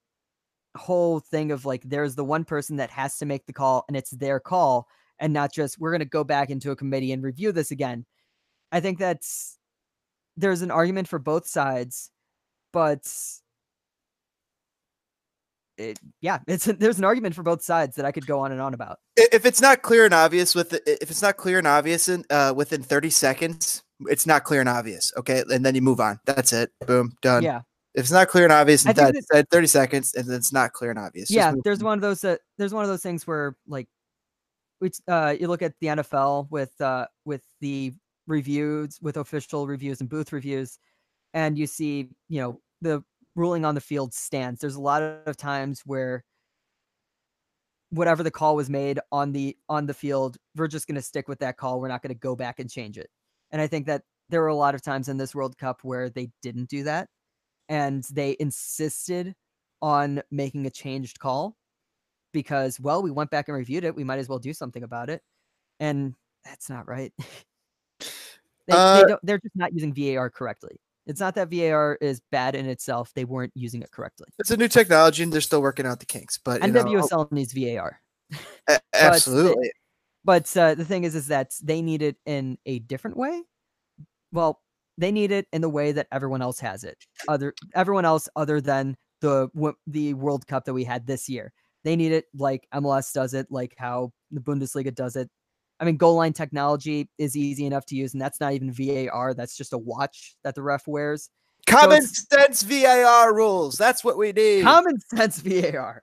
whole 0.78 1.20
thing 1.20 1.52
of 1.52 1.66
like 1.66 1.84
there's 1.84 2.16
the 2.16 2.24
one 2.24 2.46
person 2.46 2.78
that 2.78 2.92
has 2.92 3.18
to 3.18 3.26
make 3.26 3.46
the 3.46 3.54
call 3.54 3.86
and 3.88 3.96
it's 3.96 4.12
their 4.12 4.40
call 4.40 4.88
and 5.20 5.32
not 5.32 5.54
just 5.54 5.80
we're 5.80 5.92
going 5.92 6.00
to 6.00 6.06
go 6.06 6.24
back 6.24 6.50
into 6.50 6.72
a 6.72 6.76
committee 6.76 7.12
and 7.12 7.24
review 7.24 7.52
this 7.52 7.72
again. 7.72 8.06
I 8.72 8.80
think 8.80 8.98
that's 8.98 9.60
there's 10.36 10.64
an 10.64 10.72
argument 10.72 11.08
for 11.08 11.20
both 11.20 11.48
sides, 11.48 12.10
but 12.74 13.08
it, 15.78 16.00
yeah, 16.22 16.40
it's 16.48 16.66
there's 16.66 16.98
an 16.98 17.06
argument 17.06 17.36
for 17.36 17.44
both 17.44 17.62
sides 17.62 17.96
that 17.96 18.06
I 18.06 18.12
could 18.12 18.28
go 18.28 18.40
on 18.40 18.52
and 18.52 18.60
on 18.60 18.74
about. 18.74 19.00
If 19.16 19.46
it's 19.46 19.62
not 19.62 19.82
clear 19.82 20.06
and 20.06 20.14
obvious 20.14 20.54
with 20.54 20.74
if 20.86 21.10
it's 21.10 21.22
not 21.22 21.38
clear 21.38 21.60
and 21.60 21.68
obvious 21.68 22.10
in, 22.10 22.26
uh, 22.30 22.54
within 22.56 22.84
30 22.84 23.10
seconds, 23.10 23.84
it's 24.08 24.28
not 24.28 24.44
clear 24.44 24.60
and 24.60 24.70
obvious. 24.70 25.14
Okay, 25.18 25.44
and 25.50 25.66
then 25.66 25.76
you 25.76 25.82
move 25.82 26.00
on. 26.00 26.20
That's 26.26 26.52
it. 26.52 26.72
Boom, 26.86 27.14
done. 27.22 27.44
Yeah, 27.44 27.62
If 27.94 28.02
it's 28.02 28.12
not 28.12 28.28
clear 28.28 28.44
and 28.44 28.54
obvious 28.54 28.84
think 28.84 28.98
that, 28.98 29.16
that 29.32 29.50
30 29.50 29.68
seconds, 29.68 30.14
and 30.16 30.30
it's 30.30 30.52
not 30.52 30.74
clear 30.74 30.90
and 30.90 31.00
obvious. 31.00 31.32
yeah. 31.32 31.54
There's 31.64 31.80
on. 31.80 31.86
one 31.86 31.98
of 32.00 32.02
those 32.02 32.22
that 32.22 32.42
there's 32.58 32.74
one 32.74 32.84
of 32.84 32.90
those 32.90 33.04
things 33.04 33.26
where 33.26 33.56
like, 33.68 33.88
which 34.80 34.98
uh, 35.08 35.36
you 35.40 35.48
look 35.48 35.62
at 35.62 35.74
the 35.80 35.88
NFL 35.88 36.48
with 36.50 36.80
uh 36.82 37.06
with 37.26 37.44
the 37.62 37.94
reviews 38.28 39.00
with 39.02 39.18
official 39.18 39.68
reviews 39.68 40.02
and 40.02 40.10
booth 40.10 40.34
reviews, 40.34 40.78
and 41.34 41.58
you 41.58 41.68
see 41.68 42.10
you 42.30 42.42
know 42.42 42.62
the 42.82 43.04
ruling 43.36 43.66
on 43.66 43.76
the 43.76 43.82
field 43.82 44.14
stands. 44.14 44.62
There's 44.62 44.76
a 44.76 44.82
lot 44.82 45.02
of 45.02 45.38
times 45.38 45.82
where 45.86 46.24
whatever 47.90 48.24
the 48.24 48.32
call 48.32 48.56
was 48.56 48.70
made 48.70 49.00
on 49.12 49.32
the 49.32 49.56
on 49.70 49.86
the 49.86 49.94
field, 49.94 50.38
we're 50.56 50.68
just 50.68 50.88
going 50.88 50.96
to 50.96 51.02
stick 51.02 51.28
with 51.28 51.40
that 51.40 51.58
call. 51.58 51.80
We're 51.80 51.88
not 51.88 52.02
going 52.02 52.14
to 52.14 52.20
go 52.20 52.36
back 52.36 52.60
and 52.60 52.70
change 52.70 52.98
it. 52.98 53.10
And 53.52 53.62
I 53.62 53.68
think 53.68 53.86
that 53.88 54.04
there 54.30 54.42
were 54.42 54.48
a 54.48 54.56
lot 54.56 54.76
of 54.76 54.82
times 54.82 55.10
in 55.10 55.18
this 55.18 55.36
World 55.36 55.58
Cup 55.58 55.82
where 55.84 56.10
they 56.10 56.30
didn't 56.42 56.70
do 56.70 56.84
that 56.84 57.08
and 57.70 58.04
they 58.12 58.36
insisted 58.40 59.36
on 59.82 60.22
making 60.32 60.66
a 60.66 60.70
changed 60.72 61.20
call 61.20 61.56
because 62.32 62.80
well, 62.80 63.04
we 63.04 63.12
went 63.12 63.30
back 63.30 63.48
and 63.48 63.58
reviewed 63.58 63.84
it, 63.84 63.96
we 63.96 64.04
might 64.04 64.20
as 64.20 64.28
well 64.28 64.40
do 64.40 64.54
something 64.54 64.84
about 64.84 65.10
it. 65.10 65.22
And 65.80 66.16
that's 66.44 66.70
not 66.70 66.88
right. 66.88 67.14
they, 68.00 68.08
Uh, 68.72 69.06
they 69.06 69.16
they're 69.24 69.40
just 69.40 69.56
not 69.56 69.74
using 69.74 69.94
VAR 69.94 70.30
correctly. 70.30 70.78
It's 71.06 71.20
not 71.20 71.36
that 71.36 71.50
VAR 71.52 71.98
is 72.02 72.22
bad 72.32 72.56
in 72.56 72.68
itself; 72.68 73.12
they 73.14 73.26
weren't 73.26 73.52
using 73.56 73.82
it 73.82 73.92
correctly. 73.92 74.28
It's 74.40 74.52
a 74.52 74.58
new 74.58 74.68
technology, 74.68 75.24
and 75.24 75.34
they're 75.34 75.42
still 75.42 75.62
working 75.62 75.86
out 75.86 76.00
the 76.00 76.06
kinks. 76.06 76.38
But 76.38 76.64
you 76.64 76.72
know, 76.72 76.84
NWSL 76.84 77.32
needs 77.32 77.54
VAR. 77.54 78.00
a- 78.68 78.80
absolutely. 78.94 79.72
But 80.26 80.56
uh, 80.56 80.76
the 80.76 80.86
thing 80.86 81.04
is, 81.04 81.16
is 81.16 81.28
that 81.28 81.52
they 81.62 81.82
need 81.82 82.02
it 82.02 82.16
in 82.26 82.58
a 82.66 82.80
different 82.80 83.18
way. 83.18 83.44
well, 84.32 84.62
they 84.98 85.12
need 85.12 85.32
it 85.32 85.48
in 85.52 85.62
the 85.62 85.70
way 85.70 85.92
that 85.92 86.08
everyone 86.12 86.42
else 86.42 86.60
has 86.60 86.84
it. 86.84 86.98
Other 87.28 87.54
everyone 87.76 88.06
else 88.06 88.30
other 88.36 88.62
than 88.62 88.96
the 89.22 89.50
the 89.88 90.14
World 90.14 90.48
Cup 90.48 90.66
that 90.66 90.74
we 90.74 90.84
had 90.84 91.08
this 91.08 91.28
year. 91.28 91.52
They 91.84 91.96
need 91.96 92.14
it 92.14 92.26
like 92.34 92.68
MLS 92.74 93.12
does 93.12 93.34
it, 93.34 93.48
like 93.50 93.74
how 93.78 94.12
the 94.32 94.40
Bundesliga 94.40 94.94
does 94.94 95.16
it. 95.16 95.30
I 95.84 95.86
mean, 95.86 95.98
goal 95.98 96.16
line 96.16 96.32
technology 96.32 97.10
is 97.18 97.36
easy 97.36 97.66
enough 97.66 97.86
to 97.88 97.96
use, 97.96 98.14
and 98.14 98.22
that's 98.22 98.40
not 98.40 98.54
even 98.54 98.72
VAR. 98.72 99.34
That's 99.34 99.58
just 99.58 99.74
a 99.74 99.78
watch 99.78 100.38
that 100.46 100.56
the 100.56 100.64
ref 100.64 100.88
wears. 100.88 101.30
Common 101.68 102.02
so 102.02 102.24
sense 102.32 102.64
VAR 102.64 103.36
rules. 103.36 103.78
That's 103.78 104.02
what 104.02 104.18
we 104.18 104.32
need. 104.32 104.64
Common 104.64 104.98
sense 105.14 105.40
VAR. 105.42 106.02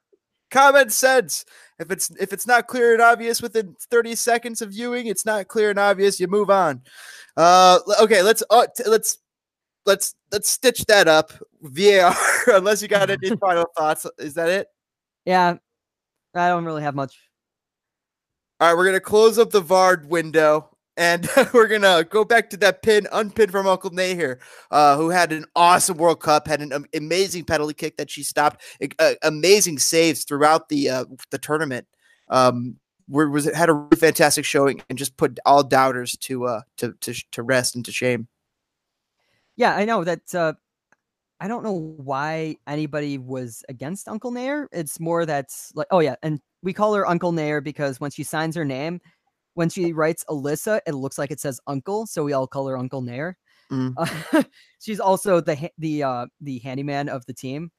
Common 0.51 0.91
sense. 0.91 1.47
If 1.79 1.91
it's 1.91 2.11
if 2.21 2.35
it's 2.35 2.47
not 2.47 2.67
clear 2.67 2.93
and 2.93 3.01
obvious 3.01 3.41
within 3.41 3.75
30 3.91 4.17
seconds 4.17 4.61
of 4.61 4.69
viewing, 4.69 5.07
it's 5.07 5.25
not 5.25 5.49
clear 5.49 5.71
and 5.71 5.79
obvious. 5.79 6.21
You 6.21 6.29
move 6.29 6.51
on. 6.51 6.83
Uh, 7.35 7.79
okay, 8.03 8.21
let's 8.21 8.43
uh, 8.51 8.67
t- 8.77 8.85
let's 8.87 9.17
let's 9.87 10.15
let's 10.31 10.51
stitch 10.51 10.85
that 10.89 11.09
up. 11.09 11.33
VAR. 11.63 12.15
Unless 12.49 12.83
you 12.83 12.89
got 12.89 13.09
any 13.09 13.31
final 13.41 13.65
thoughts, 13.79 14.07
is 14.19 14.35
that 14.35 14.51
it? 14.51 14.67
Yeah, 15.25 15.57
I 16.35 16.49
don't 16.49 16.67
really 16.67 16.83
have 16.83 16.95
much. 16.95 17.30
All 18.61 18.69
right, 18.69 18.77
we're 18.77 18.85
gonna 18.85 19.01
close 19.01 19.39
up 19.39 19.51
the 19.51 19.63
Vard 19.63 20.11
window 20.11 20.69
and 20.99 21.27
we're 21.55 21.67
gonna 21.67 22.05
go 22.05 22.27
back 22.27 22.51
to 22.51 22.59
that 22.59 22.83
pin, 22.83 23.09
unpin 23.11 23.51
from 23.51 23.67
Uncle 23.67 23.91
Naeher, 23.91 24.39
uh, 24.71 24.99
who 24.99 25.09
had 25.09 25.33
an 25.33 25.47
awesome 25.57 25.97
World 25.97 26.21
Cup, 26.21 26.47
had 26.47 26.61
an 26.61 26.85
amazing 26.95 27.45
penalty 27.45 27.73
kick 27.73 27.97
that 27.97 28.11
she 28.11 28.23
stopped, 28.23 28.61
uh, 28.99 29.15
amazing 29.23 29.79
saves 29.79 30.25
throughout 30.25 30.69
the 30.69 30.91
uh, 30.91 31.05
the 31.31 31.39
tournament. 31.39 31.87
Um, 32.29 32.77
was 33.09 33.47
had 33.47 33.71
a 33.71 33.73
really 33.73 33.97
fantastic 33.99 34.45
showing 34.45 34.83
and 34.89 34.99
just 34.99 35.17
put 35.17 35.39
all 35.45 35.65
doubters 35.65 36.17
to 36.19 36.47
uh 36.47 36.61
to 36.77 36.93
to 37.01 37.15
to 37.33 37.43
rest 37.43 37.75
and 37.75 37.85
to 37.87 37.93
shame. 37.93 38.29
Yeah, 39.57 39.75
I 39.75 39.87
know 39.87 40.05
that. 40.05 40.35
Uh, 40.35 40.53
I 41.41 41.49
don't 41.49 41.65
know 41.65 41.95
why 41.97 42.57
anybody 42.67 43.17
was 43.17 43.65
against 43.71 44.07
Uncle 44.07 44.31
Naeher. 44.31 44.67
It's 44.71 45.01
more 45.01 45.25
that's 45.25 45.73
like, 45.75 45.87
oh 45.91 46.01
yeah, 46.01 46.17
and 46.23 46.41
we 46.63 46.73
call 46.73 46.95
her 46.95 47.07
Uncle 47.07 47.33
Naeher 47.33 47.63
because 47.63 48.01
when 48.01 48.11
she 48.11 48.23
signs 48.23 48.57
her 48.57 48.65
name, 48.65 49.01
when 49.55 49.69
she 49.69 49.93
writes 49.93 50.25
Alyssa, 50.29 50.81
it 50.87 50.95
looks 50.95 51.19
like 51.19 51.31
it 51.31 51.41
says 51.41 51.61
Uncle, 51.67 52.07
so 52.07 52.25
we 52.25 52.33
all 52.33 52.47
call 52.47 52.67
her 52.69 52.79
Uncle 52.79 53.03
Naeher. 53.03 53.35
Mm. 53.71 53.95
Uh, 54.33 54.43
she's 54.81 55.01
also 55.01 55.41
the 55.41 55.71
the 55.79 56.03
uh, 56.03 56.27
the 56.41 56.59
handyman 56.61 57.09
of 57.09 57.25
the 57.27 57.35
team. 57.35 57.71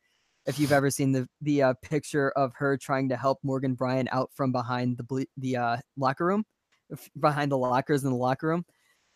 If 0.46 0.58
you've 0.60 0.72
ever 0.72 0.90
seen 0.90 1.12
the 1.12 1.28
the 1.42 1.64
uh, 1.64 1.74
picture 1.82 2.32
of 2.32 2.54
her 2.56 2.78
trying 2.78 3.10
to 3.10 3.18
help 3.18 3.40
Morgan 3.44 3.74
Brian 3.74 4.08
out 4.12 4.30
from 4.34 4.52
behind 4.52 4.98
the 4.98 5.04
ble- 5.04 5.26
the 5.38 5.58
uh, 5.58 5.78
locker 5.98 6.26
room, 6.26 6.46
behind 7.20 7.52
the 7.52 7.58
lockers 7.58 8.04
in 8.04 8.10
the 8.10 8.16
locker 8.16 8.48
room, 8.48 8.66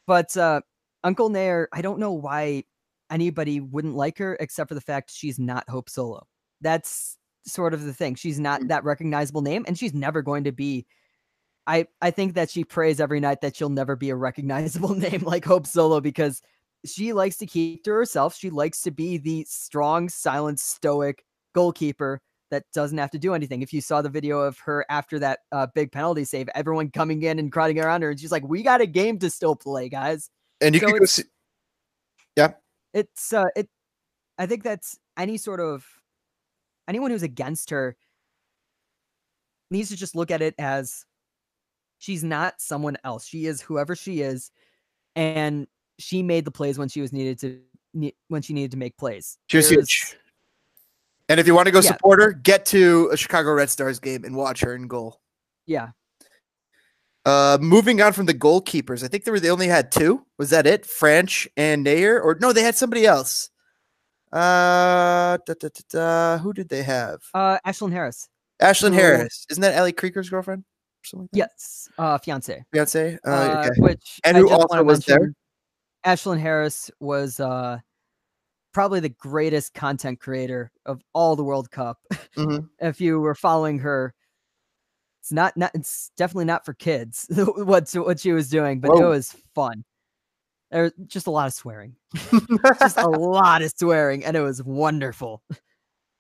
but 0.07 0.35
uh, 0.37 0.61
Uncle 1.03 1.29
Naeher, 1.29 1.67
I 1.73 1.81
don't 1.81 1.99
know 1.99 2.11
why 2.11 2.63
anybody 3.09 3.59
wouldn't 3.59 3.95
like 3.95 4.17
her 4.17 4.35
except 4.39 4.69
for 4.69 4.75
the 4.75 4.81
fact 4.81 5.11
she's 5.13 5.39
not 5.39 5.69
Hope 5.69 5.89
Solo. 5.89 6.25
That's 6.61 7.17
sort 7.45 7.73
of 7.73 7.83
the 7.83 7.93
thing. 7.93 8.15
She's 8.15 8.39
not 8.39 8.61
mm. 8.61 8.67
that 8.69 8.83
recognizable 8.83 9.41
name, 9.41 9.65
and 9.67 9.77
she's 9.77 9.93
never 9.93 10.21
going 10.21 10.43
to 10.45 10.51
be 10.51 10.85
I 11.67 11.87
I 12.01 12.11
think 12.11 12.35
that 12.35 12.49
she 12.49 12.63
prays 12.63 12.99
every 12.99 13.19
night 13.19 13.41
that 13.41 13.55
she'll 13.55 13.69
never 13.69 13.95
be 13.95 14.09
a 14.09 14.15
recognizable 14.15 14.95
name 14.95 15.21
like 15.23 15.45
Hope 15.45 15.67
Solo 15.67 15.99
because 16.01 16.41
she 16.85 17.13
likes 17.13 17.37
to 17.37 17.45
keep 17.45 17.83
to 17.85 17.91
herself. 17.91 18.35
She 18.35 18.49
likes 18.49 18.81
to 18.83 18.91
be 18.91 19.17
the 19.17 19.45
strong, 19.49 20.09
silent, 20.09 20.59
stoic 20.59 21.25
goalkeeper 21.53 22.21
that 22.51 22.63
doesn't 22.73 22.97
have 22.97 23.09
to 23.11 23.17
do 23.17 23.33
anything. 23.33 23.63
If 23.63 23.73
you 23.73 23.81
saw 23.81 24.01
the 24.03 24.09
video 24.09 24.39
of 24.39 24.59
her 24.59 24.85
after 24.89 25.17
that 25.19 25.39
uh, 25.51 25.67
big 25.73 25.91
penalty 25.91 26.23
save, 26.25 26.47
everyone 26.53 26.91
coming 26.91 27.23
in 27.23 27.39
and 27.39 27.51
crowding 27.51 27.79
around 27.79 28.03
her, 28.03 28.11
and 28.11 28.19
she's 28.19 28.31
like, 28.31 28.47
"We 28.47 28.61
got 28.61 28.81
a 28.81 28.85
game 28.85 29.17
to 29.19 29.29
still 29.29 29.55
play, 29.55 29.89
guys." 29.89 30.29
And 30.61 30.75
you 30.75 30.81
so 30.81 30.87
can 30.87 30.97
go 30.99 31.05
see. 31.05 31.23
Yeah, 32.35 32.53
it's 32.93 33.33
uh, 33.33 33.45
it. 33.55 33.67
I 34.37 34.45
think 34.45 34.63
that's 34.63 34.99
any 35.17 35.37
sort 35.37 35.59
of 35.59 35.85
anyone 36.87 37.11
who's 37.11 37.23
against 37.23 37.69
her 37.69 37.95
needs 39.71 39.89
to 39.89 39.95
just 39.95 40.15
look 40.15 40.31
at 40.31 40.41
it 40.41 40.55
as 40.57 41.05
She's 42.05 42.23
not 42.23 42.61
someone 42.61 42.97
else. 43.03 43.25
She 43.25 43.45
is 43.45 43.61
whoever 43.61 43.95
she 43.95 44.21
is, 44.21 44.51
and 45.15 45.67
she 45.97 46.23
made 46.23 46.45
the 46.45 46.51
plays 46.51 46.77
when 46.77 46.89
she 46.89 47.01
was 47.01 47.13
needed 47.13 47.39
to 47.39 47.59
when 48.27 48.41
she 48.41 48.53
needed 48.53 48.71
to 48.71 48.77
make 48.77 48.97
plays. 48.97 49.37
She 49.47 49.57
was 49.57 49.69
huge. 49.69 50.15
And 51.29 51.39
if 51.39 51.47
you 51.47 51.55
want 51.55 51.65
to 51.65 51.71
go 51.71 51.79
yeah. 51.79 51.91
support 51.91 52.21
her, 52.21 52.33
get 52.33 52.65
to 52.67 53.09
a 53.11 53.17
Chicago 53.17 53.53
Red 53.53 53.69
Stars 53.69 53.99
game 53.99 54.23
and 54.23 54.35
watch 54.35 54.61
her 54.61 54.75
in 54.75 54.87
goal. 54.87 55.19
Yeah. 55.65 55.89
Uh, 57.25 57.57
moving 57.59 57.99
on 58.01 58.13
from 58.13 58.27
the 58.27 58.35
goalkeepers, 58.35 59.03
I 59.03 59.07
think 59.07 59.23
they 59.23 59.31
were 59.31 59.39
they 59.39 59.49
only 59.49 59.67
had 59.67 59.91
two. 59.91 60.23
Was 60.37 60.51
that 60.51 60.67
it? 60.67 60.83
Franch 60.83 61.47
and 61.57 61.85
Naeher, 61.85 62.23
or 62.23 62.37
no? 62.39 62.53
They 62.53 62.61
had 62.61 62.75
somebody 62.75 63.05
else. 63.05 63.49
Uh, 64.35 65.37
da, 65.45 65.53
da, 65.57 65.69
da, 65.89 66.37
who 66.39 66.51
did 66.51 66.67
they 66.67 66.83
have? 66.83 67.21
Uh, 67.33 67.57
Ashlyn 67.65 67.93
Harris. 67.93 68.27
Ashlyn 68.61 68.93
Harris, 68.93 69.45
isn't 69.49 69.61
that 69.61 69.75
Ellie 69.75 69.93
Krieger's 69.93 70.29
girlfriend? 70.29 70.65
like 71.13 71.29
yes, 71.31 71.87
uh, 71.97 72.17
fiance. 72.17 72.63
Fiance. 72.73 73.17
Uh, 73.25 73.29
uh, 73.29 73.63
okay. 73.65 73.81
Which 73.81 74.19
and 74.23 74.35
who 74.35 74.49
also 74.49 74.83
was 74.83 75.05
there? 75.05 75.33
Ashlyn 76.05 76.39
Harris 76.39 76.91
was 76.99 77.39
uh, 77.39 77.77
probably 78.73 78.99
the 78.99 79.09
greatest 79.09 79.73
content 79.73 80.19
creator 80.19 80.71
of 80.85 81.01
all 81.13 81.35
the 81.35 81.43
World 81.43 81.71
Cup. 81.71 81.99
Mm-hmm. 82.35 82.65
if 82.85 82.99
you 82.99 83.19
were 83.19 83.35
following 83.35 83.79
her, 83.79 84.13
it's 85.21 85.31
not 85.31 85.55
not 85.55 85.71
it's 85.73 86.11
definitely 86.17 86.45
not 86.45 86.65
for 86.65 86.73
kids. 86.73 87.27
what 87.55 87.89
what 87.93 88.19
she 88.19 88.31
was 88.31 88.49
doing, 88.49 88.79
but 88.79 88.91
Whoa. 88.91 89.05
it 89.05 89.09
was 89.09 89.35
fun. 89.53 89.85
There 90.75 90.83
was 90.83 90.91
just 91.07 91.27
a 91.27 91.31
lot 91.31 91.47
of 91.47 91.53
swearing, 91.53 91.95
just 92.79 92.97
a 92.97 93.07
lot 93.07 93.61
of 93.61 93.71
swearing, 93.77 94.25
and 94.25 94.35
it 94.35 94.41
was 94.41 94.61
wonderful. 94.61 95.41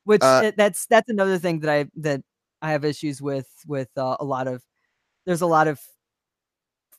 Which 0.05 0.21
uh, 0.21 0.53
that's 0.55 0.85
that's 0.85 1.09
another 1.09 1.37
thing 1.37 1.59
that 1.59 1.69
I 1.69 1.89
that 1.97 2.21
I 2.61 2.71
have 2.71 2.85
issues 2.85 3.21
with 3.21 3.49
with 3.67 3.89
uh, 3.97 4.15
a 4.17 4.23
lot 4.23 4.47
of 4.47 4.63
there's 5.25 5.41
a 5.41 5.45
lot 5.45 5.67
of 5.67 5.81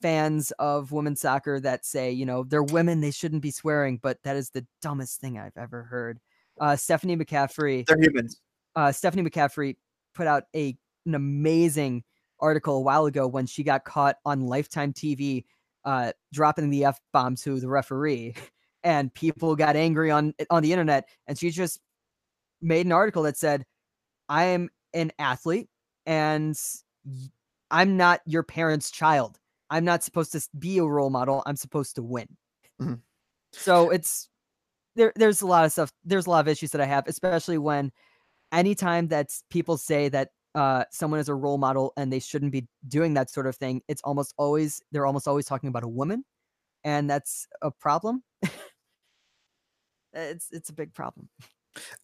fans 0.03 0.51
of 0.59 0.93
women's 0.93 1.23
soccer 1.23 1.59
that 1.61 1.87
say, 1.87 2.11
you 2.11 2.27
know, 2.27 2.45
they're 2.45 2.63
women, 2.63 3.01
they 3.01 3.11
shouldn't 3.11 3.41
be 3.41 3.51
swearing, 3.51 3.99
but 4.03 4.19
that 4.25 4.37
is 4.37 4.51
the 4.51 4.67
dumbest 4.83 5.23
thing 5.23 5.39
I've 5.39 5.57
ever 5.57 5.85
heard. 5.85 6.21
Uh, 6.61 6.77
Stephanie 6.77 7.17
McCaffrey, 7.17 7.87
they're 7.87 7.99
humans. 7.99 8.39
Uh, 8.75 8.93
Stephanie 8.93 9.23
McCaffrey 9.23 9.77
put 10.15 10.27
out 10.27 10.43
a 10.55 10.77
an 11.07 11.15
amazing 11.15 12.05
article 12.39 12.77
a 12.77 12.83
while 12.83 13.07
ago 13.07 13.27
when 13.27 13.47
she 13.47 13.63
got 13.63 13.87
caught 13.87 14.17
on 14.27 14.43
Lifetime 14.43 14.93
TV 14.93 15.45
uh, 15.87 16.13
dropping 16.33 16.69
the 16.69 16.85
f 16.85 17.01
bomb 17.13 17.37
to 17.37 17.59
the 17.61 17.69
referee, 17.69 18.35
and 18.85 19.15
people 19.15 19.57
got 19.57 19.77
angry 19.77 20.11
on 20.11 20.35
on 20.51 20.63
the 20.63 20.73
internet, 20.73 21.09
and 21.27 21.39
she 21.39 21.51
just 21.51 21.81
made 22.61 22.85
an 22.85 22.93
article 22.93 23.23
that 23.23 23.39
said, 23.39 23.65
"I 24.29 24.45
am 24.45 24.69
an 24.93 25.13
athlete, 25.19 25.69
and 26.05 26.59
I'm 27.71 27.97
not 27.97 28.21
your 28.27 28.43
parents' 28.43 28.91
child. 28.91 29.39
I'm 29.71 29.85
not 29.85 30.03
supposed 30.03 30.33
to 30.33 30.41
be 30.59 30.79
a 30.79 30.85
role 30.85 31.11
model. 31.11 31.43
I'm 31.47 31.57
supposed 31.57 31.97
to 31.97 32.03
win. 32.03 32.29
Mm-hmm. 32.81 32.95
So 33.53 33.91
it's 33.91 34.29
there. 34.95 35.13
There's 35.17 35.43
a 35.43 35.47
lot 35.47 35.65
of 35.65 35.73
stuff. 35.73 35.93
There's 36.05 36.27
a 36.27 36.31
lot 36.31 36.41
of 36.41 36.49
issues 36.49 36.71
that 36.73 36.81
I 36.81 36.87
have, 36.87 37.07
especially 37.07 37.59
when 37.59 37.93
anytime 38.53 39.09
that 39.09 39.31
people 39.51 39.77
say 39.77 40.09
that 40.09 40.31
uh, 40.57 40.85
someone 40.91 41.21
is 41.21 41.29
a 41.29 41.35
role 41.35 41.59
model 41.59 41.93
and 41.97 42.13
they 42.13 42.19
shouldn't 42.19 42.51
be 42.51 42.67
doing 42.89 43.15
that 43.15 43.31
sort 43.31 43.47
of 43.47 43.55
thing, 43.55 43.83
it's 43.89 44.03
almost 44.03 44.35
always 44.39 44.83
they're 44.91 45.07
almost 45.07 45.29
always 45.29 45.47
talking 45.47 45.69
about 45.69 45.85
a 45.85 45.89
woman, 45.89 46.25
and 46.83 47.09
that's 47.09 47.47
a 47.63 47.71
problem. 47.71 48.25
it's 50.13 50.49
it's 50.51 50.71
a 50.71 50.73
big 50.73 50.93
problem. 50.95 51.29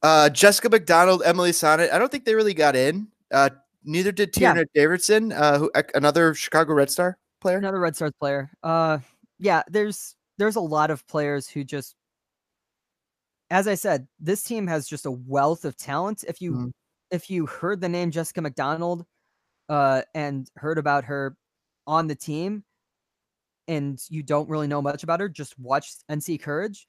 Uh, 0.03 0.29
Jessica 0.29 0.69
McDonald, 0.69 1.23
Emily 1.25 1.51
Sonnett. 1.51 1.91
I 1.93 1.99
don't 1.99 2.13
think 2.13 2.27
they 2.27 2.35
really 2.35 2.55
got 2.55 2.77
in. 2.77 3.09
Uh, 3.33 3.49
Neither 3.85 4.13
did 4.13 4.33
Tierna 4.33 4.59
yeah. 4.59 4.65
Davidson, 4.75 5.33
uh, 5.33 5.59
who 5.59 5.71
another 5.95 6.35
Chicago 6.35 6.75
Red 6.75 6.91
Star 6.91 7.19
player. 7.41 7.59
Another 7.59 7.81
Red 7.81 7.97
Stars 7.97 8.13
player. 8.21 8.51
Uh, 8.63 8.99
yeah, 9.39 9.63
there's 9.69 10.15
there's 10.39 10.57
a 10.57 10.61
lot 10.61 10.91
of 10.91 11.07
players 11.09 11.49
who 11.49 11.65
just, 11.65 11.97
as 13.51 13.67
I 13.67 13.75
said, 13.75 14.07
this 14.21 14.43
team 14.43 14.67
has 14.69 14.87
just 14.87 15.07
a 15.07 15.11
wealth 15.11 15.65
of 15.65 15.77
talent. 15.77 16.25
If 16.29 16.41
you 16.41 16.53
mm-hmm. 16.53 16.69
If 17.13 17.31
you 17.31 17.47
heard 17.47 17.81
the 17.81 17.89
name 17.89 18.11
Jessica 18.11 18.41
McDonald, 18.41 19.05
uh, 19.69 20.03
and 20.15 20.51
heard 20.57 20.79
about 20.79 21.05
her 21.05 21.37
on 21.87 22.09
the 22.09 22.15
team, 22.15 22.65
and 23.69 24.01
you 24.09 24.23
don't 24.23 24.49
really 24.49 24.67
know 24.67 24.83
much 24.83 25.05
about 25.05 25.21
her, 25.21 25.29
just 25.29 25.57
watch 25.59 25.93
NC 26.11 26.43
Courage. 26.43 26.89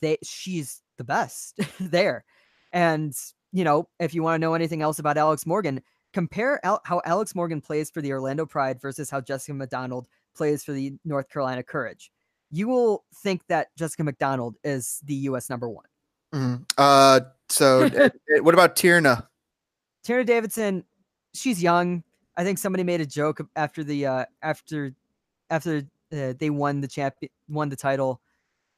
They 0.00 0.18
she's 0.22 0.82
the 0.98 1.04
best 1.04 1.58
there, 1.80 2.24
and 2.72 3.12
you 3.52 3.64
know 3.64 3.88
if 3.98 4.14
you 4.14 4.22
want 4.22 4.36
to 4.36 4.46
know 4.46 4.54
anything 4.54 4.82
else 4.82 4.98
about 4.98 5.18
Alex 5.18 5.46
Morgan, 5.46 5.82
compare 6.12 6.64
Al- 6.64 6.82
how 6.84 7.02
Alex 7.04 7.34
Morgan 7.34 7.60
plays 7.60 7.90
for 7.90 8.00
the 8.00 8.12
Orlando 8.12 8.46
Pride 8.46 8.80
versus 8.80 9.10
how 9.10 9.20
Jessica 9.20 9.54
McDonald 9.54 10.06
plays 10.36 10.62
for 10.62 10.72
the 10.72 10.94
North 11.04 11.28
Carolina 11.28 11.62
Courage. 11.62 12.10
You 12.50 12.68
will 12.68 13.04
think 13.16 13.46
that 13.48 13.68
Jessica 13.76 14.04
McDonald 14.04 14.56
is 14.62 15.00
the 15.04 15.14
U.S. 15.14 15.48
number 15.48 15.68
one. 15.68 15.86
Mm-hmm. 16.34 16.62
Uh, 16.78 17.20
so 17.48 17.82
eh, 17.94 18.08
eh, 18.34 18.40
what 18.40 18.54
about 18.54 18.76
Tierna? 18.76 19.26
Tierna 20.04 20.26
Davidson, 20.26 20.84
she's 21.34 21.62
young. 21.62 22.02
I 22.36 22.44
think 22.44 22.58
somebody 22.58 22.82
made 22.82 23.00
a 23.00 23.06
joke 23.06 23.40
after 23.56 23.84
the 23.84 24.06
uh, 24.06 24.24
after 24.42 24.94
after 25.50 25.82
uh, 26.12 26.34
they 26.38 26.50
won 26.50 26.80
the 26.80 26.88
champ 26.88 27.14
won 27.48 27.68
the 27.68 27.76
title 27.76 28.20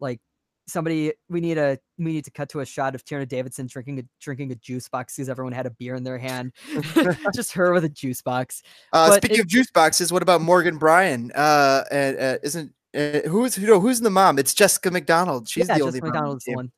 like 0.00 0.20
somebody 0.66 1.12
we 1.28 1.40
need 1.40 1.58
a 1.58 1.78
we 1.98 2.06
need 2.06 2.24
to 2.24 2.30
cut 2.30 2.48
to 2.48 2.60
a 2.60 2.66
shot 2.66 2.94
of 2.94 3.04
Tierna 3.04 3.28
Davidson 3.28 3.66
drinking 3.66 4.00
a 4.00 4.02
drinking 4.20 4.50
a 4.52 4.54
juice 4.56 4.88
box 4.88 5.16
because 5.16 5.28
everyone 5.28 5.52
had 5.52 5.66
a 5.66 5.70
beer 5.70 5.94
in 5.94 6.04
their 6.04 6.18
hand. 6.18 6.52
Just 7.34 7.52
her 7.52 7.72
with 7.72 7.84
a 7.84 7.88
juice 7.88 8.22
box. 8.22 8.62
Uh, 8.92 9.12
speaking 9.12 9.38
it- 9.38 9.40
of 9.42 9.46
juice 9.46 9.70
boxes, 9.70 10.12
what 10.12 10.22
about 10.22 10.40
Morgan 10.40 10.78
Brian? 10.78 11.30
Uh, 11.34 11.84
and, 11.90 12.18
uh, 12.18 12.38
isn't 12.42 12.72
uh, 12.94 13.20
who's 13.28 13.58
you 13.58 13.66
know 13.66 13.80
who's 13.80 14.00
the 14.00 14.10
mom? 14.10 14.38
It's 14.38 14.54
Jessica 14.54 14.90
McDonald. 14.90 15.48
She's 15.48 15.68
yeah, 15.68 15.78
the 15.78 15.84
Jessica 15.84 15.86
only 15.86 16.00
mom 16.00 16.06
on 16.06 16.12
the 16.12 16.18
McDonald's 16.18 16.44
the 16.44 16.54
one. 16.54 16.72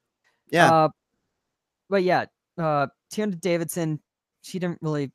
Yeah, 0.51 0.73
Uh, 0.73 0.89
but 1.89 2.03
yeah, 2.03 2.27
uh, 2.59 2.87
Tierna 3.13 3.41
Davidson, 3.41 4.01
she 4.47 4.59
didn't 4.59 4.79
really, 4.81 5.13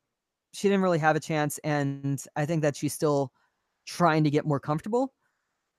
she 0.52 0.68
didn't 0.68 0.82
really 0.82 0.98
have 0.98 1.16
a 1.16 1.20
chance, 1.20 1.58
and 1.64 2.22
I 2.36 2.44
think 2.46 2.62
that 2.62 2.76
she's 2.76 2.92
still 2.92 3.32
trying 3.86 4.24
to 4.24 4.30
get 4.30 4.46
more 4.46 4.60
comfortable. 4.60 5.14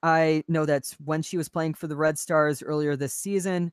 I 0.02 0.44
know 0.48 0.66
that 0.66 0.94
when 1.04 1.22
she 1.22 1.38
was 1.38 1.48
playing 1.50 1.76
for 1.76 1.88
the 1.88 1.96
Red 1.96 2.18
Stars 2.18 2.64
earlier 2.64 2.96
this 2.96 3.14
season, 3.14 3.72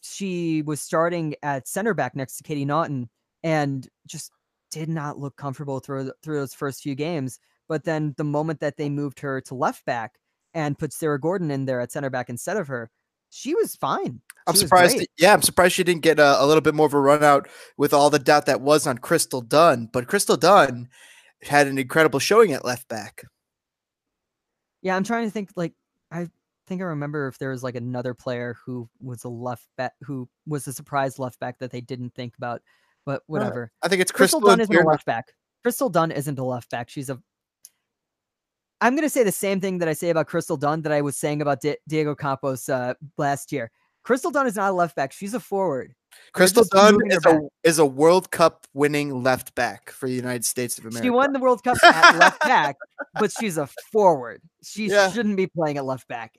she 0.00 0.62
was 0.62 0.80
starting 0.80 1.34
at 1.42 1.68
center 1.68 1.94
back 1.94 2.16
next 2.16 2.36
to 2.38 2.44
Katie 2.44 2.64
Naughton, 2.64 3.10
and 3.42 3.88
just 4.06 4.32
did 4.70 4.88
not 4.88 5.18
look 5.18 5.36
comfortable 5.36 5.80
through 5.80 6.12
through 6.22 6.38
those 6.38 6.54
first 6.54 6.82
few 6.82 6.94
games. 6.94 7.38
But 7.68 7.84
then 7.84 8.14
the 8.16 8.24
moment 8.24 8.60
that 8.60 8.76
they 8.76 8.88
moved 8.88 9.20
her 9.20 9.40
to 9.42 9.54
left 9.54 9.84
back 9.84 10.14
and 10.54 10.78
put 10.78 10.92
Sarah 10.92 11.20
Gordon 11.20 11.50
in 11.50 11.66
there 11.66 11.80
at 11.80 11.92
center 11.92 12.10
back 12.10 12.30
instead 12.30 12.56
of 12.56 12.68
her, 12.68 12.90
she 13.30 13.54
was 13.54 13.74
fine. 13.76 14.20
I'm 14.46 14.54
she 14.54 14.60
surprised. 14.60 14.96
great. 14.96 15.10
Yeah, 15.18 15.32
I'm 15.32 15.42
surprised 15.42 15.74
she 15.74 15.84
didn't 15.84 16.02
get 16.02 16.18
a, 16.18 16.42
a 16.42 16.46
little 16.46 16.60
bit 16.60 16.74
more 16.74 16.86
of 16.86 16.94
a 16.94 17.00
run 17.00 17.24
out 17.24 17.48
with 17.76 17.92
all 17.92 18.10
the 18.10 18.18
doubt 18.18 18.46
that 18.46 18.60
was 18.60 18.86
on 18.86 18.98
Crystal 18.98 19.40
Dunn. 19.40 19.88
But 19.92 20.06
Crystal 20.06 20.36
Dunn 20.36 20.88
had 21.42 21.66
an 21.66 21.78
incredible 21.78 22.18
showing 22.18 22.52
at 22.52 22.64
left 22.64 22.88
back. 22.88 23.24
Yeah, 24.82 24.96
I'm 24.96 25.04
trying 25.04 25.26
to 25.26 25.30
think. 25.30 25.50
Like, 25.56 25.72
I 26.10 26.28
think 26.66 26.80
I 26.80 26.84
remember 26.84 27.26
if 27.28 27.38
there 27.38 27.50
was 27.50 27.62
like 27.62 27.74
another 27.74 28.14
player 28.14 28.56
who 28.64 28.88
was 29.00 29.24
a 29.24 29.28
left 29.28 29.66
back, 29.76 29.94
who 30.02 30.28
was 30.46 30.66
a 30.68 30.72
surprise 30.72 31.18
left 31.18 31.40
back 31.40 31.58
that 31.58 31.70
they 31.70 31.80
didn't 31.80 32.14
think 32.14 32.36
about. 32.36 32.62
But 33.04 33.20
uh, 33.20 33.24
whatever. 33.26 33.72
I 33.82 33.88
think 33.88 34.00
it's 34.02 34.12
Crystal, 34.12 34.40
Crystal, 34.40 34.56
Dunn 34.56 34.60
isn't 34.60 34.86
a 34.86 34.88
left 34.88 35.06
back. 35.06 35.32
Crystal 35.62 35.88
Dunn 35.88 36.12
isn't 36.12 36.38
a 36.38 36.44
left 36.44 36.70
back. 36.70 36.88
She's 36.88 37.10
a. 37.10 37.20
I'm 38.86 38.94
gonna 38.94 39.08
say 39.10 39.24
the 39.24 39.32
same 39.32 39.60
thing 39.60 39.78
that 39.78 39.88
I 39.88 39.92
say 39.94 40.10
about 40.10 40.28
Crystal 40.28 40.56
Dunn 40.56 40.82
that 40.82 40.92
I 40.92 41.00
was 41.00 41.16
saying 41.16 41.42
about 41.42 41.60
Di- 41.60 41.76
Diego 41.88 42.14
Campos 42.14 42.68
uh, 42.68 42.94
last 43.18 43.50
year. 43.50 43.70
Crystal 44.04 44.30
Dunn 44.30 44.46
is 44.46 44.54
not 44.54 44.70
a 44.70 44.72
left 44.72 44.94
back. 44.94 45.12
She's 45.12 45.34
a 45.34 45.40
forward. 45.40 45.92
Crystal 46.32 46.62
Dunn 46.70 46.96
is 47.10 47.24
a 47.26 47.40
is 47.64 47.78
a 47.80 47.84
World 47.84 48.30
Cup 48.30 48.64
winning 48.74 49.22
left 49.24 49.54
back 49.56 49.90
for 49.90 50.08
the 50.08 50.14
United 50.14 50.44
States 50.44 50.78
of 50.78 50.84
America. 50.84 51.04
She 51.04 51.10
won 51.10 51.32
the 51.32 51.40
World 51.40 51.64
Cup 51.64 51.76
at 51.82 52.16
left 52.16 52.40
back, 52.42 52.76
but 53.18 53.32
she's 53.32 53.58
a 53.58 53.66
forward. 53.92 54.40
She 54.62 54.86
Yeah. 54.90 55.10
shouldn't 55.10 55.36
be 55.36 55.48
playing 55.48 55.78
at 55.78 55.84
left 55.84 56.06
back. 56.06 56.36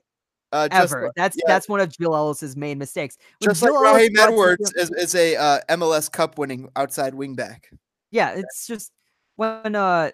uh, 0.52 0.68
ever. 0.70 1.02
like- 1.04 1.12
that's 1.16 1.36
yeah. 1.36 1.44
that's 1.46 1.68
one 1.68 1.80
of 1.80 1.90
Jill 1.90 2.16
Ellis's 2.16 2.56
main 2.56 2.78
mistakes. 2.78 3.18
When 3.40 3.50
just 3.50 3.60
like 3.60 3.68
Jill 3.72 3.84
Ellis 3.84 3.94
Raheem 3.96 4.18
Edwards 4.18 4.72
is, 4.74 4.90
is 4.92 5.14
a 5.14 5.36
uh, 5.36 5.60
MLS 5.68 6.10
Cup 6.10 6.38
winning 6.38 6.70
outside 6.74 7.12
wing 7.14 7.34
back. 7.34 7.70
yeah, 8.10 8.30
it's 8.30 8.66
just 8.66 8.90
when 9.36 9.74
uh 9.76 10.10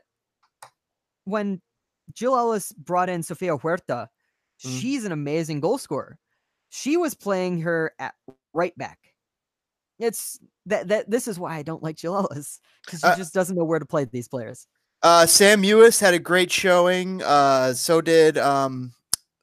when 1.24 1.60
Jill 2.14 2.36
Ellis 2.36 2.72
brought 2.72 3.08
in 3.08 3.22
Sofia 3.22 3.56
Huerta, 3.56 4.08
Mhm. 4.64 4.80
she's 4.80 5.04
an 5.04 5.12
amazing 5.12 5.60
goal 5.60 5.78
scorer. 5.78 6.18
She 6.70 6.96
was 6.96 7.14
playing 7.14 7.60
her 7.62 7.92
at 7.98 8.14
right 8.52 8.76
back. 8.78 8.98
It's 9.98 10.38
that 10.66 10.88
that 10.88 11.10
this 11.10 11.28
is 11.28 11.38
why 11.38 11.56
I 11.56 11.62
don't 11.62 11.82
like 11.82 11.96
Jill 11.96 12.16
Ellis 12.16 12.60
because 12.84 13.00
she 13.00 13.06
Uh, 13.06 13.16
just 13.16 13.32
doesn't 13.34 13.56
know 13.56 13.64
where 13.64 13.78
to 13.78 13.86
play 13.86 14.04
these 14.04 14.28
players. 14.28 14.66
Uh, 15.02 15.26
Sam 15.26 15.62
Mewis 15.62 16.00
had 16.00 16.14
a 16.14 16.18
great 16.18 16.50
showing. 16.50 17.22
Uh, 17.22 17.74
so 17.74 18.00
did 18.00 18.38
um, 18.38 18.94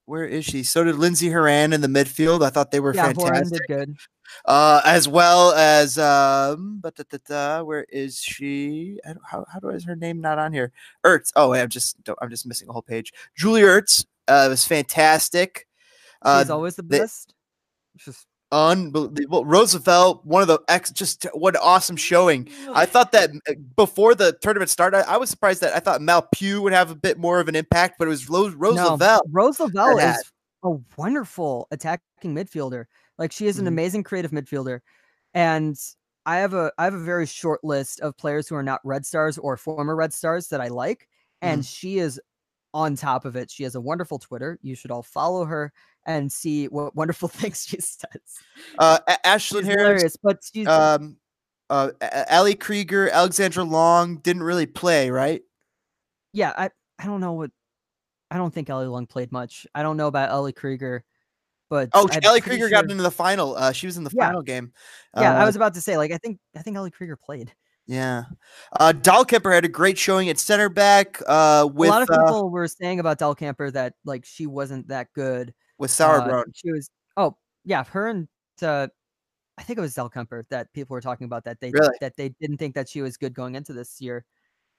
where 0.05 0.25
is 0.25 0.43
she? 0.43 0.63
So 0.63 0.83
did 0.83 0.95
Lindsey 0.95 1.29
Horan 1.29 1.71
in 1.71 1.81
the 1.81 1.87
midfield. 1.87 2.43
I 2.43 2.49
thought 2.49 2.71
they 2.71 2.79
were 2.79 2.93
Yeah, 2.95 3.13
Horan 3.13 3.33
fantastic. 3.45 3.67
did 3.67 3.77
good. 3.77 3.97
Uh, 4.45 4.81
as 4.85 5.07
well 5.07 5.51
as 5.53 5.97
um, 5.97 6.79
but 6.81 6.95
da, 6.95 7.03
da, 7.09 7.17
da, 7.27 7.63
where 7.63 7.85
is 7.89 8.19
she? 8.21 8.99
How 9.23 9.45
how 9.51 9.59
do 9.59 9.69
I, 9.69 9.73
is 9.73 9.83
her 9.85 9.95
name 9.95 10.19
not 10.21 10.39
on 10.39 10.53
here? 10.53 10.71
Ertz. 11.05 11.31
Oh, 11.35 11.49
wait, 11.51 11.61
I'm 11.61 11.69
just 11.69 12.01
don't- 12.03 12.17
I'm 12.21 12.29
just 12.29 12.45
missing 12.45 12.67
a 12.69 12.73
whole 12.73 12.81
page. 12.81 13.13
Julie 13.35 13.61
Ertz 13.61 14.05
uh, 14.27 14.47
was 14.49 14.65
fantastic. 14.65 15.67
Uh, 16.21 16.41
She's 16.41 16.49
always 16.49 16.75
the 16.75 16.83
best. 16.83 17.33
It's 17.95 18.05
just 18.05 18.25
unbelievable. 18.51 19.45
Rose 19.45 19.73
Lavelle, 19.73 20.21
one 20.23 20.41
of 20.41 20.47
the 20.47 20.59
ex, 20.67 20.91
just 20.91 21.25
what 21.33 21.55
an 21.55 21.61
awesome 21.63 21.95
showing. 21.95 22.49
I 22.73 22.85
thought 22.85 23.11
that 23.13 23.31
uh, 23.49 23.53
before 23.75 24.13
the 24.15 24.33
tournament 24.41 24.69
started, 24.69 25.09
I, 25.09 25.17
was 25.17 25.29
surprised 25.29 25.61
that 25.61 25.75
I 25.75 25.79
thought 25.79 26.01
Mal 26.01 26.27
Pugh 26.33 26.61
would 26.61 26.73
have 26.73 26.91
a 26.91 26.95
bit 26.95 27.17
more 27.17 27.39
of 27.39 27.47
an 27.47 27.55
impact, 27.55 27.95
but 27.97 28.07
it 28.07 28.09
was 28.09 28.29
Ro- 28.29 28.49
Rose 28.55 28.75
Lavelle. 28.91 29.21
No, 29.73 29.85
that 29.97 30.19
is 30.19 30.31
a 30.63 30.69
wonderful 30.97 31.67
attacking 31.71 32.35
midfielder. 32.35 32.85
Like 33.21 33.31
she 33.31 33.45
is 33.45 33.59
an 33.59 33.65
Mhm. 33.65 33.69
amazing 33.69 34.03
creative 34.03 34.31
midfielder, 34.31 34.79
and 35.35 35.77
I 36.25 36.37
have 36.37 36.55
a 36.55 36.71
I 36.79 36.85
have 36.85 36.95
a 36.95 36.99
very 36.99 37.27
short 37.27 37.63
list 37.63 37.99
of 38.01 38.17
players 38.17 38.47
who 38.47 38.55
are 38.55 38.63
not 38.63 38.81
Red 38.83 39.05
Stars 39.05 39.37
or 39.37 39.57
former 39.57 39.95
Red 39.95 40.11
Stars 40.11 40.47
that 40.47 40.59
I 40.59 40.69
like, 40.69 41.07
and 41.43 41.63
she 41.63 41.99
is 41.99 42.19
on 42.73 42.95
top 42.95 43.25
of 43.25 43.35
it. 43.35 43.51
She 43.51 43.61
has 43.61 43.75
a 43.75 43.81
wonderful 43.81 44.17
Twitter. 44.17 44.57
You 44.63 44.73
should 44.73 44.89
all 44.89 45.03
follow 45.03 45.45
her 45.45 45.71
and 46.07 46.31
see 46.31 46.65
what 46.67 46.95
wonderful 46.95 47.27
things 47.53 47.63
she 47.63 47.77
says. 47.79 48.39
Uh, 48.79 48.97
Ashlyn 49.23 49.65
Harris, 49.65 49.83
hilarious, 49.83 50.17
but 50.17 50.39
she's 50.51 50.67
um, 50.67 51.17
uh, 51.69 51.91
Ali 52.31 52.55
Krieger, 52.55 53.07
Alexandra 53.09 53.63
Long 53.63 54.17
didn't 54.17 54.41
really 54.43 54.65
play, 54.65 55.11
right? 55.11 55.43
yeah. 56.33 56.53
I 56.57 56.71
I 56.97 57.05
don't 57.05 57.21
know 57.21 57.33
what. 57.33 57.51
I 58.31 58.37
don't 58.37 58.51
think 58.51 58.69
Ellie 58.71 58.87
Long 58.87 59.05
played 59.05 59.31
much. 59.31 59.67
I 59.75 59.83
don't 59.83 59.97
know 59.97 60.07
about 60.07 60.29
Ellie 60.31 60.53
Krieger, 60.53 61.03
but 61.71 61.89
Oh, 61.93 62.01
I'm 62.11 62.19
pretty 62.19 62.41
Krieger 62.41 62.69
got 62.69 62.83
into 62.91 63.01
the 63.01 63.09
final. 63.09 63.55
Uh, 63.55 63.71
she 63.71 63.87
was 63.87 63.95
in 63.97 64.03
the 64.03 64.11
Yeah. 64.13 64.27
final 64.27 64.41
game. 64.43 64.73
Yeah, 65.15 65.37
I 65.39 65.41
Uh, 65.41 65.45
was 65.47 65.55
about 65.55 65.73
to 65.75 65.81
say, 65.81 65.97
like, 65.97 66.11
I 66.11 66.17
think 66.17 66.37
I 66.55 66.61
think 66.61 66.75
Ellie 66.77 66.91
Krieger 66.91 67.15
played. 67.15 67.53
Yeah. 67.87 68.25
Uh, 68.79 68.93
Dahlkemper 68.95 69.53
had 69.53 69.65
a 69.65 69.69
great 69.69 69.97
showing 69.97 70.29
at 70.29 70.37
center 70.37 70.69
back. 70.69 71.19
Uh, 71.25 71.67
with 71.73 71.89
a 71.89 71.91
lot 71.91 72.01
of 72.03 72.09
uh, 72.09 72.25
people 72.25 72.49
were 72.51 72.67
saying 72.67 72.99
about 72.99 73.17
Dahlkemper 73.19 73.71
that 73.73 73.95
like 74.05 74.25
she 74.25 74.45
wasn't 74.47 74.89
that 74.89 75.07
good. 75.13 75.53
with 75.79 75.89
uh, 75.99 76.03
Sauerbrunn. 76.05 76.43
she 76.53 76.71
was. 76.71 76.89
Oh 77.17 77.37
yeah, 77.63 77.83
her 77.85 78.07
and 78.09 78.27
uh, 78.61 78.87
I 79.57 79.63
think 79.63 79.79
it 79.79 79.81
was 79.81 79.95
Dahlkemper 79.95 80.43
that 80.49 80.71
people 80.73 80.93
were 80.93 81.01
talking 81.01 81.25
about 81.25 81.45
that 81.45 81.59
they 81.61 81.71
Really? 81.71 81.95
that 82.01 82.17
they 82.17 82.29
didn't 82.41 82.57
think 82.57 82.75
that 82.75 82.89
she 82.89 83.01
was 83.01 83.15
good 83.17 83.33
going 83.33 83.55
into 83.55 83.73
this 83.73 83.99
year, 84.01 84.25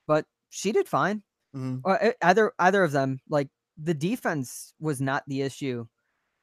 but 0.06 0.26
she 0.50 0.72
did 0.72 0.86
fine. 0.88 1.22
Mhm. 1.56 1.80
Or 1.84 2.02
uh, 2.02 2.12
either 2.22 2.52
either 2.58 2.84
of 2.84 2.92
them, 2.92 3.18
like 3.30 3.48
the 3.82 3.94
defense 3.94 4.74
was 4.78 5.00
not 5.00 5.24
the 5.26 5.40
issue. 5.42 5.86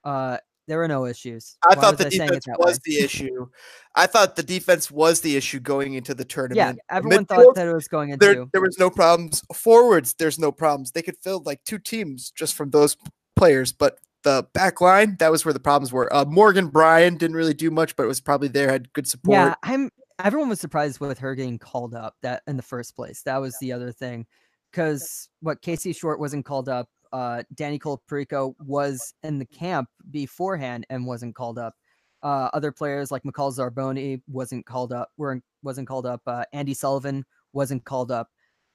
Uh, 0.03 0.37
there 0.67 0.77
were 0.77 0.87
no 0.87 1.05
issues. 1.05 1.57
I 1.67 1.75
Why 1.75 1.81
thought 1.81 1.97
the 1.97 2.05
I 2.05 2.09
defense 2.09 2.45
was 2.59 2.75
way? 2.75 2.81
the 2.85 3.03
issue. 3.03 3.47
I 3.95 4.05
thought 4.05 4.35
the 4.35 4.43
defense 4.43 4.91
was 4.91 5.21
the 5.21 5.35
issue 5.35 5.59
going 5.59 5.95
into 5.95 6.13
the 6.13 6.23
tournament. 6.23 6.79
Yeah, 6.89 6.95
everyone 6.95 7.25
midfield, 7.25 7.27
thought 7.27 7.55
that 7.55 7.67
it 7.67 7.73
was 7.73 7.87
going 7.87 8.11
into. 8.11 8.23
there, 8.23 8.45
there 8.53 8.61
was 8.61 8.77
no 8.77 8.91
problems. 8.91 9.43
Forwards, 9.53 10.13
there's 10.19 10.37
no 10.37 10.51
problems. 10.51 10.91
They 10.91 11.01
could 11.01 11.17
fill 11.17 11.41
like 11.43 11.63
two 11.65 11.79
teams 11.79 12.31
just 12.31 12.53
from 12.53 12.69
those 12.69 12.95
players, 13.35 13.71
but 13.71 13.97
the 14.23 14.45
back 14.53 14.79
line, 14.79 15.15
that 15.19 15.31
was 15.31 15.43
where 15.43 15.53
the 15.53 15.59
problems 15.59 15.91
were. 15.91 16.13
Uh, 16.13 16.25
Morgan 16.25 16.67
Brian 16.67 17.17
didn't 17.17 17.35
really 17.35 17.53
do 17.55 17.71
much, 17.71 17.95
but 17.95 18.03
it 18.03 18.07
was 18.07 18.21
probably 18.21 18.49
there, 18.49 18.69
had 18.69 18.93
good 18.93 19.07
support. 19.07 19.35
Yeah, 19.35 19.55
I'm. 19.63 19.89
Everyone 20.23 20.49
was 20.49 20.59
surprised 20.59 20.99
with 20.99 21.17
her 21.17 21.33
getting 21.33 21.57
called 21.57 21.95
up 21.95 22.15
that 22.21 22.43
in 22.45 22.57
the 22.57 22.63
first 22.63 22.95
place. 22.95 23.23
That 23.23 23.37
was 23.37 23.57
the 23.59 23.71
other 23.71 23.91
thing, 23.91 24.27
because 24.71 25.29
what 25.39 25.61
Casey 25.61 25.93
Short 25.93 26.19
wasn't 26.19 26.45
called 26.45 26.69
up. 26.69 26.89
Uh, 27.11 27.43
Dani 27.55 27.79
Colaprico 27.79 28.55
was 28.59 29.13
in 29.23 29.39
the 29.39 29.45
camp 29.45 29.89
beforehand 30.11 30.85
and 30.89 31.05
wasn't 31.05 31.35
called 31.35 31.57
up. 31.57 31.75
Uh, 32.21 32.49
other 32.53 32.71
players 32.71 33.11
like 33.11 33.23
McCall 33.23 33.55
Zerboni 33.55 34.21
wasn't 34.27 34.65
called 34.65 34.91
up. 34.91 35.09
weren't 35.17 35.43
wasn't 35.63 35.87
called 35.87 36.05
up. 36.05 36.21
Uh, 36.27 36.43
Andi 36.53 36.75
Sullivan 36.75 37.25
wasn't 37.53 37.83
called 37.85 38.11
up, 38.11 38.29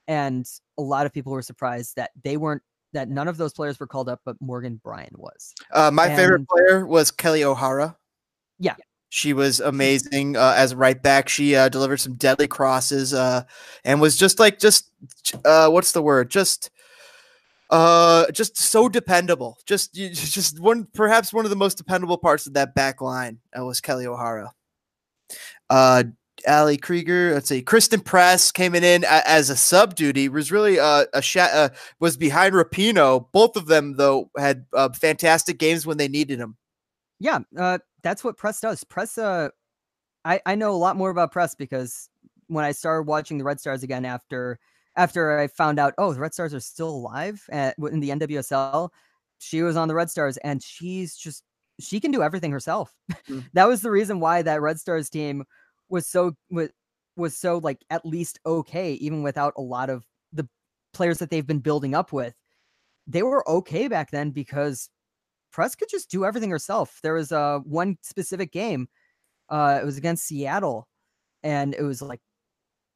and 0.09 0.47
a 0.79 0.83
lot 0.83 1.07
of 1.07 1.13
people 1.13 1.33
were 1.33 1.43
surprised 1.43 1.97
that 1.97 2.11
they 2.23 2.37
weren't. 2.37 2.63
That 2.93 3.09
none 3.09 3.27
of 3.27 3.37
those 3.37 3.53
players 3.53 3.81
were 3.81 3.89
called 3.89 4.09
up, 4.09 4.21
but 4.25 4.37
Morgan 4.41 4.81
Brian 4.83 5.11
was. 5.17 5.53
Uh, 5.73 5.91
my 5.91 6.15
favorite 6.15 6.47
player 6.49 6.87
was 6.87 7.11
Kelly 7.11 7.43
O'Hara. 7.43 7.97
Yeah. 8.61 8.77
She 9.09 9.33
was 9.33 9.61
amazing 9.61 10.37
uh, 10.37 10.55
as 10.57 10.75
right 10.75 11.01
back. 11.01 11.29
She 11.29 11.55
uh, 11.55 11.69
delivered 11.69 11.99
some 11.99 12.15
deadly 12.15 12.49
crosses 12.49 13.13
uh, 13.13 13.45
and 13.85 14.01
was 14.01 14.17
just 14.17 14.39
like 14.39 14.59
just 14.59 14.91
uh, 15.45 15.69
what's 15.71 15.93
the 15.93 16.03
word? 16.03 16.31
Just 16.31 16.71
uh, 17.75 18.31
just 18.31 18.57
so 18.57 18.89
dependable. 18.89 19.59
Just 19.67 19.95
just 19.95 20.61
one 20.61 20.87
perhaps 20.95 21.33
one 21.33 21.45
of 21.45 21.51
the 21.51 21.57
most 21.57 21.77
dependable 21.77 22.17
parts 22.17 22.47
of 22.47 22.55
that 22.55 22.75
back 22.75 23.01
line 23.01 23.41
uh, 23.59 23.65
was 23.65 23.81
Kelly 23.81 24.07
O'Hara. 24.07 24.53
Uh, 25.69 26.05
Ali 26.47 26.77
Krieger, 26.77 27.33
let's 27.35 27.49
see, 27.49 27.63
Christen 27.63 28.01
Press 28.01 28.53
came 28.53 28.75
in 28.75 29.05
as 29.09 29.51
a 29.51 29.57
sub 29.57 29.97
duty 29.97 30.29
was 30.29 30.53
really 30.53 30.79
uh, 30.79 31.07
a 31.13 31.23
sh- 31.23 31.37
uh, 31.39 31.71
was 31.99 32.17
behind 32.17 32.55
Rapinoe. 32.55 33.27
Both 33.33 33.57
of 33.57 33.67
them 33.67 33.97
though 33.97 34.31
had 34.37 34.67
uh, 34.73 34.91
fantastic 34.91 35.59
games 35.59 35.85
when 35.85 35.97
they 35.97 36.09
needed 36.09 36.39
them. 36.39 36.57
Yeah, 37.19 37.41
uh, 37.59 37.79
that's 38.03 38.23
what 38.23 38.37
press 38.37 38.61
does. 38.61 38.85
Press, 38.85 39.19
uh, 39.19 39.49
I 40.25 40.41
I 40.47 40.55
know 40.55 40.71
a 40.71 40.77
lot 40.77 40.97
more 40.97 41.11
about 41.11 41.33
press 41.33 41.57
because 41.57 42.09
when 42.47 42.65
I 42.65 42.71
started 42.71 43.09
watching 43.09 43.39
the 43.39 43.45
Red 43.45 43.59
Stars 43.59 43.83
again 43.83 44.05
after 44.05 44.61
after 44.97 45.39
I 45.39 45.49
found 45.49 45.79
out, 45.79 45.95
oh, 45.99 46.13
the 46.13 46.21
Red 46.21 46.35
Stars 46.35 46.55
are 46.55 46.61
still 46.61 46.91
alive 46.91 47.45
at, 47.51 47.77
in 47.79 48.01
the 48.01 48.11
NWSL, 48.11 48.91
she 49.39 49.63
was 49.63 49.77
on 49.77 49.89
the 49.89 49.95
Red 49.95 50.11
Stars, 50.11 50.37
and 50.39 50.63
she's 50.63 51.17
just 51.17 51.43
she 51.81 51.99
can 51.99 52.13
do 52.13 52.23
everything 52.23 52.53
herself. 52.53 52.93
Mm. 53.29 53.45
that 53.53 53.69
was 53.69 53.83
the 53.83 53.91
reason 53.91 54.21
why 54.21 54.43
that 54.43 54.63
Red 54.63 54.79
Stars 54.79 55.11
team 55.11 55.45
was 55.89 56.07
so 56.07 56.35
was 56.51 56.71
was 57.17 57.37
so 57.37 57.59
like 57.59 57.85
at 57.91 58.07
least 58.07 58.39
okay, 58.47 58.95
even 58.95 59.23
without 59.23 59.55
a 59.57 59.63
lot 59.63 59.91
of 59.91 60.05
the 60.33 60.49
players 60.93 61.19
that 61.19 61.31
they've 61.31 61.47
been 61.47 61.61
building 61.61 61.95
up 61.95 62.13
with. 62.13 62.35
They 63.07 63.23
were 63.23 63.49
okay 63.49 63.89
back 63.89 64.11
then 64.11 64.31
because 64.31 64.89
Press 65.53 65.75
could 65.75 65.91
just 65.91 66.11
do 66.11 66.25
everything 66.25 66.51
herself. 66.51 67.01
There 67.03 67.15
was 67.15 67.33
uh 67.33 67.59
one 67.61 67.99
specific 68.03 68.53
game, 68.53 68.89
uh, 69.49 69.79
it 69.83 69.85
was 69.85 69.99
against 69.99 70.27
Seattle, 70.27 70.89
and 71.43 71.75
it 71.75 71.83
was 71.83 72.01
like 72.01 72.21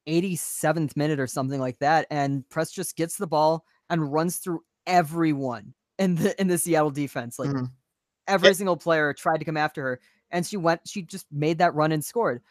87th 0.09 0.97
minute 0.97 1.19
or 1.19 1.27
something 1.27 1.59
like 1.59 1.79
that, 1.79 2.07
and 2.09 2.47
Press 2.49 2.71
just 2.71 2.95
gets 2.95 3.17
the 3.17 3.27
ball 3.27 3.65
and 3.89 4.11
runs 4.11 4.37
through 4.37 4.61
everyone 4.87 5.73
in 5.97 6.15
the 6.15 6.39
in 6.41 6.47
the 6.47 6.57
Seattle 6.57 6.91
defense. 6.91 7.37
Like 7.39 7.49
Mhm. 7.49 7.71
every 8.27 8.53
single 8.53 8.77
player 8.77 9.13
tried 9.13 9.37
to 9.37 9.45
come 9.45 9.57
after 9.57 9.83
her, 9.83 9.99
and 10.31 10.45
she 10.45 10.57
went. 10.57 10.81
She 10.87 11.01
just 11.03 11.25
made 11.31 11.59
that 11.59 11.75
run 11.75 11.91
and 11.91 12.03
scored. 12.03 12.41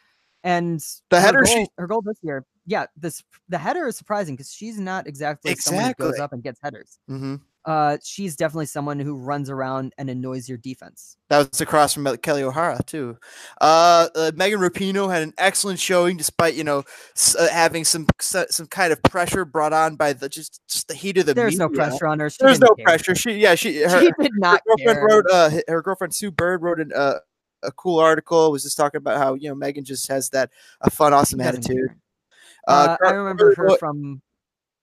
And 0.43 0.79
The 1.09 1.19
her 1.19 1.27
header 1.27 1.41
goal, 1.43 1.55
she- 1.55 1.67
her 1.77 1.87
goal 1.87 2.01
this 2.01 2.17
year, 2.21 2.45
yeah, 2.69 2.85
this 2.95 3.23
the 3.49 3.57
header 3.57 3.87
is 3.87 3.97
surprising 3.97 4.35
because 4.35 4.53
she's 4.53 4.79
not 4.79 5.07
exactly 5.07 5.55
someone 5.55 5.85
who 5.85 5.93
goes 5.95 6.19
up 6.19 6.33
and 6.33 6.43
gets 6.43 6.59
headers. 6.61 6.99
hmm 7.07 7.35
Uh, 7.65 7.97
she's 8.03 8.35
definitely 8.35 8.67
someone 8.67 8.99
who 8.99 9.17
runs 9.17 9.49
around 9.49 9.93
and 9.97 10.07
annoys 10.09 10.47
your 10.47 10.57
defense. 10.59 11.17
That 11.29 11.49
was 11.51 11.61
across 11.61 11.93
from 11.93 12.05
Kelly 12.17 12.43
O'Hara 12.43 12.79
too. 12.85 13.17
Uh, 13.59 14.07
uh, 14.15 14.31
Megan 14.35 14.59
Rapinoe 14.59 15.11
had 15.11 15.23
an 15.23 15.33
excellent 15.37 15.79
showing, 15.79 16.15
despite 16.15 16.53
you 16.53 16.63
know 16.63 16.83
s- 17.15 17.35
uh, 17.35 17.49
having 17.51 17.83
some 17.85 18.05
some 18.19 18.67
kind 18.67 18.93
of 18.93 19.01
pressure 19.01 19.45
brought 19.45 19.73
on 19.73 19.95
by 19.95 20.13
the 20.13 20.29
just, 20.29 20.61
just 20.67 20.87
the 20.87 20.93
heat 20.93 21.17
of 21.17 21.25
the. 21.25 21.33
There's 21.33 21.57
no 21.57 21.69
pressure 21.69 22.05
on 22.05 22.19
her. 22.19 22.29
She 22.29 22.37
There's 22.39 22.59
no 22.59 22.75
care. 22.75 22.85
pressure. 22.85 23.15
She 23.15 23.31
yeah 23.33 23.55
she 23.55 23.81
her, 23.81 23.99
She 23.99 24.11
did 24.21 24.31
not 24.35 24.61
her 24.67 24.75
girlfriend 24.77 24.99
care. 24.99 25.07
wrote 25.07 25.25
uh 25.31 25.49
her 25.67 25.81
girlfriend 25.81 26.13
Sue 26.13 26.29
Bird 26.31 26.61
wrote 26.61 26.79
an, 26.79 26.91
uh, 26.95 27.15
a 27.63 27.71
cool 27.71 27.99
article 27.99 28.51
was 28.51 28.63
just 28.63 28.77
talking 28.77 28.99
about 28.99 29.17
how 29.17 29.33
you 29.33 29.49
know 29.49 29.55
Megan 29.55 29.83
just 29.83 30.07
has 30.07 30.29
that 30.29 30.51
a 30.81 30.89
fun 30.91 31.13
awesome 31.13 31.41
attitude. 31.41 31.87
care. 31.87 31.97
Uh, 32.67 32.97
I 33.05 33.11
remember 33.11 33.53
her 33.55 33.77
from. 33.79 34.21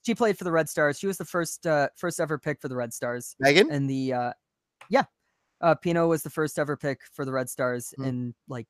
She 0.05 0.15
played 0.15 0.39
for 0.39 0.45
the 0.45 0.53
Red 0.53 0.69
Stars. 0.69 0.99
She 0.99 1.07
was 1.09 1.19
the 1.19 1.25
first 1.25 1.67
uh, 1.67 1.89
first 1.97 2.21
ever 2.21 2.39
pick 2.39 2.61
for 2.61 2.69
the 2.69 2.77
Red 2.77 2.93
Stars. 2.95 3.35
Megan. 3.41 3.71
and 3.71 3.91
the 3.91 4.13
uh 4.13 4.33
yeah 4.89 5.03
uh 5.61 5.75
pino 5.75 6.07
was 6.09 6.23
the 6.23 6.31
first 6.31 6.59
ever 6.59 6.77
pick 6.77 7.01
for 7.13 7.25
the 7.25 7.33
red 7.33 7.49
stars 7.49 7.93
Mm. 7.99 8.07
in 8.07 8.35
like 8.49 8.67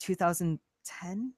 2010 0.00 1.32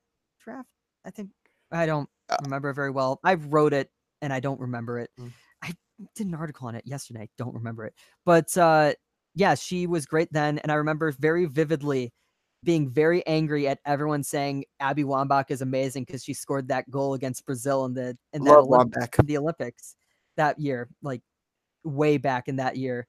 draft 0.44 0.68
i 1.04 1.10
think 1.10 1.30
i 1.72 1.86
don't 1.86 2.08
Uh, 2.28 2.36
remember 2.42 2.72
very 2.72 2.90
well 2.90 3.20
i 3.24 3.34
wrote 3.34 3.72
it 3.72 3.90
and 4.20 4.32
i 4.32 4.40
don't 4.40 4.60
remember 4.60 4.98
it 4.98 5.10
Mm. 5.18 5.32
i 5.62 5.72
did 6.14 6.26
an 6.26 6.34
article 6.34 6.68
on 6.68 6.74
it 6.74 6.84
yesterday 6.86 7.28
don't 7.38 7.54
remember 7.54 7.84
it 7.84 7.94
but 8.26 8.56
uh 8.58 8.92
yeah 9.34 9.54
she 9.54 9.86
was 9.86 10.04
great 10.04 10.28
then 10.32 10.58
and 10.58 10.70
i 10.72 10.74
remember 10.74 11.10
very 11.12 11.46
vividly 11.46 12.12
being 12.64 12.90
very 12.90 13.24
angry 13.26 13.68
at 13.68 13.78
everyone 13.86 14.22
saying 14.22 14.64
abby 14.80 15.04
wambach 15.04 15.44
is 15.48 15.62
amazing 15.62 16.04
because 16.04 16.24
she 16.24 16.34
scored 16.34 16.66
that 16.66 16.90
goal 16.90 17.14
against 17.14 17.46
brazil 17.46 17.84
in 17.84 17.94
the 17.94 18.18
in 18.32 18.42
that 18.42 18.50
Love 18.50 18.88
Olymp- 18.88 18.94
Wambach. 18.94 19.26
the 19.26 19.38
Olympics 19.38 19.94
that 20.38 20.58
year, 20.58 20.88
like 21.02 21.20
way 21.84 22.16
back 22.16 22.48
in 22.48 22.56
that 22.56 22.78
year. 22.78 23.06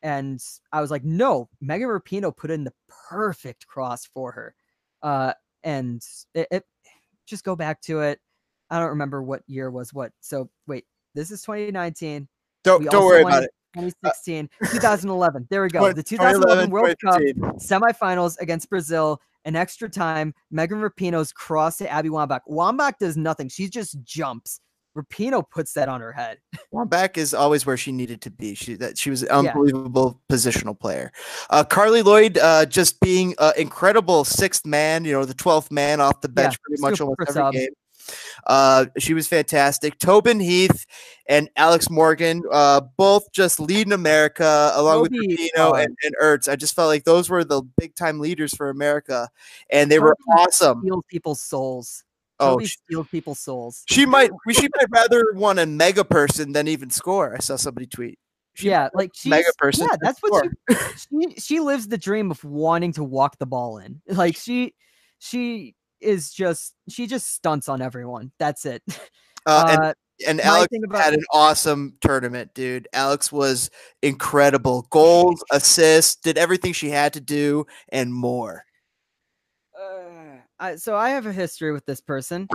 And 0.00 0.40
I 0.72 0.80
was 0.80 0.90
like, 0.90 1.04
no, 1.04 1.50
Megan 1.60 1.88
Rapinoe 1.88 2.34
put 2.34 2.50
in 2.50 2.64
the 2.64 2.72
perfect 3.10 3.66
cross 3.66 4.06
for 4.06 4.32
her. 4.32 4.54
Uh, 5.02 5.34
and 5.64 6.02
it, 6.34 6.48
it 6.50 6.64
just 7.26 7.44
go 7.44 7.54
back 7.54 7.82
to 7.82 8.00
it. 8.00 8.20
I 8.70 8.78
don't 8.78 8.88
remember 8.90 9.22
what 9.22 9.42
year 9.46 9.70
was 9.70 9.92
what. 9.92 10.12
So 10.20 10.48
wait, 10.66 10.86
this 11.14 11.30
is 11.30 11.42
2019. 11.42 12.28
Don't 12.64 12.84
don't 12.90 13.04
worry 13.06 13.22
about 13.22 13.44
it. 13.44 13.50
2016, 13.74 14.48
2011. 14.72 15.46
There 15.50 15.62
we 15.62 15.68
go. 15.68 15.80
Twen- 15.80 15.94
The 15.94 16.02
2011 16.02 16.70
World 16.70 16.94
Cup 17.04 17.18
2015. 17.18 17.58
semifinals 17.60 18.38
against 18.40 18.68
Brazil. 18.70 19.20
An 19.44 19.56
extra 19.56 19.88
time, 19.88 20.34
Megan 20.50 20.80
Rapinoe's 20.80 21.32
cross 21.32 21.78
to 21.78 21.88
Abby 21.90 22.08
Wambach. 22.10 22.40
Wambach 22.50 22.94
does 22.98 23.16
nothing. 23.16 23.48
She 23.48 23.68
just 23.68 24.02
jumps. 24.02 24.60
Rapinoe 24.96 25.48
puts 25.48 25.72
that 25.74 25.88
on 25.88 26.00
her 26.00 26.12
head. 26.12 26.38
Wambach 26.74 27.16
is 27.16 27.32
always 27.32 27.64
where 27.64 27.76
she 27.76 27.92
needed 27.92 28.20
to 28.22 28.30
be. 28.30 28.54
She 28.54 28.74
that 28.76 28.98
she 28.98 29.10
was 29.10 29.22
an 29.22 29.28
unbelievable 29.30 30.20
positional 30.30 30.78
player. 30.78 31.12
Uh, 31.50 31.62
Carli 31.64 32.02
Lloyd 32.04 32.36
uh, 32.36 32.66
just 32.66 32.98
being 33.00 33.34
an 33.38 33.52
incredible 33.56 34.24
sixth 34.24 34.66
man, 34.66 35.04
you 35.04 35.12
know, 35.12 35.24
the 35.24 35.34
twelfth 35.34 35.70
man 35.70 36.00
off 36.00 36.20
the 36.20 36.28
bench 36.28 36.60
pretty 36.62 36.80
much 36.82 37.00
almost 37.00 37.20
every 37.28 37.32
sub. 37.34 37.52
game. 37.52 37.68
Uh, 38.46 38.86
she 38.98 39.14
was 39.14 39.26
fantastic. 39.26 39.98
Tobin 39.98 40.40
Heath 40.40 40.86
and 41.28 41.50
Alex 41.56 41.90
Morgan, 41.90 42.42
uh, 42.50 42.80
both 42.96 43.30
just 43.32 43.60
leading 43.60 43.92
America 43.92 44.72
along 44.74 45.02
with 45.02 45.12
Toby, 45.12 45.50
Rapinoe 45.56 45.70
uh, 45.70 45.74
and, 45.74 45.96
and 46.02 46.14
Ertz. 46.22 46.50
I 46.50 46.56
just 46.56 46.74
felt 46.74 46.88
like 46.88 47.04
those 47.04 47.28
were 47.28 47.44
the 47.44 47.62
big 47.76 47.94
time 47.94 48.20
leaders 48.20 48.54
for 48.54 48.70
America, 48.70 49.28
and 49.70 49.90
they 49.90 49.98
were 49.98 50.16
awesome. 50.36 50.80
Steals 50.82 51.04
people's 51.08 51.40
souls. 51.40 52.04
Oh, 52.40 52.52
Toby 52.52 52.66
sh- 52.66 52.76
steals 52.84 53.08
people's 53.08 53.40
souls. 53.40 53.84
she 53.88 54.06
might 54.06 54.30
we 54.46 54.54
she 54.54 54.68
might 54.76 54.86
rather 54.90 55.32
want 55.34 55.58
a 55.58 55.66
mega 55.66 56.04
person 56.04 56.52
than 56.52 56.68
even 56.68 56.90
score. 56.90 57.34
I 57.34 57.40
saw 57.40 57.56
somebody 57.56 57.86
tweet. 57.86 58.18
She 58.54 58.68
yeah, 58.68 58.88
like 58.94 59.10
she's 59.14 59.30
mega 59.30 59.50
person 59.58 59.86
Yeah, 59.90 59.96
that's 60.00 60.20
what 60.20 60.48
she, 60.68 60.76
she 60.96 61.34
she 61.40 61.60
lives 61.60 61.88
the 61.88 61.98
dream 61.98 62.30
of 62.30 62.42
wanting 62.42 62.92
to 62.94 63.04
walk 63.04 63.38
the 63.38 63.46
ball 63.46 63.78
in. 63.78 64.00
Like 64.08 64.36
she 64.36 64.74
she 65.18 65.74
is 66.00 66.30
just 66.32 66.74
she 66.88 67.06
just 67.06 67.32
stunts 67.34 67.68
on 67.68 67.82
everyone. 67.82 68.32
That's 68.38 68.66
it. 68.66 68.82
Uh, 69.46 69.64
and 69.70 69.80
Uh, 69.80 69.94
and 70.26 70.40
Alex 70.42 70.68
about- 70.84 71.00
had 71.02 71.14
an 71.14 71.24
awesome 71.32 71.96
tournament, 72.02 72.52
dude. 72.52 72.86
Alex 72.92 73.32
was 73.32 73.70
incredible. 74.02 74.82
Goals, 74.90 75.42
assists, 75.52 76.16
did 76.16 76.36
everything 76.36 76.74
she 76.74 76.90
had 76.90 77.14
to 77.14 77.20
do 77.20 77.64
and 77.88 78.12
more. 78.12 78.64
Uh, 79.80 80.38
I, 80.58 80.76
so 80.76 80.96
I 80.96 81.10
have 81.10 81.24
a 81.24 81.32
history 81.32 81.72
with 81.72 81.86
this 81.86 82.00
person. 82.02 82.46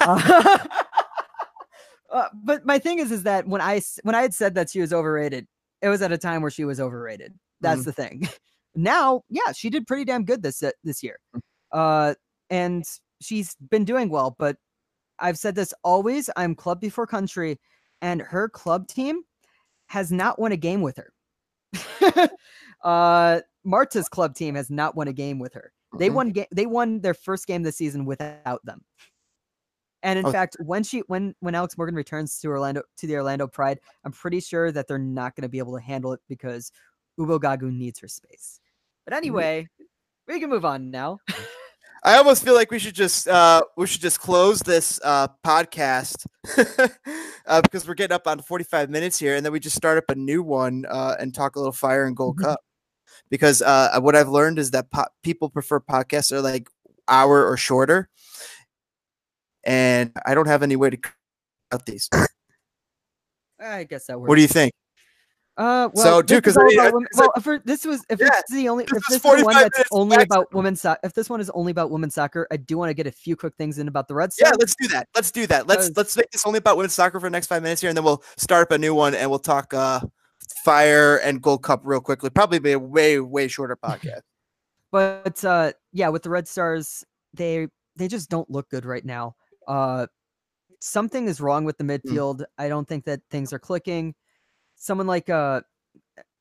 Uh, 0.00 0.58
uh, 2.12 2.28
but 2.42 2.66
my 2.66 2.78
thing 2.78 2.98
is, 2.98 3.10
is 3.10 3.22
that 3.22 3.46
when 3.46 3.60
I 3.60 3.80
when 4.02 4.14
I 4.14 4.22
had 4.22 4.34
said 4.34 4.54
that 4.56 4.70
she 4.70 4.80
was 4.80 4.92
overrated, 4.92 5.46
it 5.82 5.88
was 5.88 6.02
at 6.02 6.12
a 6.12 6.18
time 6.18 6.42
where 6.42 6.50
she 6.50 6.64
was 6.64 6.80
overrated. 6.80 7.32
That's 7.60 7.82
Mhm. 7.82 7.84
the 7.84 7.92
thing. 7.92 8.28
Now, 8.74 9.22
yeah, 9.30 9.52
she 9.52 9.70
did 9.70 9.86
pretty 9.86 10.04
damn 10.04 10.24
good 10.24 10.42
this 10.42 10.62
uh, 10.62 10.72
this 10.82 11.02
year, 11.02 11.18
uh, 11.72 12.14
and 12.54 12.84
she's 13.20 13.56
been 13.70 13.84
doing 13.84 14.08
well. 14.08 14.36
But 14.38 14.56
I've 15.18 15.38
said 15.38 15.54
this 15.54 15.74
always: 15.82 16.30
I'm 16.36 16.54
club 16.54 16.80
before 16.80 17.06
country, 17.06 17.58
and 18.00 18.22
her 18.22 18.48
club 18.48 18.86
team 18.86 19.22
has 19.86 20.12
not 20.12 20.38
won 20.38 20.52
a 20.52 20.56
game 20.56 20.80
with 20.80 20.96
her. 20.96 21.12
uh, 22.84 23.40
Marta's 23.64 24.08
club 24.08 24.34
team 24.34 24.54
has 24.54 24.70
not 24.70 24.94
won 24.96 25.08
a 25.08 25.12
game 25.12 25.38
with 25.38 25.54
her. 25.54 25.72
They 25.98 26.08
Mhm. 26.08 26.14
won. 26.14 26.30
Ga- 26.32 26.48
they 26.54 26.66
won 26.66 27.00
their 27.00 27.14
first 27.14 27.46
game 27.46 27.62
this 27.62 27.76
season 27.76 28.04
without 28.04 28.64
them. 28.64 28.84
And 30.02 30.18
in 30.18 30.26
Oh. 30.26 30.32
fact, 30.32 30.56
when 30.60 30.84
she 30.84 31.00
when 31.08 31.34
when 31.40 31.54
Alex 31.54 31.76
Morgan 31.76 31.94
returns 31.96 32.38
to 32.40 32.48
Orlando 32.48 32.82
to 32.98 33.06
the 33.06 33.16
Orlando 33.16 33.48
Pride, 33.48 33.80
I'm 34.04 34.12
pretty 34.12 34.40
sure 34.40 34.70
that 34.70 34.86
they're 34.86 34.98
not 34.98 35.34
going 35.34 35.42
to 35.42 35.48
be 35.48 35.58
able 35.58 35.74
to 35.74 35.80
handle 35.82 36.12
it 36.12 36.20
because 36.28 36.70
Ubogagu 37.18 37.72
needs 37.72 37.98
her 38.00 38.08
space. 38.08 38.60
But 39.06 39.14
anyway, 39.14 39.66
we 40.28 40.40
can 40.40 40.50
move 40.50 40.64
on 40.64 40.90
now. 40.90 41.18
I 42.04 42.16
almost 42.18 42.44
feel 42.44 42.54
like 42.54 42.70
we 42.70 42.78
should 42.78 42.94
just 42.94 43.26
uh 43.28 43.62
we 43.76 43.86
should 43.86 44.02
just 44.02 44.20
close 44.20 44.60
this 44.60 45.00
uh 45.02 45.28
podcast 45.44 46.26
uh, 47.46 47.62
because 47.62 47.88
we're 47.88 47.94
getting 47.94 48.14
up 48.14 48.26
on 48.26 48.40
45 48.42 48.90
minutes 48.90 49.18
here 49.18 49.36
and 49.36 49.44
then 49.44 49.52
we 49.52 49.60
just 49.60 49.76
start 49.76 49.96
up 49.96 50.04
a 50.10 50.14
new 50.14 50.42
one 50.42 50.84
uh 50.88 51.16
and 51.18 51.34
talk 51.34 51.56
a 51.56 51.58
little 51.58 51.72
fire 51.72 52.04
and 52.04 52.16
gold 52.16 52.36
Mhm. 52.38 52.42
cup 52.44 52.60
because 53.30 53.62
uh 53.62 53.98
what 54.00 54.14
I've 54.14 54.28
learned 54.28 54.58
is 54.58 54.70
that 54.72 54.90
po- 54.90 55.06
people 55.22 55.48
prefer 55.48 55.80
podcasts 55.80 56.28
that 56.30 56.36
are 56.36 56.42
like 56.42 56.68
hour 57.08 57.46
or 57.46 57.56
shorter 57.56 58.08
and 59.64 60.12
I 60.26 60.34
don't 60.34 60.46
have 60.48 60.62
any 60.62 60.76
way 60.76 60.90
to 60.90 60.98
cut 61.70 61.86
these. 61.86 62.10
I 63.58 63.84
guess 63.84 64.06
that 64.06 64.20
works. 64.20 64.28
What 64.28 64.34
do 64.36 64.42
you 64.42 64.48
think? 64.48 64.72
Uh, 65.56 65.88
well, 65.94 66.04
So, 66.04 66.22
dude, 66.22 66.42
this 66.42 66.50
is 66.52 66.56
'cause 66.56 66.56
I 66.56 66.60
all 66.62 66.66
mean, 66.68 66.78
about 66.80 66.86
I- 66.86 66.90
women- 66.94 67.06
it's 67.10 67.18
like- 67.18 67.36
well, 67.46 67.54
if 67.56 67.64
this 67.64 67.84
was 67.84 68.04
if 68.08 68.18
Yeah, 68.20 68.28
it's 68.32 68.52
the 68.52 68.68
only 68.68 68.84
this 68.86 68.92
if 68.92 68.98
is 68.98 69.04
this 69.08 69.16
is 69.18 69.24
one 69.24 69.38
45 69.44 69.70
that's 69.76 69.88
only 69.92 70.16
max. 70.16 70.26
about 70.26 70.52
women's 70.52 70.80
soccer, 70.80 71.00
if 71.04 71.12
this 71.14 71.30
one 71.30 71.40
is 71.40 71.48
only 71.50 71.70
about 71.70 71.90
women's 71.92 72.14
soccer, 72.14 72.46
I 72.50 72.56
do 72.56 72.76
want 72.76 72.90
to 72.90 72.94
get 72.94 73.06
a 73.06 73.12
few 73.12 73.36
quick 73.36 73.54
things 73.56 73.78
in 73.78 73.86
about 73.86 74.08
the 74.08 74.14
Red 74.14 74.30
Yeah, 74.40 74.50
let's 74.58 74.74
do 74.74 74.88
that. 74.88 75.08
Let's 75.14 75.30
do 75.30 75.46
that. 75.46 75.68
Let's 75.68 75.90
let's 75.96 76.16
make 76.16 76.30
this 76.32 76.44
only 76.44 76.58
about 76.58 76.76
women's 76.76 76.94
soccer 76.94 77.20
for 77.20 77.26
the 77.26 77.30
next 77.30 77.46
five 77.46 77.62
minutes 77.62 77.80
here, 77.80 77.88
and 77.88 77.96
then 77.96 78.04
we'll 78.04 78.22
start 78.36 78.62
up 78.62 78.72
a 78.72 78.78
new 78.78 78.94
one 78.96 79.14
and 79.14 79.30
we'll 79.30 79.38
talk 79.38 79.72
uh 79.72 80.00
fire 80.64 81.16
and 81.18 81.40
gold 81.40 81.62
cup 81.62 81.82
real 81.84 82.00
quickly. 82.00 82.30
Probably 82.30 82.58
be 82.58 82.72
a 82.72 82.78
way 82.78 83.20
way 83.20 83.46
shorter 83.48 83.76
podcast. 83.76 84.20
But 84.92 85.44
uh, 85.44 85.72
yeah, 85.92 86.08
with 86.10 86.22
the 86.22 86.30
Red 86.30 86.46
Stars, 86.46 87.04
they 87.32 87.66
they 87.96 88.06
just 88.06 88.28
don't 88.30 88.48
look 88.48 88.68
good 88.70 88.84
right 88.84 89.04
now. 89.04 89.34
Uh, 89.66 90.06
something 90.80 91.26
is 91.26 91.40
wrong 91.40 91.64
with 91.64 91.78
the 91.78 91.84
midfield. 91.84 92.44
I 92.58 92.68
don't 92.68 92.86
think 92.86 93.04
that 93.06 93.20
things 93.30 93.52
are 93.52 93.58
clicking. 93.58 94.14
Someone 94.84 95.06
like 95.06 95.30
uh, 95.30 95.62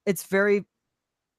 it's 0.05 0.25
very. 0.25 0.65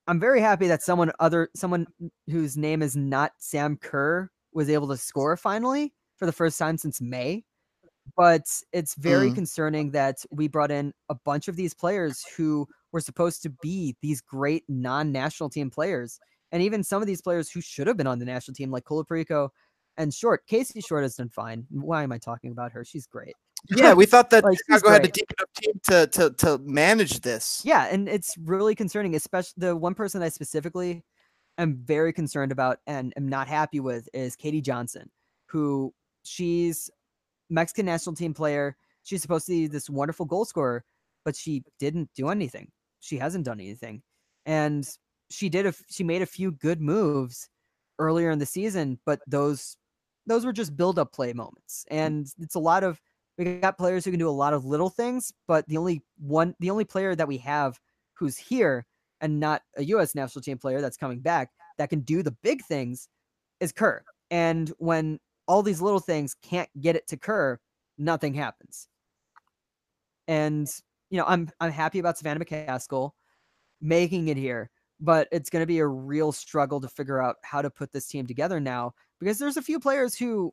I'm 0.07 0.19
very 0.19 0.41
happy 0.41 0.69
that 0.69 0.83
someone 0.83 1.13
other 1.21 1.51
someone 1.55 1.87
whose 2.31 2.57
name 2.57 2.81
is 2.81 2.97
not 2.97 3.33
Sam 3.39 3.77
Kerr 3.77 4.31
was 4.55 4.71
able 4.71 4.89
to 4.89 4.97
score 4.97 5.37
finally 5.37 5.93
for 6.17 6.25
the 6.25 6.33
first 6.33 6.59
time 6.59 6.79
since 6.79 7.01
May. 7.03 7.45
But 8.17 8.43
it's 8.73 8.95
very 8.95 9.31
Mm. 9.31 9.35
concerning 9.35 9.91
that 9.93 10.17
we 10.31 10.49
brought 10.49 10.71
in 10.71 10.95
a 11.11 11.15
bunch 11.15 11.49
of 11.49 11.57
these 11.57 11.75
players 11.75 12.25
who 12.37 12.67
were 12.93 13.01
supposed 13.01 13.43
to 13.43 13.51
be 13.63 13.97
these 14.03 14.21
great 14.23 14.65
non-national 14.69 15.51
team 15.51 15.71
players, 15.71 16.19
and 16.53 16.63
even 16.63 16.83
some 16.85 17.03
of 17.03 17.07
these 17.07 17.23
players 17.23 17.51
who 17.51 17.61
should 17.61 17.87
have 17.87 17.97
been 17.99 18.07
on 18.07 18.19
the 18.19 18.25
national 18.27 18.55
team, 18.55 18.71
like 18.71 18.85
Colaprico 18.85 19.49
and 19.97 20.13
Short. 20.15 20.47
Casey 20.47 20.81
Short 20.81 21.03
has 21.03 21.17
done 21.17 21.29
fine. 21.31 21.67
Why 21.71 22.03
am 22.03 22.13
I 22.13 22.19
talking 22.19 22.51
about 22.53 22.73
her? 22.73 22.85
She's 22.85 23.07
great. 23.07 23.35
Yeah, 23.71 23.95
we 23.95 24.07
thought 24.07 24.31
that 24.31 24.45
Like, 24.45 24.59
Chicago 24.59 24.91
had 24.91 25.05
a 25.05 25.09
deep 25.09 25.31
enough 25.39 25.53
team 25.55 25.81
to 25.85 26.07
to 26.09 26.31
to 26.39 26.59
manage 26.59 27.21
this. 27.21 27.62
Yeah, 27.65 27.87
and 27.87 28.09
it's 28.09 28.37
really 28.39 28.75
concerning, 28.75 29.15
especially 29.15 29.55
the 29.57 29.77
one 29.77 29.95
person 29.95 30.23
I 30.23 30.29
specifically 30.29 31.03
am 31.59 31.77
very 31.85 32.12
concerned 32.12 32.53
about 32.53 32.79
and 32.87 33.12
am 33.17 33.29
not 33.29 33.49
happy 33.49 33.81
with 33.81 34.09
is 34.12 34.37
Katie 34.37 34.61
Johnson, 34.61 35.11
who 35.47 35.93
she's 36.25 36.91
Mexican 37.51 37.87
national 37.87 38.17
team 38.17 38.35
player. 38.35 38.77
She's 39.05 39.23
supposed 39.23 39.47
to 39.47 39.53
be 39.53 39.67
this 39.67 39.91
wonderful 39.91 40.27
goal 40.27 40.45
scorer, 40.45 40.85
but 41.25 41.37
she 41.37 41.62
didn't 41.79 42.11
do 42.15 42.29
anything. 42.29 42.71
She 43.01 43.19
hasn't 43.19 43.45
done 43.45 43.61
anything. 43.61 44.03
And 44.47 44.89
she 45.31 45.49
did 45.49 45.67
a 45.67 45.75
she 45.89 46.05
made 46.05 46.23
a 46.23 46.27
few 46.27 46.53
good 46.53 46.81
moves 46.81 47.49
earlier 47.99 48.31
in 48.31 48.39
the 48.39 48.47
season, 48.47 48.99
but 49.07 49.21
those 49.27 49.77
those 50.27 50.45
were 50.45 50.53
just 50.53 50.77
build 50.77 50.99
up 50.99 51.12
play 51.12 51.33
moments. 51.33 51.85
And 51.91 52.27
it's 52.41 52.55
a 52.55 52.61
lot 52.61 52.83
of 52.83 53.01
we 53.37 53.59
got 53.59 53.78
players 53.78 54.05
who 54.05 54.11
can 54.11 54.20
do 54.20 54.28
a 54.28 54.30
lot 54.30 54.55
of 54.55 54.64
little 54.64 54.91
things, 54.91 55.32
but 55.49 55.66
the 55.68 55.76
only 55.76 56.03
one 56.18 56.55
the 56.61 56.70
only 56.70 56.85
player 56.85 57.14
that 57.14 57.28
we 57.28 57.39
have 57.39 57.78
who's 58.14 58.37
here 58.37 58.87
and 59.20 59.41
not 59.41 59.62
a 59.76 59.85
US 59.85 60.14
national 60.14 60.43
team 60.43 60.59
player 60.59 60.80
that's 60.80 60.97
coming 60.97 61.20
back 61.20 61.51
that 61.78 61.91
can 61.91 62.01
do 62.01 62.22
the 62.22 62.37
big 62.43 62.62
things 62.64 63.09
is 63.61 63.72
Kerr. 63.72 64.03
And 64.30 64.72
when 64.78 65.18
all 65.47 65.62
these 65.62 65.80
little 65.80 66.01
things 66.01 66.35
can't 66.43 66.68
get 66.80 66.97
it 66.97 67.07
to 67.09 67.16
Kerr, 67.16 67.59
nothing 67.99 68.35
happens. 68.35 68.89
And 70.28 70.68
you 71.11 71.18
know, 71.18 71.24
I'm 71.26 71.51
I'm 71.61 71.72
happy 71.72 71.99
about 71.99 72.18
Savannah 72.18 72.45
McCaskill 72.45 73.11
making 73.80 74.28
it 74.28 74.37
here, 74.37 74.70
but 75.01 75.28
it's 75.32 75.51
going 75.51 75.62
to 75.62 75.66
be 75.66 75.78
a 75.78 75.87
real 75.87 76.32
struggle 76.32 76.80
to 76.80 76.89
figure 76.89 77.22
out 77.22 77.37
how 77.43 77.62
to 77.62 77.70
put 77.70 77.93
this 77.93 78.07
team 78.07 78.26
together 78.26 78.61
now 78.61 78.93
because 79.20 79.39
there's 79.39 79.57
a 79.57 79.62
few 79.62 79.78
players 79.78 80.16
who 80.16 80.53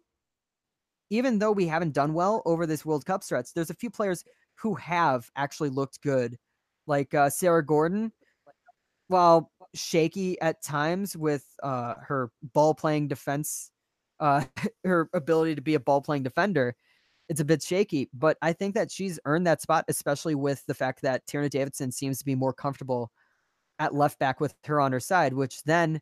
even 1.12 1.39
though 1.39 1.51
we 1.51 1.68
haven't 1.68 1.93
done 1.93 2.14
well 2.14 2.41
over 2.45 2.66
this 2.66 2.86
World 2.86 3.05
Cup 3.05 3.22
stretch, 3.22 3.53
there's 3.53 3.70
a 3.70 3.76
few 3.76 3.91
players 3.91 4.24
who 4.55 4.74
have 4.76 5.30
actually 5.36 5.70
looked 5.70 6.01
good, 6.01 6.38
like 6.88 7.14
uh, 7.14 7.30
Sarah 7.30 7.64
Gordon. 7.64 8.14
While 9.09 9.51
shaky 9.76 10.39
at 10.39 10.64
times 10.64 11.18
with 11.18 11.45
uh, 11.62 11.95
her 11.99 12.32
ball 12.53 12.74
playing 12.74 13.09
defense, 13.09 13.72
uh, 14.22 14.45
her 14.86 15.09
ability 15.14 15.55
to 15.55 15.62
be 15.62 15.76
a 15.76 15.82
ball 15.82 16.01
playing 16.01 16.24
defender, 16.24 16.76
it's 17.28 17.41
a 17.41 17.45
bit 17.45 17.62
shaky. 17.62 18.09
But 18.14 18.38
I 18.41 18.53
think 18.53 18.74
that 18.76 18.89
she's 18.89 19.20
earned 19.26 19.45
that 19.47 19.62
spot, 19.62 19.84
especially 19.89 20.36
with 20.36 20.66
the 20.66 20.74
fact 20.74 21.01
that 21.01 21.28
Tierna 21.28 21.49
Davidson 21.49 21.91
seems 21.91 22.20
to 22.20 22.26
be 22.26 22.36
more 22.36 22.53
comfortable 22.53 23.12
at 23.80 23.93
left 23.93 24.18
back 24.18 24.39
with 24.39 24.53
her 24.64 24.80
on 24.80 24.93
her 24.93 24.99
side, 25.01 25.34
which 25.34 25.62
then 25.64 25.99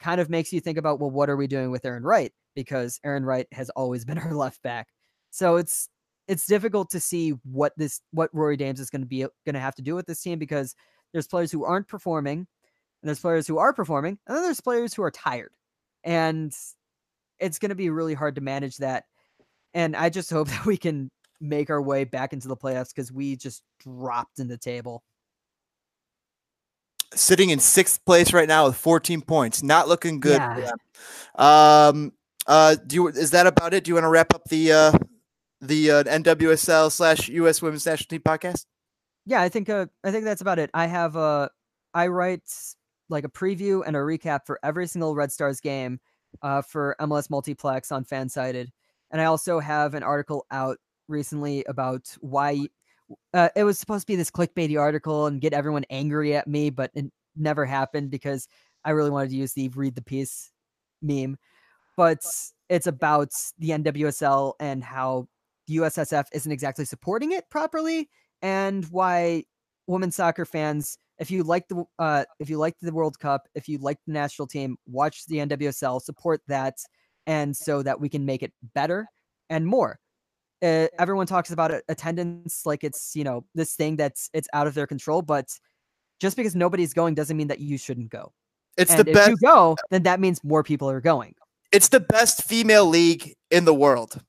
kind 0.00 0.18
of 0.18 0.30
makes 0.30 0.50
you 0.50 0.60
think 0.60 0.78
about, 0.78 0.98
well, 0.98 1.10
what 1.10 1.28
are 1.28 1.36
we 1.36 1.46
doing 1.46 1.70
with 1.70 1.82
Arin 1.82 2.04
Wright? 2.04 2.32
Because 2.56 2.98
Arin 3.06 3.24
Wright 3.24 3.46
has 3.52 3.70
always 3.70 4.04
been 4.04 4.18
our 4.18 4.34
left 4.34 4.60
back. 4.62 4.88
So 5.30 5.56
it's 5.56 5.88
it's 6.28 6.46
difficult 6.46 6.90
to 6.90 7.00
see 7.00 7.30
what 7.44 7.72
this 7.76 8.00
what 8.10 8.34
Rory 8.34 8.56
Dames 8.56 8.80
is 8.80 8.90
going 8.90 9.02
to 9.02 9.06
be 9.06 9.20
going 9.44 9.54
to 9.54 9.60
have 9.60 9.76
to 9.76 9.82
do 9.82 9.94
with 9.94 10.06
this 10.06 10.20
team 10.20 10.38
because 10.38 10.74
there's 11.12 11.28
players 11.28 11.52
who 11.52 11.64
aren't 11.64 11.88
performing, 11.88 12.38
and 12.38 13.08
there's 13.08 13.20
players 13.20 13.46
who 13.46 13.58
are 13.58 13.72
performing, 13.72 14.18
and 14.26 14.36
then 14.36 14.42
there's 14.42 14.60
players 14.60 14.92
who 14.92 15.02
are 15.02 15.10
tired, 15.10 15.52
and 16.02 16.52
it's 17.38 17.58
going 17.58 17.70
to 17.70 17.76
be 17.76 17.90
really 17.90 18.14
hard 18.14 18.34
to 18.36 18.40
manage 18.40 18.78
that. 18.78 19.04
And 19.74 19.94
I 19.94 20.08
just 20.08 20.30
hope 20.30 20.48
that 20.50 20.66
we 20.66 20.76
can 20.76 21.10
make 21.40 21.70
our 21.70 21.82
way 21.82 22.04
back 22.04 22.32
into 22.32 22.48
the 22.48 22.56
playoffs 22.56 22.94
because 22.94 23.12
we 23.12 23.36
just 23.36 23.62
dropped 23.80 24.38
in 24.38 24.48
the 24.48 24.58
table. 24.58 25.02
Sitting 27.14 27.50
in 27.50 27.60
sixth 27.60 28.04
place 28.04 28.32
right 28.32 28.48
now 28.48 28.66
with 28.66 28.76
14 28.76 29.20
points, 29.22 29.62
not 29.62 29.86
looking 29.86 30.18
good. 30.18 30.40
Yeah. 30.40 30.72
Um, 31.36 32.12
uh, 32.46 32.76
do 32.86 32.96
you 32.96 33.08
is 33.08 33.30
that 33.32 33.46
about 33.46 33.74
it? 33.74 33.84
Do 33.84 33.90
you 33.90 33.94
want 33.94 34.04
to 34.04 34.10
wrap 34.10 34.34
up 34.34 34.44
the 34.48 34.72
uh 34.72 34.92
the 35.60 35.90
uh, 35.90 36.04
NWSL 36.04 36.92
slash 36.92 37.28
US 37.28 37.62
Women's 37.62 37.86
National 37.86 38.08
Team 38.08 38.20
podcast? 38.20 38.66
yeah 39.26 39.42
i 39.42 39.48
think 39.48 39.68
uh, 39.68 39.86
i 40.04 40.10
think 40.10 40.24
that's 40.24 40.40
about 40.40 40.58
it 40.58 40.70
i 40.72 40.86
have 40.86 41.16
a 41.16 41.50
i 41.92 42.06
write 42.06 42.48
like 43.10 43.24
a 43.24 43.28
preview 43.28 43.82
and 43.84 43.96
a 43.96 43.98
recap 43.98 44.40
for 44.46 44.58
every 44.62 44.86
single 44.86 45.14
red 45.14 45.30
stars 45.30 45.60
game 45.60 46.00
uh, 46.42 46.62
for 46.62 46.96
mls 47.00 47.28
multiplex 47.28 47.92
on 47.92 48.04
fansided 48.04 48.68
and 49.10 49.20
i 49.20 49.24
also 49.24 49.58
have 49.58 49.94
an 49.94 50.02
article 50.02 50.46
out 50.50 50.78
recently 51.08 51.64
about 51.64 52.16
why 52.20 52.66
uh, 53.34 53.48
it 53.54 53.62
was 53.62 53.78
supposed 53.78 54.02
to 54.02 54.12
be 54.12 54.16
this 54.16 54.30
clickbaity 54.30 54.80
article 54.80 55.26
and 55.26 55.40
get 55.40 55.52
everyone 55.52 55.84
angry 55.90 56.34
at 56.34 56.48
me 56.48 56.70
but 56.70 56.90
it 56.94 57.04
never 57.36 57.66
happened 57.66 58.10
because 58.10 58.48
i 58.84 58.90
really 58.90 59.10
wanted 59.10 59.30
to 59.30 59.36
use 59.36 59.52
the 59.52 59.68
read 59.68 59.94
the 59.94 60.02
piece 60.02 60.50
meme 61.02 61.36
but 61.96 62.18
it's 62.68 62.86
about 62.86 63.30
the 63.58 63.70
nwsl 63.70 64.52
and 64.60 64.82
how 64.82 65.26
the 65.66 65.76
ussf 65.76 66.24
isn't 66.32 66.52
exactly 66.52 66.84
supporting 66.84 67.32
it 67.32 67.48
properly 67.50 68.08
and 68.42 68.84
why 68.86 69.42
women's 69.86 70.16
soccer 70.16 70.44
fans 70.44 70.98
if 71.18 71.30
you 71.30 71.42
like 71.42 71.66
the 71.68 71.84
uh 71.98 72.24
if 72.40 72.50
you 72.50 72.58
like 72.58 72.74
the 72.80 72.92
world 72.92 73.18
cup 73.18 73.42
if 73.54 73.68
you 73.68 73.78
like 73.78 73.98
the 74.06 74.12
national 74.12 74.46
team 74.46 74.76
watch 74.86 75.24
the 75.26 75.36
nwsl 75.38 76.00
support 76.00 76.40
that 76.46 76.74
and 77.26 77.56
so 77.56 77.82
that 77.82 78.00
we 78.00 78.08
can 78.08 78.24
make 78.24 78.42
it 78.42 78.52
better 78.74 79.08
and 79.50 79.66
more 79.66 79.98
uh, 80.62 80.86
everyone 80.98 81.26
talks 81.26 81.50
about 81.50 81.70
attendance 81.88 82.64
like 82.64 82.82
it's 82.82 83.14
you 83.14 83.22
know 83.24 83.44
this 83.54 83.74
thing 83.74 83.94
that's 83.96 84.30
it's 84.32 84.48
out 84.54 84.66
of 84.66 84.74
their 84.74 84.86
control 84.86 85.20
but 85.20 85.46
just 86.18 86.36
because 86.36 86.56
nobody's 86.56 86.94
going 86.94 87.14
doesn't 87.14 87.36
mean 87.36 87.48
that 87.48 87.60
you 87.60 87.76
shouldn't 87.76 88.08
go 88.08 88.32
It's 88.78 88.90
and 88.90 89.04
the 89.04 89.10
if 89.10 89.14
best. 89.14 89.28
you 89.30 89.36
go 89.36 89.76
then 89.90 90.02
that 90.04 90.18
means 90.18 90.42
more 90.42 90.62
people 90.62 90.88
are 90.88 91.00
going 91.00 91.34
It's 91.76 91.88
the 91.88 92.00
best 92.00 92.42
female 92.44 92.86
league 92.86 93.34
in 93.50 93.64
the 93.66 93.74
world. 93.74 94.20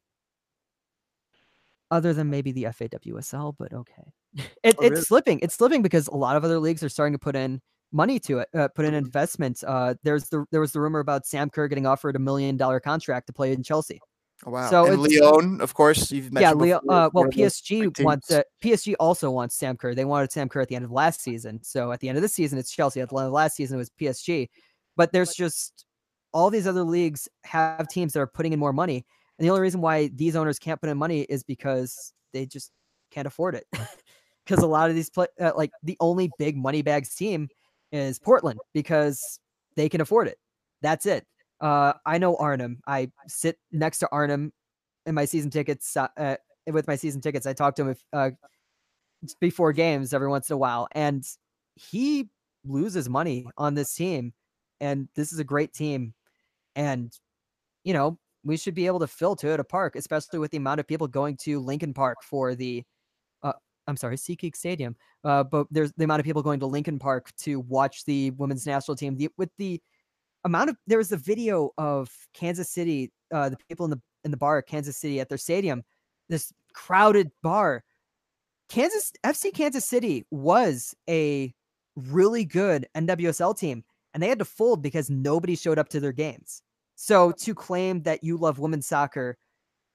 other 1.90 2.14
than 2.14 2.30
maybe 2.30 2.52
the 2.52 2.66
FAWSL, 2.66 3.56
but 3.58 3.72
okay. 3.72 4.12
It, 4.36 4.46
Oh, 4.78 4.82
it's 4.82 4.82
really? 4.82 5.02
slipping. 5.04 5.40
It's 5.40 5.56
slipping 5.56 5.82
because 5.82 6.10
a 6.10 6.16
lot 6.18 6.36
of 6.36 6.44
other 6.44 6.60
leagues 6.60 6.84
are 6.84 6.90
starting 6.90 7.14
to 7.14 7.18
put 7.20 7.34
in 7.34 7.62
money 7.94 8.20
to 8.20 8.40
it, 8.40 8.50
uh, 8.54 8.68
put 8.68 8.84
in 8.84 8.94
Mhm. 8.94 8.98
investments. 8.98 9.64
Uh, 9.64 9.94
there's 10.04 10.28
the 10.28 10.44
there 10.52 10.60
was 10.60 10.74
the 10.74 10.82
rumor 10.82 11.00
about 11.00 11.26
Sam 11.26 11.50
Kerr 11.50 11.70
getting 11.70 11.86
offered 11.86 12.18
a 12.18 12.20
million 12.20 12.58
dollar 12.58 12.82
contract 12.82 13.28
to 13.28 13.34
play 13.34 13.54
in 13.54 13.64
Chelsea. 13.64 14.02
Oh, 14.46 14.52
wow. 14.52 14.70
So 14.70 14.84
and 14.86 15.06
it's- 15.06 15.22
Lyon, 15.22 15.62
of 15.62 15.74
course, 15.74 16.12
you've 16.12 16.26
yeah, 16.26 16.32
mentioned. 16.52 16.62
Leo. 16.62 16.80
before, 16.82 16.94
Uh, 16.94 17.10
well, 17.14 17.24
one 17.24 17.28
of 17.28 17.34
those 17.38 17.62
PSG 17.62 18.04
wants 18.04 18.30
uh, 18.32 18.44
PSG 18.62 18.94
also 19.00 19.32
wants 19.32 19.56
Sam 19.56 19.78
Kerr. 19.78 19.96
They 19.96 20.04
wanted 20.06 20.34
Sam 20.34 20.50
Kerr 20.50 20.60
at 20.60 20.68
the 20.68 20.76
end 20.76 20.84
of 20.84 20.92
last 20.92 21.22
season. 21.22 21.64
So 21.64 21.94
at 21.94 22.02
the 22.02 22.10
end 22.10 22.18
of 22.18 22.22
this 22.22 22.34
season, 22.34 22.60
it's 22.60 22.70
Chelsea. 22.70 23.00
At 23.00 23.08
the 23.10 23.16
end 23.16 23.28
of 23.28 23.32
last 23.34 23.56
season, 23.56 23.76
it 23.76 23.80
was 23.80 23.90
PSG. 23.92 24.50
But 24.98 25.14
there's 25.14 25.34
just 25.34 25.86
all 26.34 26.50
these 26.50 26.68
other 26.68 26.84
leagues 26.84 27.28
have 27.44 27.88
teams 27.88 28.14
that 28.14 28.20
are 28.20 28.28
putting 28.28 28.54
in 28.54 28.60
more 28.60 28.74
money, 28.74 29.06
and 29.38 29.46
the 29.46 29.50
only 29.50 29.62
reason 29.62 29.82
why 29.82 30.08
these 30.08 30.36
owners 30.36 30.60
can't 30.60 30.80
put 30.80 30.90
in 30.90 30.98
money 30.98 31.22
is 31.22 31.44
because 31.44 32.14
they 32.34 32.46
just 32.46 32.72
can't 33.12 33.28
afford 33.28 33.56
it. 33.56 33.66
Because 34.46 34.60
a 34.64 34.68
lot 34.68 34.90
of 34.90 34.96
these 34.96 35.10
play, 35.10 35.28
uh, 35.40 35.52
like 35.56 35.72
the 35.84 35.98
only 36.00 36.32
big 36.38 36.58
money 36.58 36.82
bags 36.82 37.16
team 37.16 37.50
is 37.92 38.20
Portland 38.20 38.60
because 38.74 39.40
they 39.76 39.90
can 39.90 40.02
afford 40.02 40.28
it. 40.28 40.38
That's 40.82 41.06
it. 41.06 41.26
Uh, 41.62 41.94
I 42.06 42.18
know 42.18 42.36
Arnim. 42.36 42.82
I 42.88 43.12
sit 43.28 43.58
next 43.72 44.00
to 44.00 44.10
Arnim 44.12 44.52
in 45.06 45.16
my 45.16 45.26
season 45.26 45.50
tickets 45.50 45.96
uh, 45.96 46.08
uh, 46.18 46.36
with 46.68 46.88
my 46.88 46.96
season 46.96 47.22
tickets. 47.22 47.46
I 47.46 47.54
talk 47.54 47.76
to 47.76 47.84
him 47.84 47.90
if, 47.90 48.04
uh, 48.14 48.32
before 49.40 49.74
games 49.74 50.14
every 50.14 50.28
once 50.28 50.50
in 50.50 50.56
a 50.56 50.58
while, 50.58 50.88
and 50.92 51.24
he 51.76 52.30
loses 52.66 53.10
money 53.10 53.48
on 53.58 53.74
this 53.74 53.94
team. 53.94 54.34
And 54.80 55.08
this 55.16 55.34
is 55.34 55.40
a 55.40 55.44
great 55.44 55.74
team, 55.74 56.14
and 56.78 57.12
you 57.84 57.94
know 57.94 58.18
we 58.46 58.56
should 58.56 58.76
be 58.76 58.88
able 58.88 59.00
to 59.00 59.08
fill 59.08 59.36
Toyota 59.36 59.68
Park, 59.68 59.98
especially 59.98 60.40
with 60.40 60.52
the 60.52 60.58
amount 60.58 60.80
of 60.80 60.88
people 60.88 61.08
going 61.08 61.36
to 61.42 61.60
Lincoln 61.60 61.94
Park 61.94 62.20
for 62.24 62.56
the. 62.56 62.84
Uh, 63.44 63.54
I'm 63.88 63.98
sorry, 63.98 64.16
SeatGeek 64.16 64.56
Stadium. 64.56 64.96
Uh, 65.26 65.44
but 65.44 65.68
there's 65.70 65.92
the 65.98 66.06
amount 66.06 66.22
of 66.22 66.26
people 66.26 66.42
going 66.42 66.62
to 66.62 66.66
Lincoln 66.66 67.00
Park 67.00 67.30
to 67.40 67.60
watch 67.62 68.06
the 68.06 68.32
women's 68.32 68.66
national 68.66 68.96
team. 68.96 69.18
The, 69.18 69.30
with 69.38 69.50
the 69.58 69.82
amount 70.46 70.70
of 70.70 70.78
there 70.88 71.00
was 71.00 71.12
a 71.12 71.18
video 71.18 71.72
of 71.78 72.10
Kansas 72.34 72.70
City, 72.70 73.12
uh, 73.34 73.50
the 73.50 73.58
people 73.68 73.86
in 73.86 73.92
the 73.92 74.02
in 74.24 74.32
the 74.32 74.38
bar 74.38 74.60
at 74.60 74.68
Kansas 74.68 74.98
City 74.98 75.20
at 75.20 75.28
their 75.28 75.38
stadium, 75.38 75.84
this 76.30 76.54
crowded 76.74 77.32
bar. 77.44 77.84
Kansas 78.70 79.12
FC 79.26 79.54
Kansas 79.54 79.86
City 79.86 80.26
was 80.30 80.94
a 81.10 81.54
really 81.96 82.46
good 82.46 82.88
NWSL 82.96 83.58
team, 83.58 83.84
and 84.14 84.22
they 84.22 84.30
had 84.30 84.40
to 84.40 84.46
fold 84.46 84.82
because 84.82 85.10
nobody 85.10 85.56
showed 85.56 85.80
up 85.80 85.90
to 85.90 86.00
their 86.00 86.12
games. 86.12 86.62
So 87.00 87.32
to 87.32 87.54
claim 87.54 88.02
that 88.04 88.24
you 88.24 88.38
love 88.38 88.58
women's 88.58 88.88
soccer 88.88 89.38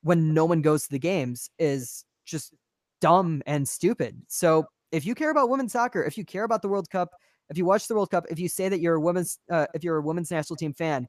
when 0.04 0.32
no 0.32 0.44
one 0.44 0.62
goes 0.62 0.84
to 0.84 0.90
the 0.90 1.00
games 1.00 1.50
is 1.58 2.04
just 2.24 2.54
dumb 3.00 3.42
and 3.44 3.68
stupid. 3.68 4.22
So 4.28 4.66
if 4.92 5.04
you 5.04 5.16
care 5.16 5.30
about 5.30 5.48
women's 5.48 5.72
soccer, 5.72 6.04
if 6.04 6.16
you 6.16 6.24
care 6.24 6.44
about 6.44 6.62
the 6.62 6.68
World 6.68 6.88
Cup, 6.90 7.10
if 7.50 7.58
you 7.58 7.64
watch 7.64 7.88
the 7.88 7.94
World 7.96 8.12
Cup, 8.12 8.26
if 8.30 8.38
you 8.38 8.48
say 8.48 8.68
that 8.68 8.78
you're 8.78 8.94
a 8.94 9.00
women's 9.00 9.40
uh, 9.50 9.66
if 9.74 9.82
you're 9.82 9.96
a 9.96 10.00
women's 10.00 10.30
national 10.30 10.56
team 10.56 10.72
fan, 10.72 11.08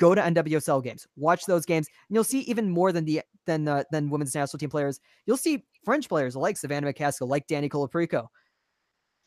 go 0.00 0.16
to 0.16 0.20
NWSL 0.20 0.82
games, 0.82 1.06
watch 1.16 1.44
those 1.46 1.64
games, 1.64 1.86
and 2.08 2.14
you'll 2.14 2.24
see 2.24 2.40
even 2.40 2.68
more 2.68 2.90
than 2.90 3.04
the 3.04 3.22
than 3.46 3.64
than 3.64 4.10
women's 4.10 4.34
national 4.34 4.58
team 4.58 4.68
players. 4.68 4.98
You'll 5.26 5.36
see 5.36 5.64
French 5.84 6.08
players 6.08 6.34
like 6.34 6.56
Savannah 6.56 6.92
McCaskill, 6.92 7.28
like 7.28 7.46
Dani 7.46 7.70
Colaprico. 7.70 8.26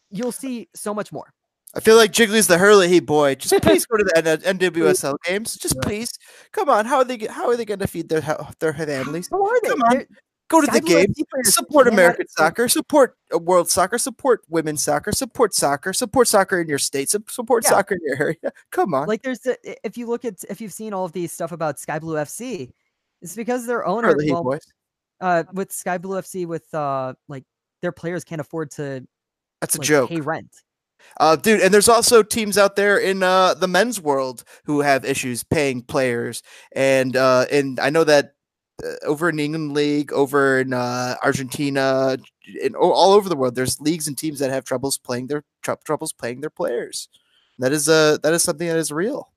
You'll 0.10 0.34
see 0.34 0.68
so 0.76 0.94
much 0.94 1.14
more. 1.14 1.34
I 1.76 1.80
feel 1.80 1.96
like 1.96 2.12
Jiggly's 2.12 2.48
the 2.48 2.58
Hurley 2.60 2.88
Heat 2.88 3.02
boy. 3.02 3.36
Just 3.40 3.62
please 3.64 3.86
go 3.86 3.98
to 3.98 4.04
the 4.04 4.18
N- 4.46 4.58
NWSL 4.60 5.16
games. 5.26 5.56
Just 5.58 5.82
please, 5.82 6.12
come 6.52 6.70
on. 6.70 6.86
How 6.86 6.98
are 6.98 7.04
they? 7.04 7.18
How 7.30 7.50
are 7.50 7.58
they 7.58 7.66
going 7.66 7.80
to 7.80 7.88
feed 7.88 8.10
their 8.10 8.22
their 8.60 8.74
families? 8.74 9.28
How 9.32 9.44
are 9.44 9.62
they? 9.62 9.70
Come 9.70 9.82
on. 9.84 9.98
They're- 9.98 10.08
Go 10.50 10.62
to 10.62 10.68
the 10.68 10.82
game. 10.82 11.12
Support 11.46 11.88
American 11.88 12.28
soccer. 12.28 12.68
Support 12.70 13.18
uh, 13.34 13.40
world 13.40 13.72
soccer. 13.72 13.98
Support 13.98 14.42
women's 14.50 14.84
soccer. 14.84 15.12
Support 15.12 15.56
soccer. 15.56 15.94
Support 15.94 16.28
soccer 16.28 16.60
in 16.62 16.68
your 16.68 16.78
state. 16.78 17.10
Support 17.10 17.64
Yeah. 17.64 17.70
soccer 17.72 17.96
in 17.96 18.02
your 18.04 18.18
area. 18.22 18.36
Come 18.72 18.94
on. 18.94 19.08
Like 19.08 19.24
there's 19.24 19.44
a, 19.48 19.56
if 19.84 19.98
you 19.98 20.06
look 20.06 20.26
at 20.26 20.36
if 20.50 20.62
you've 20.62 20.74
seen 20.74 20.94
all 20.94 21.06
of 21.06 21.12
these 21.12 21.32
stuff 21.32 21.54
about 21.54 21.80
Sky 21.80 21.98
Blue 21.98 22.16
FC, 22.18 22.70
it's 23.24 23.36
because 23.36 23.66
their 23.66 23.84
owner 23.88 24.16
well, 24.28 24.60
uh 25.22 25.44
with 25.54 25.72
Sky 25.72 25.98
Blue 25.98 26.18
FC 26.22 26.46
with 26.46 26.72
uh 26.72 27.16
like 27.28 27.46
their 27.82 27.94
players 27.94 28.24
can't 28.24 28.42
afford 28.42 28.70
to 28.72 29.08
That's 29.60 29.76
a 29.76 29.80
like, 29.80 29.88
joke. 29.88 30.10
pay 30.10 30.20
rent. 30.20 30.52
Uh, 31.20 31.36
dude, 31.36 31.62
and 31.62 31.74
there's 31.74 31.90
also 31.90 32.24
teams 32.24 32.58
out 32.58 32.76
there 32.76 32.98
in 32.98 33.24
uh, 33.24 33.54
the 33.54 33.68
men's 33.68 34.02
world 34.02 34.44
who 34.66 34.82
have 34.82 35.06
issues 35.06 35.44
paying 35.44 35.82
players, 35.82 36.42
and 36.74 37.16
uh, 37.16 37.46
and 37.52 37.80
I 37.80 37.90
know 37.90 38.04
that 38.04 38.34
uh, 38.84 38.96
over 39.06 39.30
in 39.30 39.36
the 39.36 39.46
England 39.46 39.74
League, 39.74 40.12
over 40.12 40.60
in 40.60 40.74
uh, 40.74 41.16
Argentina, 41.24 42.18
and 42.64 42.76
all 42.76 43.14
over 43.14 43.30
the 43.30 43.36
world, 43.36 43.56
there's 43.56 43.80
leagues 43.80 44.08
and 44.08 44.18
teams 44.18 44.40
that 44.40 44.50
have 44.50 44.66
troubles 44.66 44.98
playing 44.98 45.28
their 45.28 45.44
trou- 45.62 45.78
troubles 45.86 46.14
playing 46.14 46.42
their 46.42 46.50
players. 46.50 47.10
That 47.60 47.72
is 47.72 47.88
uh, 47.88 48.18
that 48.24 48.34
is 48.34 48.44
something 48.44 48.68
that 48.68 48.78
is 48.78 48.92
real. 48.92 49.32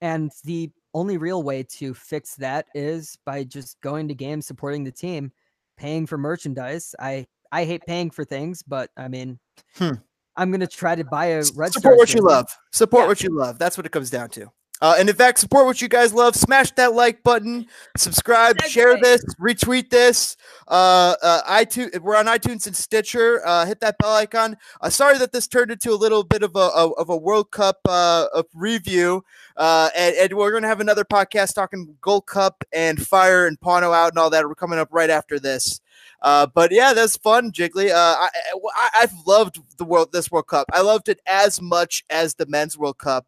And 0.00 0.30
the 0.44 0.70
only 0.94 1.16
real 1.16 1.42
way 1.42 1.62
to 1.62 1.94
fix 1.94 2.34
that 2.36 2.66
is 2.74 3.16
by 3.24 3.44
just 3.44 3.80
going 3.80 4.08
to 4.08 4.14
games, 4.14 4.46
supporting 4.46 4.84
the 4.84 4.92
team, 4.92 5.32
paying 5.78 6.06
for 6.06 6.18
merchandise. 6.18 6.94
I 6.98 7.26
I 7.50 7.64
hate 7.64 7.86
paying 7.86 8.10
for 8.10 8.24
things, 8.24 8.62
but 8.62 8.90
I 8.96 9.08
mean, 9.08 9.38
Hmm. 9.76 9.94
I'm 10.36 10.50
gonna 10.50 10.66
try 10.66 10.94
to 10.94 11.04
buy 11.04 11.26
a 11.26 11.36
Red 11.54 11.72
support 11.72 11.74
Stars 11.74 11.98
what 11.98 12.14
you 12.14 12.22
love. 12.22 12.46
Support 12.72 13.02
Yeah. 13.04 13.08
what 13.08 13.22
you 13.22 13.30
love. 13.36 13.58
That's 13.58 13.76
what 13.76 13.86
it 13.86 13.92
comes 13.92 14.10
down 14.10 14.30
to. 14.30 14.50
Uh, 14.80 14.96
and 14.98 15.08
in 15.08 15.14
fact, 15.14 15.38
support 15.38 15.64
what 15.64 15.80
you 15.80 15.86
guys 15.86 16.12
love. 16.12 16.34
Smash 16.34 16.72
that 16.72 16.92
like 16.92 17.22
button, 17.22 17.66
subscribe, 17.96 18.60
share 18.62 18.96
Segue. 18.96 19.00
this, 19.02 19.24
retweet 19.40 19.90
this. 19.90 20.36
Uh, 20.66 21.14
uh, 21.22 21.42
iTunes, 21.48 22.00
we're 22.00 22.16
on 22.16 22.26
iTunes 22.26 22.66
and 22.66 22.74
Stitcher. 22.74 23.46
Uh, 23.46 23.64
hit 23.64 23.78
that 23.78 23.96
bell 23.98 24.12
icon. 24.12 24.56
Uh, 24.80 24.90
sorry 24.90 25.18
that 25.18 25.30
this 25.30 25.46
turned 25.46 25.70
into 25.70 25.92
a 25.92 25.94
little 25.94 26.24
bit 26.24 26.42
of 26.42 26.56
a, 26.56 26.58
a 26.58 26.90
of 26.94 27.10
a 27.10 27.16
World 27.16 27.52
Cup 27.52 27.78
uh, 27.88 28.26
of 28.34 28.46
review. 28.54 29.24
Uh, 29.56 29.90
and, 29.96 30.16
and 30.16 30.32
we're 30.32 30.50
going 30.50 30.62
to 30.64 30.68
have 30.68 30.80
another 30.80 31.04
podcast 31.04 31.54
talking 31.54 31.94
Gold 32.00 32.26
Cup 32.26 32.64
and 32.72 33.00
Fire 33.06 33.46
and 33.46 33.60
Pano 33.60 33.94
out 33.94 34.08
and 34.10 34.18
all 34.18 34.30
that. 34.30 34.44
We're 34.48 34.56
coming 34.56 34.80
up 34.80 34.88
right 34.90 35.10
after 35.10 35.38
this. 35.38 35.80
Uh, 36.22 36.46
but 36.46 36.70
yeah, 36.72 36.92
that's 36.94 37.16
fun, 37.16 37.50
Jiggly. 37.50 37.90
Uh, 37.90 37.94
I, 38.16 38.28
I, 38.74 38.88
I've 39.00 39.12
loved 39.26 39.58
the 39.76 39.84
world, 39.84 40.12
this 40.12 40.30
World 40.30 40.46
Cup. 40.46 40.66
I 40.72 40.80
loved 40.80 41.08
it 41.08 41.20
as 41.26 41.60
much 41.60 42.04
as 42.10 42.34
the 42.34 42.46
men's 42.46 42.78
World 42.78 42.98
Cup, 42.98 43.26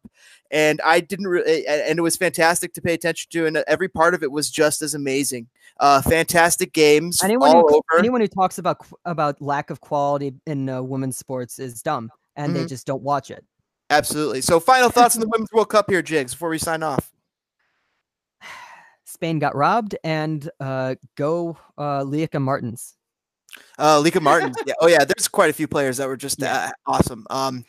and 0.49 0.79
I 0.83 1.01
didn't 1.01 1.27
really, 1.27 1.67
and 1.67 1.99
it 1.99 2.01
was 2.01 2.15
fantastic 2.15 2.73
to 2.73 2.81
pay 2.81 2.93
attention 2.93 3.29
to, 3.31 3.45
and 3.47 3.57
every 3.67 3.89
part 3.89 4.13
of 4.13 4.23
it 4.23 4.31
was 4.31 4.49
just 4.49 4.81
as 4.81 4.93
amazing. 4.93 5.47
Uh, 5.81 6.01
fantastic 6.01 6.71
games 6.71 7.21
Anyone 7.21 7.49
all 7.53 7.67
who 7.67 7.75
over. 7.75 7.99
anyone 7.99 8.21
who 8.21 8.27
talks 8.29 8.59
about 8.59 8.77
about 9.03 9.41
lack 9.41 9.69
of 9.69 9.81
quality 9.81 10.33
in 10.47 10.69
uh, 10.69 10.81
women's 10.81 11.17
sports 11.17 11.59
is 11.59 11.81
dumb, 11.81 12.09
and 12.37 12.55
they 12.55 12.63
Mhm. 12.63 12.69
just 12.69 12.87
don't 12.87 13.03
watch 13.03 13.29
it. 13.29 13.43
Absolutely. 13.89 14.39
So, 14.39 14.61
final 14.61 14.89
thoughts 14.89 15.15
on 15.15 15.21
the 15.21 15.27
women's 15.33 15.51
World 15.51 15.67
Cup 15.69 15.89
here, 15.89 16.01
Jigs, 16.01 16.31
before 16.33 16.47
we 16.49 16.57
sign 16.59 16.81
off. 16.81 17.11
Spain 19.15 19.39
got 19.39 19.55
robbed, 19.55 19.95
and 20.03 20.49
uh, 20.59 20.95
go 21.15 21.57
uh, 21.77 22.03
Lieke 22.03 22.39
Martens. 22.39 22.94
Uh, 23.77 23.99
Lieke 23.99 24.21
Martin. 24.21 24.53
yeah. 24.65 24.73
Oh 24.81 24.87
yeah, 24.87 25.03
there's 25.05 25.27
quite 25.27 25.49
a 25.49 25.53
few 25.53 25.67
players 25.67 25.97
that 25.97 26.07
were 26.07 26.17
just 26.17 26.39
Yeah. 26.41 26.69
uh, 26.87 26.91
awesome. 26.91 27.25
Um, 27.29 27.65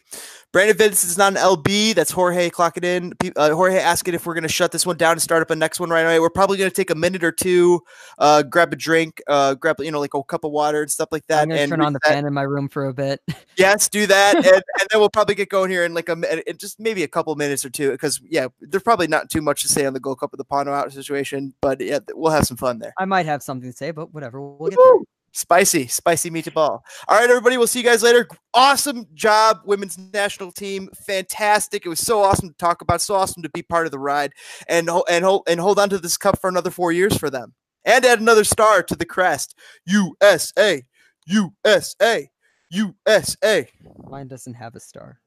Brandon 0.52 0.76
Vince 0.76 1.04
is 1.04 1.18
not 1.18 1.32
an 1.32 1.38
LB. 1.38 1.94
That's 1.94 2.10
Jorge 2.10 2.48
clocking 2.48 2.84
in. 2.84 3.12
Uh, 3.36 3.50
Jorge 3.50 3.78
asking 3.78 4.14
if 4.14 4.24
we're 4.24 4.32
going 4.32 4.42
to 4.42 4.48
shut 4.48 4.72
this 4.72 4.86
one 4.86 4.96
down 4.96 5.12
and 5.12 5.20
start 5.20 5.42
up 5.42 5.50
a 5.50 5.56
next 5.56 5.80
one 5.80 5.90
right 5.90 6.00
away. 6.02 6.18
We're 6.18 6.30
probably 6.30 6.56
going 6.56 6.70
to 6.70 6.74
take 6.74 6.88
a 6.88 6.94
minute 6.94 7.22
or 7.22 7.32
two, 7.32 7.80
uh, 8.18 8.42
grab 8.42 8.72
a 8.72 8.76
drink, 8.76 9.20
uh, 9.26 9.54
grab 9.54 9.76
you 9.80 9.90
know 9.90 10.00
like 10.00 10.14
a 10.14 10.22
cup 10.22 10.44
of 10.44 10.52
water 10.52 10.80
and 10.80 10.90
stuff 10.90 11.08
like 11.12 11.26
that. 11.26 11.42
I'm 11.42 11.48
gonna 11.50 11.60
and 11.60 11.70
turn 11.70 11.82
on 11.82 11.92
the 11.92 11.98
reset. 12.04 12.14
fan 12.14 12.26
in 12.26 12.32
my 12.32 12.42
room 12.42 12.68
for 12.68 12.86
a 12.86 12.94
bit. 12.94 13.20
Yes, 13.58 13.88
do 13.88 14.06
that, 14.06 14.34
and, 14.36 14.46
and 14.46 14.88
then 14.90 15.00
we'll 15.00 15.08
probably 15.08 15.34
get 15.34 15.48
going 15.48 15.70
here 15.70 15.82
in 15.86 15.94
like 15.94 16.10
a 16.10 16.48
in 16.50 16.58
just 16.58 16.78
maybe 16.78 17.02
a 17.04 17.08
couple 17.08 17.34
minutes 17.36 17.64
or 17.64 17.70
two. 17.70 17.90
Because 17.90 18.20
yeah, 18.22 18.48
there's 18.60 18.82
probably 18.82 19.06
not 19.06 19.30
too 19.30 19.40
much 19.40 19.62
to 19.62 19.68
say 19.68 19.86
on 19.86 19.94
the 19.94 20.00
Gold 20.00 20.20
Cup 20.20 20.34
of 20.34 20.36
the 20.38 20.44
Pano 20.44 20.74
out 20.74 20.92
situation, 20.92 21.54
but 21.62 21.80
yeah, 21.80 22.00
we'll 22.12 22.32
have 22.32 22.44
some 22.46 22.58
fun 22.58 22.78
there. 22.80 22.92
I 22.98 23.06
might 23.06 23.24
have 23.24 23.42
something 23.42 23.70
to 23.70 23.74
say, 23.76 23.92
but 23.92 24.12
whatever. 24.12 24.42
We'll 24.42 24.68
get 24.68 24.78
there. 24.78 24.94
Spicy, 25.36 25.86
spicy 25.86 26.30
meatball. 26.30 26.80
All 27.08 27.18
right, 27.20 27.28
everybody. 27.28 27.58
We'll 27.58 27.66
see 27.66 27.80
you 27.80 27.84
guys 27.84 28.02
later. 28.02 28.26
Awesome 28.54 29.06
job, 29.12 29.58
women's 29.66 29.98
national 29.98 30.50
team. 30.50 30.88
Fantastic. 31.06 31.84
It 31.84 31.90
was 31.90 32.00
so 32.00 32.22
awesome 32.22 32.48
to 32.48 32.54
talk 32.54 32.80
about. 32.80 33.02
So 33.02 33.14
awesome 33.14 33.42
to 33.42 33.50
be 33.50 33.60
part 33.60 33.84
of 33.84 33.92
the 33.92 33.98
ride, 33.98 34.32
and 34.66 34.88
and 35.10 35.26
hold 35.26 35.42
and 35.46 35.60
hold 35.60 35.78
on 35.78 35.90
to 35.90 35.98
this 35.98 36.16
cup 36.16 36.40
for 36.40 36.48
another 36.48 36.70
four 36.70 36.90
years 36.90 37.18
for 37.18 37.28
them, 37.28 37.52
and 37.84 38.02
add 38.02 38.18
another 38.18 38.44
star 38.44 38.82
to 38.84 38.96
the 38.96 39.04
crest. 39.04 39.54
USA, 39.84 40.82
USA, 41.26 42.30
USA. 42.70 43.68
Mine 44.08 44.28
doesn't 44.28 44.54
have 44.54 44.74
a 44.74 44.80
star. 44.80 45.20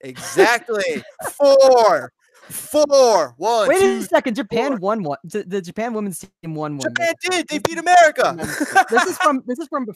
Exactly. 0.00 1.04
Four, 1.32 2.14
four, 2.50 3.34
one, 3.36 3.68
Wait 3.68 3.80
two. 3.80 3.98
a 3.98 4.02
second. 4.02 4.34
Japan 4.34 4.72
four. 4.72 4.78
won 4.78 5.02
one. 5.02 5.18
The, 5.24 5.44
the 5.44 5.60
Japan 5.62 5.92
women's 5.94 6.18
team 6.42 6.54
won 6.54 6.76
one. 6.78 6.92
Japan 6.94 7.14
did. 7.30 7.48
They 7.48 7.58
beat 7.58 7.78
America. 7.78 8.34
this 8.90 9.06
is 9.06 9.18
from. 9.18 9.42
This 9.46 9.58
is 9.58 9.68
from. 9.68 9.86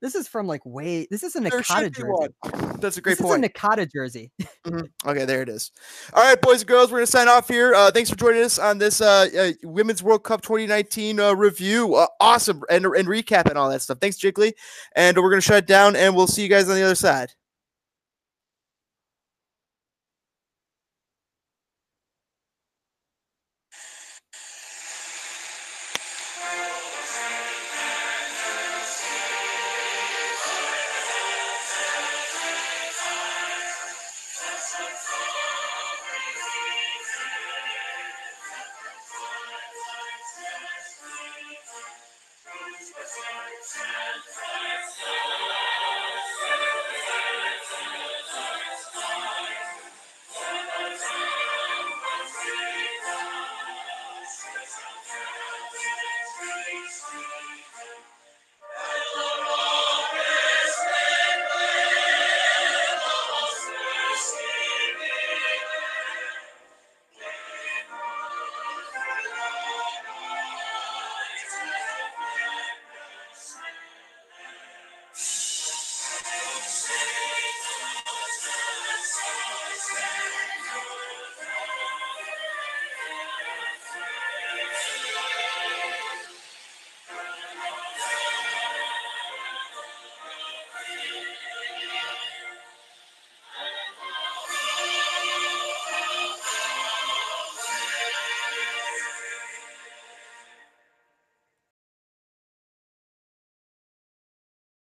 This 0.00 0.16
is 0.16 0.26
from 0.26 0.48
like 0.48 0.66
way. 0.66 1.06
This 1.12 1.22
is 1.22 1.36
a 1.36 1.40
Nakata 1.40 1.94
jersey. 1.94 2.74
That's 2.80 2.96
a 2.96 3.00
great 3.00 3.18
this 3.18 3.24
point. 3.24 3.44
is 3.44 3.48
a 3.48 3.52
Nakata 3.52 3.88
jersey. 3.92 4.32
Mhm. 4.66 4.88
Okay, 5.06 5.24
there 5.24 5.42
it 5.42 5.48
is. 5.48 5.70
All 6.12 6.24
right, 6.24 6.40
boys 6.40 6.62
and 6.62 6.68
girls, 6.68 6.90
we're 6.90 6.98
gonna 6.98 7.06
sign 7.06 7.28
off 7.28 7.46
here. 7.48 7.72
Uh, 7.72 7.90
thanks 7.92 8.10
for 8.10 8.16
joining 8.16 8.42
us 8.42 8.58
on 8.58 8.78
this 8.78 9.00
uh, 9.00 9.28
uh, 9.38 9.52
Women's 9.62 10.02
World 10.02 10.24
Cup 10.24 10.42
2019 10.42 11.20
uh, 11.20 11.32
review. 11.34 11.94
Uh, 11.94 12.06
awesome, 12.20 12.62
and 12.68 12.84
and 12.84 13.06
recap 13.06 13.46
and 13.48 13.56
all 13.56 13.70
that 13.70 13.80
stuff. 13.82 13.98
Thanks, 14.00 14.18
Jiggly, 14.18 14.52
and 14.96 15.16
we're 15.16 15.30
gonna 15.30 15.40
shut 15.40 15.58
it 15.58 15.66
down, 15.66 15.94
and 15.94 16.16
we'll 16.16 16.26
see 16.26 16.42
you 16.42 16.48
guys 16.48 16.68
on 16.68 16.74
the 16.74 16.82
other 16.82 16.94
side. 16.96 17.32